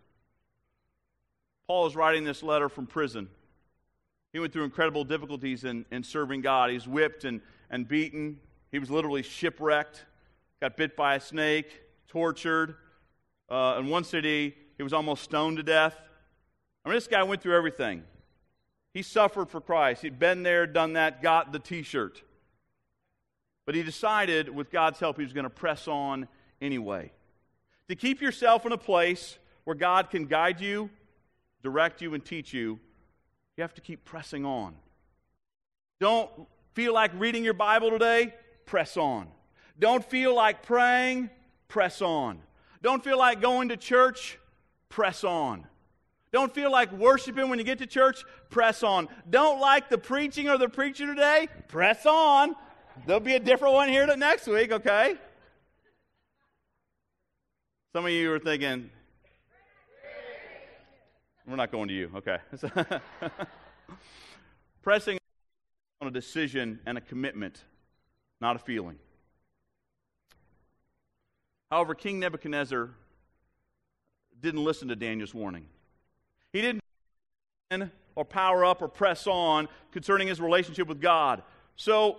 Paul 1.67 1.87
is 1.87 1.97
writing 1.97 2.25
this 2.25 2.43
letter 2.43 2.69
from 2.69 2.87
prison. 2.87 3.29
He 4.33 4.39
went 4.39 4.53
through 4.53 4.65
incredible 4.65 5.05
difficulties 5.05 5.65
in, 5.65 5.85
in 5.91 6.03
serving 6.03 6.41
God. 6.41 6.71
He's 6.71 6.89
whipped 6.89 7.25
and, 7.25 7.41
and 7.71 7.87
beaten. 7.87 8.39
He 8.71 8.79
was 8.79 8.91
literally 8.91 9.23
shipwrecked, 9.23 10.05
got 10.61 10.77
bit 10.77 10.97
by 10.97 11.17
a 11.17 11.21
snake, 11.21 11.83
tortured. 12.09 12.77
Uh, 13.49 13.77
in 13.79 13.89
one 13.89 14.05
city, 14.05 14.55
he 14.77 14.83
was 14.83 14.93
almost 14.93 15.25
stoned 15.25 15.59
to 15.59 15.63
death. 15.63 15.95
I 16.85 16.89
mean, 16.89 16.97
this 16.97 17.07
guy 17.07 17.23
went 17.23 17.43
through 17.43 17.57
everything. 17.57 18.03
He 18.95 19.03
suffered 19.03 19.51
for 19.51 19.61
Christ. 19.61 20.03
He'd 20.03 20.19
been 20.19 20.43
there, 20.43 20.67
done 20.67 20.95
that, 20.95 21.23
got 21.23 21.53
the 21.53 21.59
t 21.59 21.83
shirt. 21.83 22.23
But 23.65 23.75
he 23.75 23.83
decided, 23.83 24.49
with 24.49 24.71
God's 24.71 24.99
help, 24.99 25.17
he 25.19 25.23
was 25.23 25.33
going 25.33 25.45
to 25.45 25.51
press 25.51 25.87
on 25.87 26.27
anyway. 26.61 27.13
To 27.89 27.95
keep 27.95 28.21
yourself 28.21 28.67
in 28.67 28.73
a 28.73 28.79
place 28.79 29.39
where 29.65 29.77
God 29.77 30.11
can 30.11 30.27
guide 30.27 30.61
you, 30.61 30.91
direct 31.63 32.03
you, 32.03 32.15
and 32.15 32.25
teach 32.25 32.53
you, 32.53 32.79
you 33.57 33.63
have 33.63 33.75
to 33.75 33.81
keep 33.81 34.05
pressing 34.05 34.45
on. 34.45 34.75
Don't 36.01 36.31
feel 36.75 36.93
like 36.93 37.13
reading 37.15 37.45
your 37.45 37.55
Bible 37.55 37.91
today? 37.91 38.35
Press 38.67 38.97
on. 38.97 39.29
Don't 39.79 40.05
feel 40.05 40.35
like 40.35 40.63
praying? 40.63 41.31
Press 41.69 42.03
on. 42.03 42.41
Don't 42.83 43.05
feel 43.05 43.19
like 43.19 43.41
going 43.41 43.69
to 43.69 43.77
church? 43.77 44.39
Press 44.89 45.25
on. 45.25 45.67
Don't 46.33 46.53
feel 46.55 46.73
like 46.73 46.91
worshiping 46.93 47.49
when 47.51 47.59
you 47.59 47.65
get 47.65 47.79
to 47.79 47.87
church? 47.87 48.25
Press 48.49 48.83
on. 48.83 49.09
Don't 49.29 49.61
like 49.61 49.91
the 49.91 49.99
preaching 49.99 50.49
or 50.49 50.57
the 50.59 50.69
preacher 50.69 51.07
today? 51.07 51.47
Press 51.69 52.07
on. 52.07 52.57
There'll 53.07 53.21
be 53.21 53.35
a 53.35 53.41
different 53.41 53.75
one 53.75 53.89
here 53.89 54.07
next 54.17 54.47
week, 54.47 54.73
okay? 54.73 55.17
Some 57.93 58.07
of 58.07 58.11
you 58.11 58.33
are 58.33 58.39
thinking, 58.39 58.91
we're 61.47 61.57
not 61.57 61.73
going 61.73 61.89
to 61.89 61.95
you, 61.95 62.11
okay. 62.17 62.39
Pressing 64.83 65.19
on 66.01 66.09
a 66.09 66.11
decision 66.11 66.81
and 66.87 66.99
a 66.99 67.01
commitment, 67.01 67.63
not 68.41 68.57
a 68.57 68.59
feeling. 68.59 68.97
However, 71.71 71.95
King 71.95 72.21
Nebuchadnezzar 72.21 72.91
didn't 74.41 74.63
listen 74.65 74.89
to 74.89 74.97
Daniel's 74.97 75.35
warning. 75.35 75.67
He 76.53 76.61
didn't 76.61 76.83
or 78.15 78.25
power 78.25 78.65
up 78.65 78.83
or 78.83 78.89
press 78.89 79.27
on 79.27 79.69
concerning 79.91 80.29
his 80.29 80.41
relationship 80.41 80.87
with 80.87 81.01
God. 81.01 81.43
So 81.77 82.19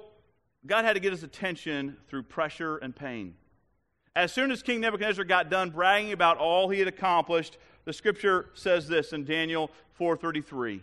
God 0.65 0.85
had 0.85 0.93
to 0.93 0.99
get 0.99 1.11
his 1.11 1.23
attention 1.23 1.97
through 2.07 2.23
pressure 2.23 2.77
and 2.77 2.95
pain. 2.95 3.35
As 4.15 4.31
soon 4.31 4.51
as 4.51 4.63
King 4.63 4.81
Nebuchadnezzar 4.81 5.25
got 5.25 5.49
done 5.49 5.69
bragging 5.69 6.11
about 6.11 6.37
all 6.37 6.69
he 6.69 6.79
had 6.79 6.87
accomplished, 6.87 7.57
the 7.85 7.93
scripture 7.93 8.49
says 8.53 8.87
this 8.87 9.13
in 9.13 9.25
Daniel 9.25 9.69
4:33. 9.99 10.81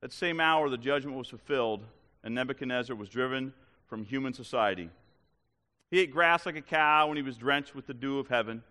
That 0.00 0.12
same 0.12 0.40
hour 0.40 0.68
the 0.68 0.78
judgment 0.78 1.16
was 1.16 1.28
fulfilled 1.28 1.84
and 2.22 2.34
Nebuchadnezzar 2.34 2.94
was 2.94 3.08
driven 3.08 3.52
from 3.86 4.04
human 4.04 4.32
society. 4.32 4.90
He 5.90 6.00
ate 6.00 6.10
grass 6.10 6.46
like 6.46 6.56
a 6.56 6.62
cow 6.62 7.08
when 7.08 7.16
he 7.16 7.22
was 7.22 7.36
drenched 7.36 7.74
with 7.74 7.86
the 7.86 7.94
dew 7.94 8.18
of 8.18 8.28
heaven. 8.28 8.62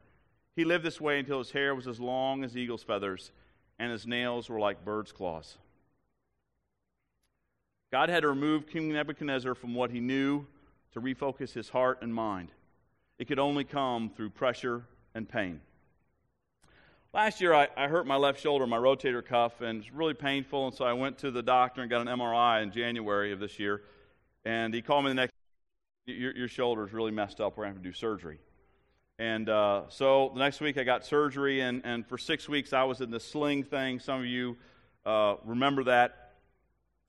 He 0.56 0.66
lived 0.66 0.84
this 0.84 1.02
way 1.02 1.20
until 1.20 1.40
his 1.40 1.52
hair 1.52 1.76
was 1.76 1.88
as 1.88 2.00
long 2.00 2.44
as 2.44 2.56
eagle's 2.56 2.84
feathers 2.84 3.32
and 3.80 3.92
his 3.92 4.08
nails 4.08 4.50
were 4.50 4.60
like 4.60 4.86
bird's 4.86 5.12
claws. 5.12 5.58
God 7.92 8.10
had 8.10 8.22
to 8.22 8.30
remove 8.30 8.68
King 8.68 8.92
Nebuchadnezzar 8.92 9.56
from 9.56 9.74
what 9.74 9.92
he 9.92 10.00
knew 10.00 10.46
to 10.94 11.02
refocus 11.02 11.54
his 11.54 11.70
heart 11.70 12.00
and 12.02 12.14
mind. 12.14 12.50
It 13.18 13.28
could 13.28 13.40
only 13.40 13.64
come 13.64 14.10
through 14.10 14.32
pressure 14.32 14.84
and 15.16 15.28
pain. 15.28 15.62
Last 17.14 17.40
year, 17.40 17.54
I, 17.54 17.70
I, 17.78 17.88
hurt 17.88 18.06
my 18.06 18.18
left 18.18 18.42
shoulder, 18.42 18.68
my 18.68 18.78
rotator 18.78 19.26
cuff, 19.26 19.62
and 19.62 19.82
it's 19.82 19.94
really 19.94 20.14
painful. 20.14 20.68
And 20.68 20.76
so 20.76 20.84
I 20.84 20.92
went 20.94 21.18
to 21.20 21.32
the 21.32 21.42
doctor 21.42 21.82
and 21.82 21.90
got 21.90 22.02
an 22.02 22.08
MRI 22.08 22.62
in 22.62 22.72
January 22.72 23.32
of 23.32 23.40
this 23.40 23.58
year. 23.60 23.82
And 24.44 24.74
he 24.74 24.82
called 24.82 25.06
me 25.06 25.12
the 25.12 25.16
next 25.16 25.34
your, 26.06 26.36
your 26.36 26.48
shoulder 26.48 26.86
is 26.86 26.94
really 26.94 27.12
messed 27.12 27.40
up. 27.40 27.58
We're 27.58 27.64
going 27.64 27.76
to 27.76 27.78
have 27.78 27.84
to 27.84 27.90
do 27.90 27.94
surgery. 27.94 28.40
And 29.20 29.50
uh, 29.50 29.84
so 29.90 30.32
the 30.34 30.40
next 30.40 30.60
week 30.60 30.78
I 30.78 30.84
got 30.84 31.06
surgery, 31.06 31.62
and, 31.62 31.82
and 31.86 32.06
for 32.06 32.18
six 32.18 32.48
weeks 32.48 32.74
I 32.74 32.84
was 32.84 33.00
in 33.02 33.10
the 33.10 33.20
sling 33.20 33.64
thing. 33.64 34.00
Some 34.00 34.20
of 34.20 34.26
you 34.26 34.58
uh, 35.06 35.36
remember 35.46 35.86
that. 35.86 36.34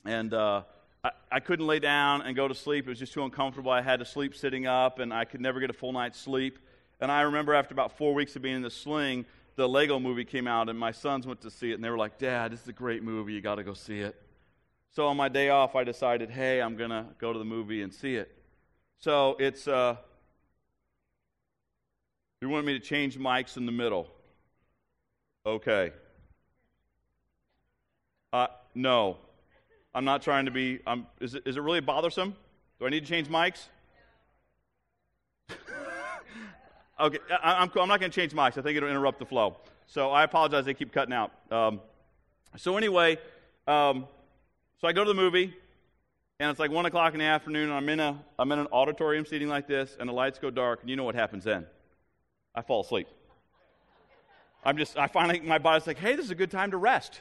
And 0.04 0.32
uh, 0.32 0.62
I, 1.02 1.10
I 1.30 1.40
couldn't 1.40 1.66
lay 1.66 1.80
down 1.80 2.22
and 2.22 2.36
go 2.36 2.46
to 2.46 2.54
sleep. 2.54 2.86
It 2.86 2.90
was 2.90 3.00
just 3.00 3.12
too 3.12 3.24
uncomfortable. 3.24 3.72
I 3.72 3.82
had 3.82 3.98
to 3.98 4.04
sleep 4.04 4.36
sitting 4.36 4.66
up, 4.66 5.00
and 5.00 5.12
I 5.12 5.24
could 5.24 5.40
never 5.40 5.58
get 5.58 5.70
a 5.70 5.74
full 5.74 5.92
night's 5.92 6.20
sleep. 6.20 6.60
And 7.00 7.12
I 7.12 7.22
remember 7.22 7.54
after 7.54 7.74
about 7.74 7.98
four 7.98 8.14
weeks 8.14 8.36
of 8.36 8.42
being 8.42 8.56
in 8.56 8.62
the 8.62 8.70
sling, 8.70 9.26
the 9.58 9.68
Lego 9.68 9.98
movie 9.98 10.24
came 10.24 10.46
out, 10.46 10.68
and 10.68 10.78
my 10.78 10.92
sons 10.92 11.26
went 11.26 11.40
to 11.40 11.50
see 11.50 11.72
it, 11.72 11.74
and 11.74 11.82
they 11.82 11.90
were 11.90 11.98
like, 11.98 12.16
Dad, 12.16 12.52
this 12.52 12.62
is 12.62 12.68
a 12.68 12.72
great 12.72 13.02
movie. 13.02 13.32
You 13.32 13.40
got 13.40 13.56
to 13.56 13.64
go 13.64 13.74
see 13.74 13.98
it. 13.98 14.14
So 14.92 15.08
on 15.08 15.16
my 15.16 15.28
day 15.28 15.50
off, 15.50 15.74
I 15.74 15.82
decided, 15.82 16.30
hey, 16.30 16.62
I'm 16.62 16.76
going 16.76 16.90
to 16.90 17.06
go 17.18 17.32
to 17.32 17.38
the 17.40 17.44
movie 17.44 17.82
and 17.82 17.92
see 17.92 18.14
it. 18.14 18.32
So 18.98 19.36
it's 19.40 19.66
uh, 19.66 19.96
you 22.40 22.48
want 22.48 22.66
me 22.66 22.74
to 22.74 22.78
change 22.78 23.18
mics 23.18 23.56
in 23.56 23.66
the 23.66 23.72
middle? 23.72 24.06
Okay. 25.44 25.92
Uh, 28.32 28.46
no. 28.76 29.16
I'm 29.92 30.04
not 30.04 30.22
trying 30.22 30.44
to 30.44 30.52
be. 30.52 30.78
I'm, 30.86 31.04
is, 31.20 31.34
it, 31.34 31.42
is 31.46 31.56
it 31.56 31.62
really 31.62 31.80
bothersome? 31.80 32.36
Do 32.78 32.86
I 32.86 32.90
need 32.90 33.00
to 33.00 33.10
change 33.10 33.26
mics? 33.26 33.64
okay, 37.00 37.18
I, 37.42 37.62
am 37.62 37.70
I'm, 37.74 37.80
I'm 37.80 37.88
not 37.88 38.00
going 38.00 38.10
to 38.10 38.20
change 38.20 38.32
mics. 38.32 38.58
I 38.58 38.62
think 38.62 38.76
it'll 38.76 38.88
interrupt 38.88 39.18
the 39.18 39.26
flow. 39.26 39.56
So 39.86 40.10
I 40.10 40.24
apologize. 40.24 40.64
They 40.64 40.74
keep 40.74 40.92
cutting 40.92 41.14
out. 41.14 41.32
Um, 41.50 41.80
so 42.56 42.76
anyway, 42.76 43.18
um, 43.66 44.06
so 44.80 44.88
I 44.88 44.92
go 44.92 45.04
to 45.04 45.08
the 45.08 45.14
movie, 45.14 45.54
and 46.40 46.50
it's 46.50 46.60
like 46.60 46.70
one 46.70 46.86
o'clock 46.86 47.12
in 47.12 47.18
the 47.18 47.24
afternoon, 47.24 47.64
and 47.64 47.72
I'm 47.72 47.88
in 47.88 48.00
a 48.00 48.18
I'm 48.38 48.52
in 48.52 48.58
an 48.58 48.68
auditorium 48.72 49.26
seating 49.26 49.48
like 49.48 49.66
this, 49.66 49.96
and 49.98 50.08
the 50.08 50.12
lights 50.12 50.38
go 50.38 50.50
dark, 50.50 50.80
and 50.82 50.90
you 50.90 50.96
know 50.96 51.04
what 51.04 51.14
happens 51.14 51.44
then? 51.44 51.66
I 52.54 52.62
fall 52.62 52.80
asleep. 52.80 53.08
I'm 54.64 54.76
just, 54.76 54.98
I 54.98 55.06
finally, 55.06 55.40
my 55.40 55.58
body's 55.58 55.86
like, 55.86 55.98
hey, 55.98 56.16
this 56.16 56.24
is 56.24 56.30
a 56.30 56.34
good 56.34 56.50
time 56.50 56.72
to 56.72 56.76
rest. 56.76 57.20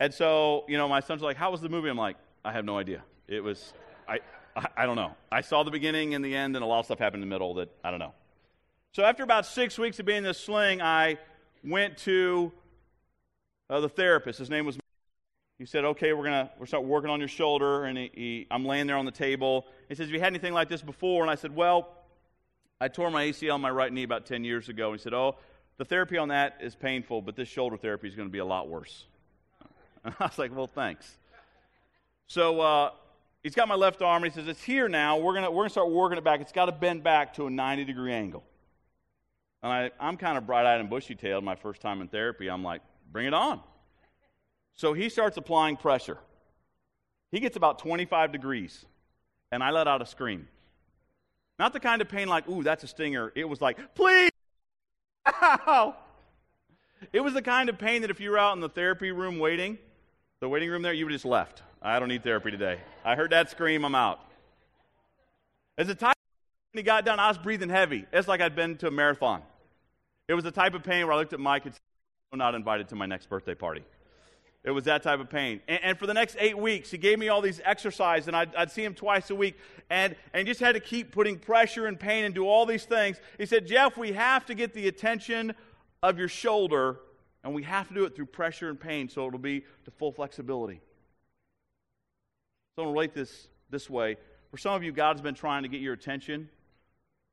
And 0.00 0.12
so, 0.12 0.64
you 0.68 0.76
know, 0.76 0.88
my 0.88 1.00
son's 1.00 1.22
like, 1.22 1.36
how 1.36 1.50
was 1.50 1.60
the 1.60 1.68
movie? 1.68 1.88
I'm 1.88 1.96
like, 1.96 2.16
I 2.44 2.52
have 2.52 2.64
no 2.64 2.76
idea. 2.76 3.02
It 3.28 3.42
was, 3.42 3.72
I, 4.08 4.18
I, 4.56 4.66
I 4.78 4.86
don't 4.86 4.96
know. 4.96 5.12
I 5.30 5.40
saw 5.40 5.62
the 5.62 5.70
beginning 5.70 6.14
and 6.14 6.24
the 6.24 6.34
end, 6.34 6.56
and 6.56 6.64
a 6.64 6.66
lot 6.66 6.80
of 6.80 6.84
stuff 6.86 6.98
happened 6.98 7.22
in 7.22 7.28
the 7.28 7.32
middle 7.32 7.54
that 7.54 7.70
I 7.84 7.90
don't 7.90 8.00
know. 8.00 8.12
So 8.94 9.02
after 9.04 9.22
about 9.22 9.44
six 9.44 9.78
weeks 9.78 9.98
of 9.98 10.06
being 10.06 10.18
in 10.18 10.24
this 10.24 10.38
sling, 10.38 10.80
I 10.80 11.18
went 11.62 11.98
to 11.98 12.52
uh, 13.68 13.80
the 13.80 13.88
therapist. 13.88 14.38
His 14.38 14.50
name 14.50 14.66
was. 14.66 14.78
He 15.58 15.66
said, 15.66 15.84
"Okay, 15.84 16.12
we're 16.12 16.24
gonna 16.24 16.50
we're 16.58 16.66
start 16.66 16.84
working 16.84 17.10
on 17.10 17.18
your 17.18 17.28
shoulder." 17.28 17.84
And 17.84 17.98
he, 17.98 18.10
he, 18.14 18.46
I'm 18.50 18.64
laying 18.64 18.86
there 18.86 18.96
on 18.96 19.04
the 19.04 19.10
table. 19.10 19.66
He 19.88 19.94
says, 19.94 20.06
"Have 20.06 20.14
you 20.14 20.20
had 20.20 20.28
anything 20.28 20.52
like 20.52 20.68
this 20.68 20.80
before?" 20.80 21.22
And 21.22 21.30
I 21.30 21.34
said, 21.34 21.54
"Well, 21.54 21.88
I 22.80 22.88
tore 22.88 23.10
my 23.10 23.24
ACL 23.24 23.54
on 23.54 23.60
my 23.60 23.70
right 23.70 23.92
knee 23.92 24.02
about 24.02 24.26
10 24.26 24.44
years 24.44 24.68
ago. 24.68 24.90
And 24.90 24.98
he 24.98 25.02
said, 25.02 25.14
Oh, 25.14 25.36
the 25.78 25.84
therapy 25.84 26.18
on 26.18 26.28
that 26.28 26.58
is 26.60 26.74
painful, 26.74 27.22
but 27.22 27.34
this 27.34 27.48
shoulder 27.48 27.76
therapy 27.76 28.08
is 28.08 28.14
going 28.14 28.28
to 28.28 28.32
be 28.32 28.40
a 28.40 28.44
lot 28.44 28.68
worse. 28.68 29.06
And 30.04 30.14
I 30.20 30.26
was 30.26 30.38
like, 30.38 30.54
Well, 30.54 30.66
thanks. 30.66 31.16
So 32.26 32.60
uh, 32.60 32.90
he's 33.42 33.54
got 33.54 33.68
my 33.68 33.74
left 33.74 34.02
arm, 34.02 34.22
and 34.22 34.32
he 34.32 34.38
says, 34.38 34.48
It's 34.48 34.62
here 34.62 34.88
now. 34.88 35.18
We're 35.18 35.34
gonna 35.34 35.50
we're 35.50 35.62
gonna 35.62 35.70
start 35.70 35.90
working 35.90 36.18
it 36.18 36.24
back. 36.24 36.40
It's 36.40 36.52
got 36.52 36.66
to 36.66 36.72
bend 36.72 37.02
back 37.02 37.34
to 37.34 37.46
a 37.46 37.50
90 37.50 37.84
degree 37.84 38.12
angle. 38.12 38.44
And 39.64 39.72
I, 39.72 39.90
I'm 39.98 40.16
kind 40.16 40.38
of 40.38 40.46
bright 40.46 40.66
eyed 40.66 40.78
and 40.78 40.88
bushy 40.88 41.16
tailed 41.16 41.42
my 41.42 41.56
first 41.56 41.80
time 41.80 42.00
in 42.00 42.06
therapy. 42.06 42.48
I'm 42.48 42.62
like, 42.62 42.82
Bring 43.14 43.28
it 43.28 43.34
on. 43.34 43.60
So 44.74 44.92
he 44.92 45.08
starts 45.08 45.36
applying 45.36 45.76
pressure. 45.76 46.18
He 47.30 47.38
gets 47.38 47.56
about 47.56 47.78
25 47.78 48.32
degrees, 48.32 48.84
and 49.52 49.62
I 49.62 49.70
let 49.70 49.86
out 49.86 50.02
a 50.02 50.06
scream. 50.06 50.48
Not 51.56 51.72
the 51.72 51.78
kind 51.78 52.02
of 52.02 52.08
pain 52.08 52.26
like, 52.26 52.48
ooh, 52.48 52.64
that's 52.64 52.82
a 52.82 52.88
stinger. 52.88 53.32
It 53.36 53.48
was 53.48 53.60
like, 53.60 53.94
please, 53.94 54.32
ow. 55.26 55.94
It 57.12 57.20
was 57.20 57.34
the 57.34 57.42
kind 57.42 57.68
of 57.68 57.78
pain 57.78 58.02
that 58.02 58.10
if 58.10 58.18
you 58.18 58.32
were 58.32 58.38
out 58.38 58.54
in 58.54 58.60
the 58.60 58.68
therapy 58.68 59.12
room 59.12 59.38
waiting, 59.38 59.78
the 60.40 60.48
waiting 60.48 60.70
room 60.70 60.82
there, 60.82 60.92
you 60.92 61.06
would 61.06 61.12
just 61.12 61.24
left. 61.24 61.62
I 61.80 62.00
don't 62.00 62.08
need 62.08 62.24
therapy 62.24 62.50
today. 62.50 62.80
I 63.04 63.14
heard 63.14 63.30
that 63.30 63.48
scream, 63.48 63.84
I'm 63.84 63.94
out. 63.94 64.18
As 65.78 65.86
the 65.86 65.94
time 65.94 66.14
he 66.72 66.82
got 66.82 67.04
done, 67.04 67.20
I 67.20 67.28
was 67.28 67.38
breathing 67.38 67.68
heavy. 67.68 68.06
It's 68.12 68.26
like 68.26 68.40
I'd 68.40 68.56
been 68.56 68.76
to 68.78 68.88
a 68.88 68.90
marathon. 68.90 69.42
It 70.28 70.34
was 70.34 70.44
the 70.44 70.50
type 70.50 70.74
of 70.74 70.82
pain 70.82 71.06
where 71.06 71.14
I 71.14 71.18
looked 71.18 71.32
at 71.32 71.40
Mike 71.40 71.64
and 71.66 71.74
said, 71.74 71.80
I'm 72.32 72.38
not 72.38 72.54
invited 72.54 72.88
to 72.88 72.96
my 72.96 73.06
next 73.06 73.28
birthday 73.28 73.54
party. 73.54 73.84
It 74.64 74.70
was 74.70 74.84
that 74.84 75.02
type 75.02 75.20
of 75.20 75.28
pain. 75.28 75.60
And, 75.68 75.80
and, 75.82 75.98
for 75.98 76.06
the 76.06 76.14
next 76.14 76.36
eight 76.40 76.56
weeks, 76.56 76.90
he 76.90 76.96
gave 76.96 77.18
me 77.18 77.28
all 77.28 77.42
these 77.42 77.60
exercises, 77.64 78.28
and 78.28 78.36
I'd, 78.36 78.54
I'd, 78.54 78.70
see 78.70 78.82
him 78.82 78.94
twice 78.94 79.28
a 79.28 79.34
week, 79.34 79.58
and, 79.90 80.16
and 80.32 80.46
just 80.46 80.58
had 80.58 80.72
to 80.72 80.80
keep 80.80 81.12
putting 81.12 81.38
pressure 81.38 81.86
and 81.86 82.00
pain 82.00 82.24
and 82.24 82.34
do 82.34 82.48
all 82.48 82.64
these 82.64 82.84
things. 82.84 83.20
He 83.36 83.44
said, 83.44 83.66
Jeff, 83.66 83.98
we 83.98 84.12
have 84.12 84.46
to 84.46 84.54
get 84.54 84.72
the 84.72 84.88
attention 84.88 85.54
of 86.02 86.18
your 86.18 86.28
shoulder, 86.28 87.00
and 87.44 87.54
we 87.54 87.62
have 87.64 87.88
to 87.88 87.94
do 87.94 88.04
it 88.04 88.16
through 88.16 88.26
pressure 88.26 88.70
and 88.70 88.80
pain 88.80 89.10
so 89.10 89.26
it'll 89.26 89.38
be 89.38 89.64
to 89.84 89.90
full 89.90 90.12
flexibility. 90.12 90.80
So 92.74 92.82
I'm 92.82 92.86
going 92.86 92.88
to 92.88 92.92
relate 92.94 93.14
this 93.14 93.48
this 93.70 93.90
way. 93.90 94.16
For 94.50 94.56
some 94.56 94.72
of 94.72 94.82
you, 94.82 94.92
God's 94.92 95.20
been 95.20 95.34
trying 95.34 95.64
to 95.64 95.68
get 95.68 95.80
your 95.80 95.92
attention 95.92 96.48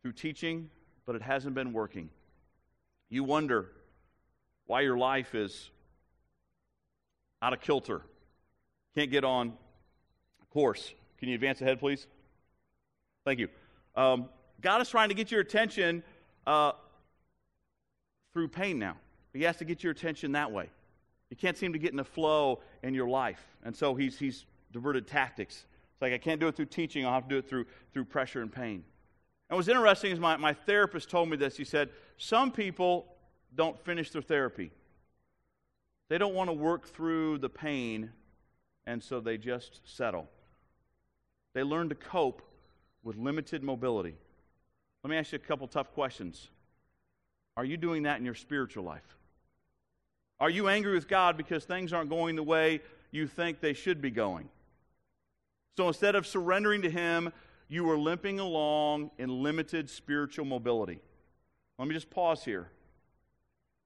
through 0.01 0.13
teaching, 0.13 0.69
but 1.05 1.15
it 1.15 1.21
hasn't 1.21 1.55
been 1.55 1.71
working. 1.71 2.09
You 3.11 3.25
wonder 3.25 3.67
why 4.65 4.81
your 4.81 4.97
life 4.97 5.35
is 5.35 5.69
out 7.41 7.51
of 7.53 7.59
kilter. 7.59 8.01
Can't 8.95 9.11
get 9.11 9.23
on 9.25 9.53
course. 10.51 10.93
Can 11.19 11.29
you 11.29 11.35
advance 11.35 11.61
ahead, 11.61 11.79
please? 11.79 12.07
Thank 13.25 13.39
you. 13.39 13.49
Um, 13.95 14.29
God 14.61 14.81
is 14.81 14.89
trying 14.89 15.09
to 15.09 15.15
get 15.15 15.29
your 15.29 15.41
attention 15.41 16.03
uh, 16.47 16.71
through 18.33 18.47
pain 18.47 18.79
now. 18.79 18.95
He 19.33 19.43
has 19.43 19.57
to 19.57 19.65
get 19.65 19.83
your 19.83 19.91
attention 19.91 20.31
that 20.31 20.51
way. 20.51 20.69
You 21.29 21.37
can't 21.37 21.57
seem 21.57 21.73
to 21.73 21.79
get 21.79 21.91
in 21.91 21.97
the 21.97 22.05
flow 22.05 22.61
in 22.81 22.93
your 22.93 23.07
life. 23.09 23.45
And 23.63 23.75
so 23.75 23.93
he's, 23.93 24.17
he's 24.17 24.45
diverted 24.71 25.05
tactics. 25.05 25.65
It's 25.93 26.01
like, 26.01 26.13
I 26.13 26.17
can't 26.17 26.39
do 26.39 26.47
it 26.47 26.55
through 26.55 26.65
teaching, 26.65 27.05
I'll 27.05 27.13
have 27.13 27.23
to 27.23 27.29
do 27.29 27.37
it 27.37 27.49
through, 27.49 27.65
through 27.93 28.05
pressure 28.05 28.41
and 28.41 28.51
pain. 28.51 28.83
And 29.51 29.57
what's 29.57 29.67
interesting 29.67 30.13
is 30.13 30.19
my, 30.19 30.37
my 30.37 30.53
therapist 30.53 31.09
told 31.09 31.27
me 31.27 31.35
this. 31.35 31.57
He 31.57 31.65
said, 31.65 31.89
Some 32.15 32.53
people 32.53 33.05
don't 33.53 33.77
finish 33.77 34.09
their 34.09 34.21
therapy. 34.21 34.71
They 36.07 36.17
don't 36.17 36.33
want 36.33 36.49
to 36.49 36.53
work 36.53 36.87
through 36.87 37.39
the 37.39 37.49
pain, 37.49 38.11
and 38.87 39.03
so 39.03 39.19
they 39.19 39.37
just 39.37 39.81
settle. 39.83 40.29
They 41.53 41.63
learn 41.63 41.89
to 41.89 41.95
cope 41.95 42.41
with 43.03 43.17
limited 43.17 43.61
mobility. 43.61 44.15
Let 45.03 45.11
me 45.11 45.17
ask 45.17 45.33
you 45.33 45.35
a 45.35 45.39
couple 45.39 45.67
tough 45.67 45.91
questions. 45.93 46.49
Are 47.57 47.65
you 47.65 47.75
doing 47.75 48.03
that 48.03 48.19
in 48.19 48.25
your 48.25 48.35
spiritual 48.35 48.85
life? 48.85 49.17
Are 50.39 50.49
you 50.49 50.69
angry 50.69 50.93
with 50.93 51.09
God 51.09 51.35
because 51.35 51.65
things 51.65 51.91
aren't 51.91 52.09
going 52.09 52.37
the 52.37 52.43
way 52.43 52.79
you 53.11 53.27
think 53.27 53.59
they 53.59 53.73
should 53.73 54.01
be 54.01 54.11
going? 54.11 54.47
So 55.75 55.89
instead 55.89 56.15
of 56.15 56.25
surrendering 56.25 56.83
to 56.83 56.89
Him, 56.89 57.33
you 57.71 57.89
are 57.89 57.97
limping 57.97 58.37
along 58.37 59.11
in 59.17 59.41
limited 59.41 59.89
spiritual 59.89 60.43
mobility. 60.43 60.99
Let 61.79 61.87
me 61.87 61.93
just 61.93 62.09
pause 62.09 62.43
here. 62.43 62.69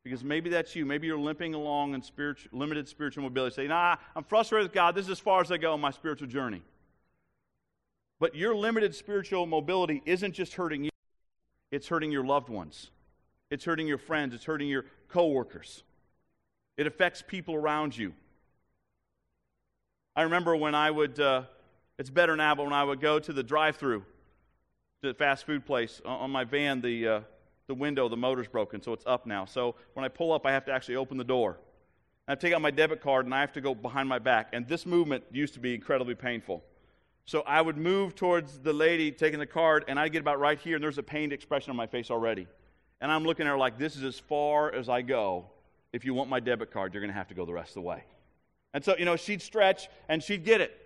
Because 0.03 0.23
maybe 0.23 0.49
that's 0.49 0.75
you. 0.75 0.87
Maybe 0.87 1.05
you're 1.05 1.19
limping 1.19 1.53
along 1.53 1.93
in 1.93 2.01
spiritual, 2.01 2.57
limited 2.57 2.87
spiritual 2.87 3.21
mobility. 3.21 3.53
Say, 3.53 3.67
nah, 3.67 3.97
I'm 4.15 4.23
frustrated 4.23 4.69
with 4.69 4.73
God. 4.73 4.95
This 4.95 5.05
is 5.05 5.11
as 5.11 5.19
far 5.19 5.39
as 5.39 5.51
I 5.51 5.57
go 5.57 5.73
on 5.73 5.81
my 5.81 5.91
spiritual 5.91 6.27
journey. 6.27 6.63
But 8.19 8.33
your 8.33 8.55
limited 8.55 8.95
spiritual 8.95 9.45
mobility 9.45 10.01
isn't 10.07 10.33
just 10.33 10.55
hurting 10.55 10.85
you, 10.85 10.91
it's 11.71 11.87
hurting 11.87 12.11
your 12.11 12.25
loved 12.25 12.49
ones. 12.49 12.89
It's 13.51 13.65
hurting 13.65 13.87
your 13.87 13.99
friends. 13.99 14.33
It's 14.33 14.45
hurting 14.45 14.67
your 14.67 14.85
coworkers. 15.09 15.83
It 16.75 16.87
affects 16.87 17.23
people 17.25 17.53
around 17.53 17.95
you. 17.95 18.13
I 20.15 20.23
remember 20.23 20.55
when 20.55 20.73
I 20.73 20.89
would, 20.89 21.19
uh, 21.19 21.43
it's 21.97 22.09
better 22.09 22.35
now, 22.35 22.55
but 22.55 22.63
when 22.63 22.73
I 22.73 22.83
would 22.83 22.99
go 22.99 23.19
to 23.19 23.33
the 23.33 23.43
drive 23.43 23.77
through, 23.77 24.01
to 25.01 25.09
the 25.09 25.13
fast 25.13 25.45
food 25.45 25.65
place, 25.65 26.01
on 26.05 26.31
my 26.31 26.43
van, 26.43 26.81
the, 26.81 27.07
uh, 27.07 27.19
the 27.67 27.73
window, 27.73 28.09
the 28.09 28.17
motor's 28.17 28.47
broken, 28.47 28.81
so 28.81 28.93
it's 28.93 29.05
up 29.05 29.25
now. 29.25 29.45
So 29.45 29.75
when 29.93 30.03
I 30.03 30.07
pull 30.07 30.31
up, 30.33 30.45
I 30.45 30.51
have 30.51 30.65
to 30.65 30.71
actually 30.71 30.97
open 30.97 31.17
the 31.17 31.23
door. 31.23 31.57
I 32.27 32.35
take 32.35 32.53
out 32.53 32.61
my 32.61 32.71
debit 32.71 33.01
card 33.01 33.25
and 33.25 33.35
I 33.35 33.41
have 33.41 33.53
to 33.53 33.61
go 33.61 33.75
behind 33.75 34.09
my 34.09 34.19
back. 34.19 34.49
And 34.51 34.67
this 34.67 34.85
movement 34.85 35.23
used 35.31 35.53
to 35.53 35.59
be 35.59 35.75
incredibly 35.75 36.15
painful. 36.15 36.63
So 37.25 37.41
I 37.41 37.61
would 37.61 37.77
move 37.77 38.15
towards 38.15 38.59
the 38.59 38.73
lady 38.73 39.11
taking 39.11 39.39
the 39.39 39.47
card, 39.47 39.85
and 39.87 39.99
I'd 39.99 40.11
get 40.11 40.19
about 40.19 40.39
right 40.39 40.59
here, 40.59 40.75
and 40.75 40.83
there's 40.83 40.99
a 40.99 41.03
pained 41.03 41.33
expression 41.33 41.71
on 41.71 41.75
my 41.75 41.87
face 41.87 42.11
already. 42.11 42.47
And 43.01 43.11
I'm 43.11 43.23
looking 43.23 43.47
at 43.47 43.49
her 43.49 43.57
like, 43.57 43.79
this 43.79 43.95
is 43.95 44.03
as 44.03 44.19
far 44.19 44.73
as 44.73 44.89
I 44.89 45.01
go. 45.01 45.45
If 45.91 46.05
you 46.05 46.13
want 46.13 46.29
my 46.29 46.39
debit 46.39 46.71
card, 46.71 46.93
you're 46.93 47.01
going 47.01 47.11
to 47.11 47.17
have 47.17 47.27
to 47.29 47.33
go 47.33 47.45
the 47.45 47.53
rest 47.53 47.69
of 47.69 47.75
the 47.75 47.81
way. 47.81 48.03
And 48.73 48.83
so, 48.83 48.95
you 48.97 49.05
know, 49.05 49.15
she'd 49.15 49.41
stretch 49.41 49.87
and 50.09 50.21
she'd 50.21 50.43
get 50.45 50.61
it. 50.61 50.84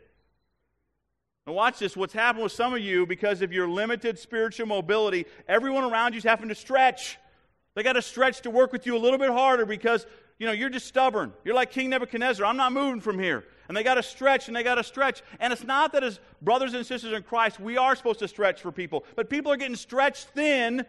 Now, 1.49 1.55
watch 1.55 1.79
this. 1.79 1.97
What's 1.97 2.13
happened 2.13 2.43
with 2.43 2.51
some 2.51 2.75
of 2.75 2.79
you, 2.79 3.07
because 3.07 3.41
of 3.41 3.51
your 3.51 3.67
limited 3.67 4.19
spiritual 4.19 4.67
mobility, 4.67 5.25
everyone 5.47 5.83
around 5.83 6.13
you 6.13 6.19
is 6.19 6.23
having 6.23 6.49
to 6.49 6.53
stretch. 6.53 7.17
They 7.73 7.81
got 7.81 7.93
to 7.93 8.03
stretch 8.03 8.41
to 8.41 8.51
work 8.51 8.71
with 8.71 8.85
you 8.85 8.95
a 8.95 8.99
little 8.99 9.17
bit 9.17 9.31
harder 9.31 9.65
because, 9.65 10.05
you 10.38 10.45
know, 10.45 10.51
you're 10.51 10.69
just 10.69 10.85
stubborn. 10.85 11.33
You're 11.43 11.55
like 11.55 11.71
King 11.71 11.89
Nebuchadnezzar. 11.89 12.45
I'm 12.45 12.55
not 12.55 12.71
moving 12.71 13.01
from 13.01 13.17
here. 13.17 13.45
And 13.67 13.75
they 13.75 13.81
got 13.81 13.95
to 13.95 14.03
stretch 14.03 14.47
and 14.47 14.55
they 14.55 14.62
got 14.62 14.75
to 14.75 14.83
stretch. 14.83 15.23
And 15.39 15.51
it's 15.51 15.63
not 15.63 15.91
that 15.93 16.03
as 16.03 16.19
brothers 16.39 16.75
and 16.75 16.85
sisters 16.85 17.13
in 17.13 17.23
Christ, 17.23 17.59
we 17.59 17.77
are 17.77 17.95
supposed 17.95 18.19
to 18.19 18.27
stretch 18.27 18.62
for 18.62 18.71
people. 18.71 19.03
But 19.15 19.27
people 19.27 19.51
are 19.51 19.57
getting 19.57 19.75
stretched 19.75 20.27
thin 20.27 20.85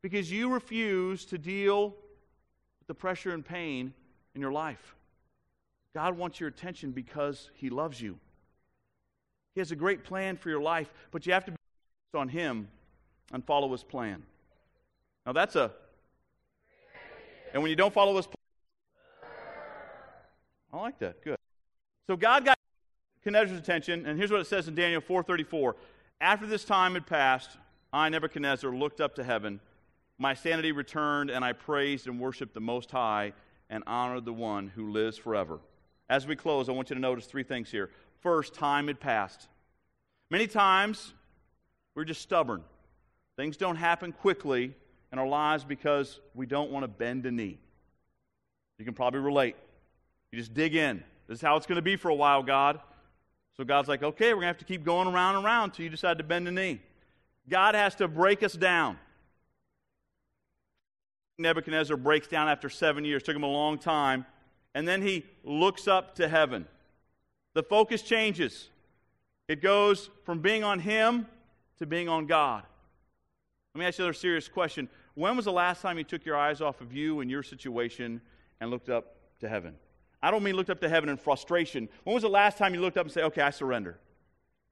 because 0.00 0.30
you 0.30 0.48
refuse 0.48 1.24
to 1.24 1.38
deal 1.38 1.88
with 1.88 2.86
the 2.86 2.94
pressure 2.94 3.32
and 3.32 3.44
pain 3.44 3.92
in 4.36 4.40
your 4.40 4.52
life. 4.52 4.94
God 5.92 6.16
wants 6.16 6.38
your 6.38 6.50
attention 6.50 6.92
because 6.92 7.50
He 7.54 7.68
loves 7.68 8.00
you. 8.00 8.20
He 9.58 9.60
has 9.60 9.72
a 9.72 9.76
great 9.76 10.04
plan 10.04 10.36
for 10.36 10.50
your 10.50 10.62
life, 10.62 10.94
but 11.10 11.26
you 11.26 11.32
have 11.32 11.44
to 11.46 11.50
be 11.50 11.56
on 12.14 12.28
Him 12.28 12.68
and 13.32 13.44
follow 13.44 13.72
His 13.72 13.82
plan. 13.82 14.22
Now, 15.26 15.32
that's 15.32 15.56
a. 15.56 15.72
And 17.52 17.60
when 17.60 17.68
you 17.68 17.74
don't 17.74 17.92
follow 17.92 18.14
His 18.14 18.26
plan, 18.26 18.36
I 20.72 20.76
like 20.76 21.00
that. 21.00 21.24
Good. 21.24 21.38
So 22.06 22.16
God 22.16 22.44
got 22.44 22.56
Nebuchadnezzar's 23.16 23.58
attention, 23.58 24.06
and 24.06 24.16
here's 24.16 24.30
what 24.30 24.40
it 24.40 24.46
says 24.46 24.68
in 24.68 24.76
Daniel 24.76 25.00
4:34. 25.00 25.74
After 26.20 26.46
this 26.46 26.64
time 26.64 26.94
had 26.94 27.08
passed, 27.08 27.50
I, 27.92 28.08
Nebuchadnezzar, 28.10 28.70
looked 28.70 29.00
up 29.00 29.16
to 29.16 29.24
heaven. 29.24 29.58
My 30.18 30.34
sanity 30.34 30.70
returned, 30.70 31.30
and 31.30 31.44
I 31.44 31.52
praised 31.52 32.06
and 32.06 32.20
worshiped 32.20 32.54
the 32.54 32.60
Most 32.60 32.92
High 32.92 33.32
and 33.68 33.82
honored 33.88 34.24
the 34.24 34.32
one 34.32 34.68
who 34.68 34.92
lives 34.92 35.18
forever. 35.18 35.58
As 36.08 36.28
we 36.28 36.36
close, 36.36 36.68
I 36.68 36.72
want 36.72 36.90
you 36.90 36.94
to 36.94 37.00
notice 37.00 37.26
three 37.26 37.42
things 37.42 37.72
here. 37.72 37.90
First, 38.20 38.54
time 38.54 38.88
had 38.88 39.00
passed. 39.00 39.48
Many 40.30 40.46
times, 40.46 41.12
we're 41.94 42.04
just 42.04 42.20
stubborn. 42.20 42.62
Things 43.36 43.56
don't 43.56 43.76
happen 43.76 44.12
quickly 44.12 44.74
in 45.12 45.18
our 45.18 45.26
lives 45.26 45.64
because 45.64 46.20
we 46.34 46.46
don't 46.46 46.70
want 46.70 46.84
to 46.84 46.88
bend 46.88 47.24
a 47.26 47.30
knee. 47.30 47.58
You 48.78 48.84
can 48.84 48.94
probably 48.94 49.20
relate. 49.20 49.56
You 50.30 50.38
just 50.38 50.54
dig 50.54 50.74
in. 50.74 51.02
This 51.26 51.38
is 51.38 51.42
how 51.42 51.56
it's 51.56 51.66
going 51.66 51.76
to 51.76 51.82
be 51.82 51.96
for 51.96 52.08
a 52.08 52.14
while, 52.14 52.42
God. 52.42 52.80
So 53.56 53.64
God's 53.64 53.88
like, 53.88 54.02
okay, 54.02 54.28
we're 54.28 54.40
going 54.40 54.42
to 54.42 54.48
have 54.48 54.58
to 54.58 54.64
keep 54.64 54.84
going 54.84 55.08
around 55.08 55.36
and 55.36 55.44
around 55.44 55.70
until 55.70 55.84
you 55.84 55.90
decide 55.90 56.18
to 56.18 56.24
bend 56.24 56.46
a 56.46 56.52
knee. 56.52 56.80
God 57.48 57.74
has 57.74 57.94
to 57.96 58.08
break 58.08 58.42
us 58.42 58.52
down. 58.52 58.98
Nebuchadnezzar 61.38 61.96
breaks 61.96 62.28
down 62.28 62.48
after 62.48 62.68
seven 62.68 63.04
years. 63.04 63.22
It 63.22 63.26
took 63.26 63.36
him 63.36 63.42
a 63.42 63.48
long 63.48 63.78
time. 63.78 64.26
And 64.74 64.86
then 64.86 65.02
he 65.02 65.24
looks 65.44 65.88
up 65.88 66.16
to 66.16 66.28
heaven. 66.28 66.66
The 67.54 67.62
focus 67.62 68.02
changes. 68.02 68.68
It 69.48 69.62
goes 69.62 70.10
from 70.24 70.40
being 70.40 70.64
on 70.64 70.80
Him 70.80 71.26
to 71.78 71.86
being 71.86 72.08
on 72.08 72.26
God. 72.26 72.64
Let 73.74 73.80
me 73.80 73.86
ask 73.86 73.98
you 73.98 74.04
another 74.04 74.14
serious 74.14 74.48
question. 74.48 74.88
When 75.14 75.36
was 75.36 75.44
the 75.44 75.52
last 75.52 75.82
time 75.82 75.98
you 75.98 76.04
took 76.04 76.24
your 76.24 76.36
eyes 76.36 76.60
off 76.60 76.80
of 76.80 76.92
you 76.92 77.20
and 77.20 77.30
your 77.30 77.42
situation 77.42 78.20
and 78.60 78.70
looked 78.70 78.88
up 78.88 79.16
to 79.40 79.48
heaven? 79.48 79.74
I 80.22 80.30
don't 80.30 80.42
mean 80.42 80.56
looked 80.56 80.70
up 80.70 80.80
to 80.80 80.88
heaven 80.88 81.08
in 81.08 81.16
frustration. 81.16 81.88
When 82.04 82.14
was 82.14 82.22
the 82.22 82.28
last 82.28 82.58
time 82.58 82.74
you 82.74 82.80
looked 82.80 82.96
up 82.96 83.06
and 83.06 83.12
said, 83.12 83.24
okay, 83.24 83.42
I 83.42 83.50
surrender? 83.50 83.98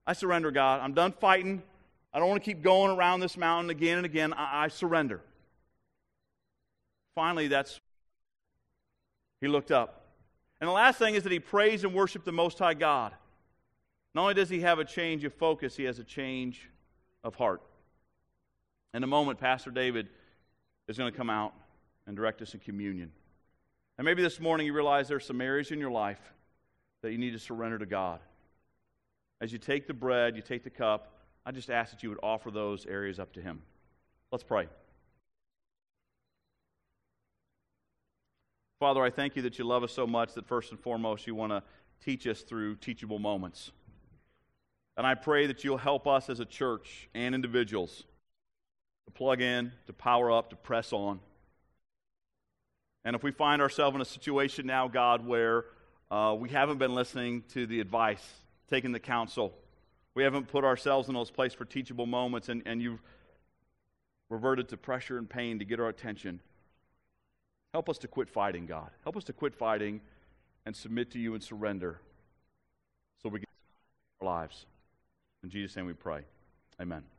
I 0.06 0.12
surrender, 0.12 0.50
God. 0.50 0.80
I'm 0.80 0.94
done 0.94 1.12
fighting. 1.12 1.62
I 2.12 2.18
don't 2.18 2.28
want 2.28 2.42
to 2.42 2.44
keep 2.44 2.62
going 2.62 2.96
around 2.96 3.20
this 3.20 3.36
mountain 3.36 3.70
again 3.70 3.98
and 3.98 4.06
again. 4.06 4.32
I, 4.32 4.64
I 4.64 4.68
surrender. 4.68 5.20
Finally, 7.14 7.48
that's 7.48 7.80
he 9.40 9.48
looked 9.48 9.70
up. 9.70 9.95
And 10.60 10.68
the 10.68 10.72
last 10.72 10.98
thing 10.98 11.14
is 11.14 11.22
that 11.24 11.32
he 11.32 11.40
praised 11.40 11.84
and 11.84 11.94
worshiped 11.94 12.24
the 12.24 12.32
Most 12.32 12.58
High 12.58 12.74
God. 12.74 13.12
Not 14.14 14.22
only 14.22 14.34
does 14.34 14.48
he 14.48 14.60
have 14.60 14.78
a 14.78 14.84
change 14.84 15.24
of 15.24 15.34
focus, 15.34 15.76
he 15.76 15.84
has 15.84 15.98
a 15.98 16.04
change 16.04 16.70
of 17.22 17.34
heart. 17.34 17.60
In 18.94 19.02
a 19.02 19.06
moment, 19.06 19.38
Pastor 19.38 19.70
David 19.70 20.08
is 20.88 20.96
going 20.96 21.12
to 21.12 21.16
come 21.16 21.28
out 21.28 21.52
and 22.06 22.16
direct 22.16 22.40
us 22.40 22.54
in 22.54 22.60
communion. 22.60 23.12
And 23.98 24.04
maybe 24.04 24.22
this 24.22 24.40
morning 24.40 24.66
you 24.66 24.72
realize 24.72 25.08
there 25.08 25.18
are 25.18 25.20
some 25.20 25.40
areas 25.40 25.70
in 25.70 25.78
your 25.78 25.90
life 25.90 26.20
that 27.02 27.12
you 27.12 27.18
need 27.18 27.32
to 27.32 27.38
surrender 27.38 27.78
to 27.78 27.86
God. 27.86 28.20
As 29.40 29.52
you 29.52 29.58
take 29.58 29.86
the 29.86 29.94
bread, 29.94 30.34
you 30.34 30.42
take 30.42 30.64
the 30.64 30.70
cup, 30.70 31.12
I 31.44 31.52
just 31.52 31.70
ask 31.70 31.92
that 31.92 32.02
you 32.02 32.08
would 32.08 32.18
offer 32.22 32.50
those 32.50 32.86
areas 32.86 33.18
up 33.18 33.32
to 33.34 33.42
Him. 33.42 33.62
Let's 34.32 34.44
pray. 34.44 34.68
Father, 38.78 39.02
I 39.02 39.08
thank 39.08 39.36
you 39.36 39.42
that 39.42 39.58
you 39.58 39.64
love 39.64 39.82
us 39.84 39.92
so 39.92 40.06
much 40.06 40.34
that 40.34 40.46
first 40.46 40.70
and 40.70 40.78
foremost 40.78 41.26
you 41.26 41.34
want 41.34 41.50
to 41.50 41.62
teach 42.04 42.26
us 42.26 42.42
through 42.42 42.76
teachable 42.76 43.18
moments. 43.18 43.72
And 44.98 45.06
I 45.06 45.14
pray 45.14 45.46
that 45.46 45.64
you'll 45.64 45.78
help 45.78 46.06
us 46.06 46.28
as 46.28 46.40
a 46.40 46.44
church 46.44 47.08
and 47.14 47.34
individuals 47.34 48.04
to 49.06 49.12
plug 49.12 49.40
in, 49.40 49.72
to 49.86 49.94
power 49.94 50.30
up, 50.30 50.50
to 50.50 50.56
press 50.56 50.92
on. 50.92 51.20
And 53.02 53.16
if 53.16 53.22
we 53.22 53.30
find 53.30 53.62
ourselves 53.62 53.94
in 53.94 54.02
a 54.02 54.06
situation 54.06 54.66
now, 54.66 54.88
God, 54.88 55.26
where 55.26 55.64
uh, 56.10 56.36
we 56.38 56.50
haven't 56.50 56.76
been 56.76 56.94
listening 56.94 57.44
to 57.54 57.66
the 57.66 57.80
advice, 57.80 58.24
taking 58.68 58.92
the 58.92 59.00
counsel, 59.00 59.54
we 60.14 60.22
haven't 60.22 60.48
put 60.48 60.64
ourselves 60.64 61.08
in 61.08 61.14
those 61.14 61.30
places 61.30 61.56
for 61.56 61.64
teachable 61.64 62.06
moments, 62.06 62.50
and, 62.50 62.62
and 62.66 62.82
you've 62.82 63.00
reverted 64.28 64.68
to 64.68 64.76
pressure 64.76 65.16
and 65.16 65.30
pain 65.30 65.60
to 65.60 65.64
get 65.64 65.80
our 65.80 65.88
attention, 65.88 66.40
help 67.76 67.90
us 67.90 67.98
to 67.98 68.08
quit 68.08 68.30
fighting, 68.30 68.64
God. 68.64 68.88
Help 69.04 69.18
us 69.18 69.24
to 69.24 69.34
quit 69.34 69.54
fighting 69.54 70.00
and 70.64 70.74
submit 70.74 71.10
to 71.10 71.18
you 71.18 71.34
and 71.34 71.42
surrender 71.42 72.00
so 73.22 73.28
we 73.28 73.40
can 73.40 73.46
our 74.22 74.26
lives. 74.26 74.64
In 75.44 75.50
Jesus' 75.50 75.76
name 75.76 75.84
we 75.84 75.92
pray. 75.92 76.22
Amen. 76.80 77.15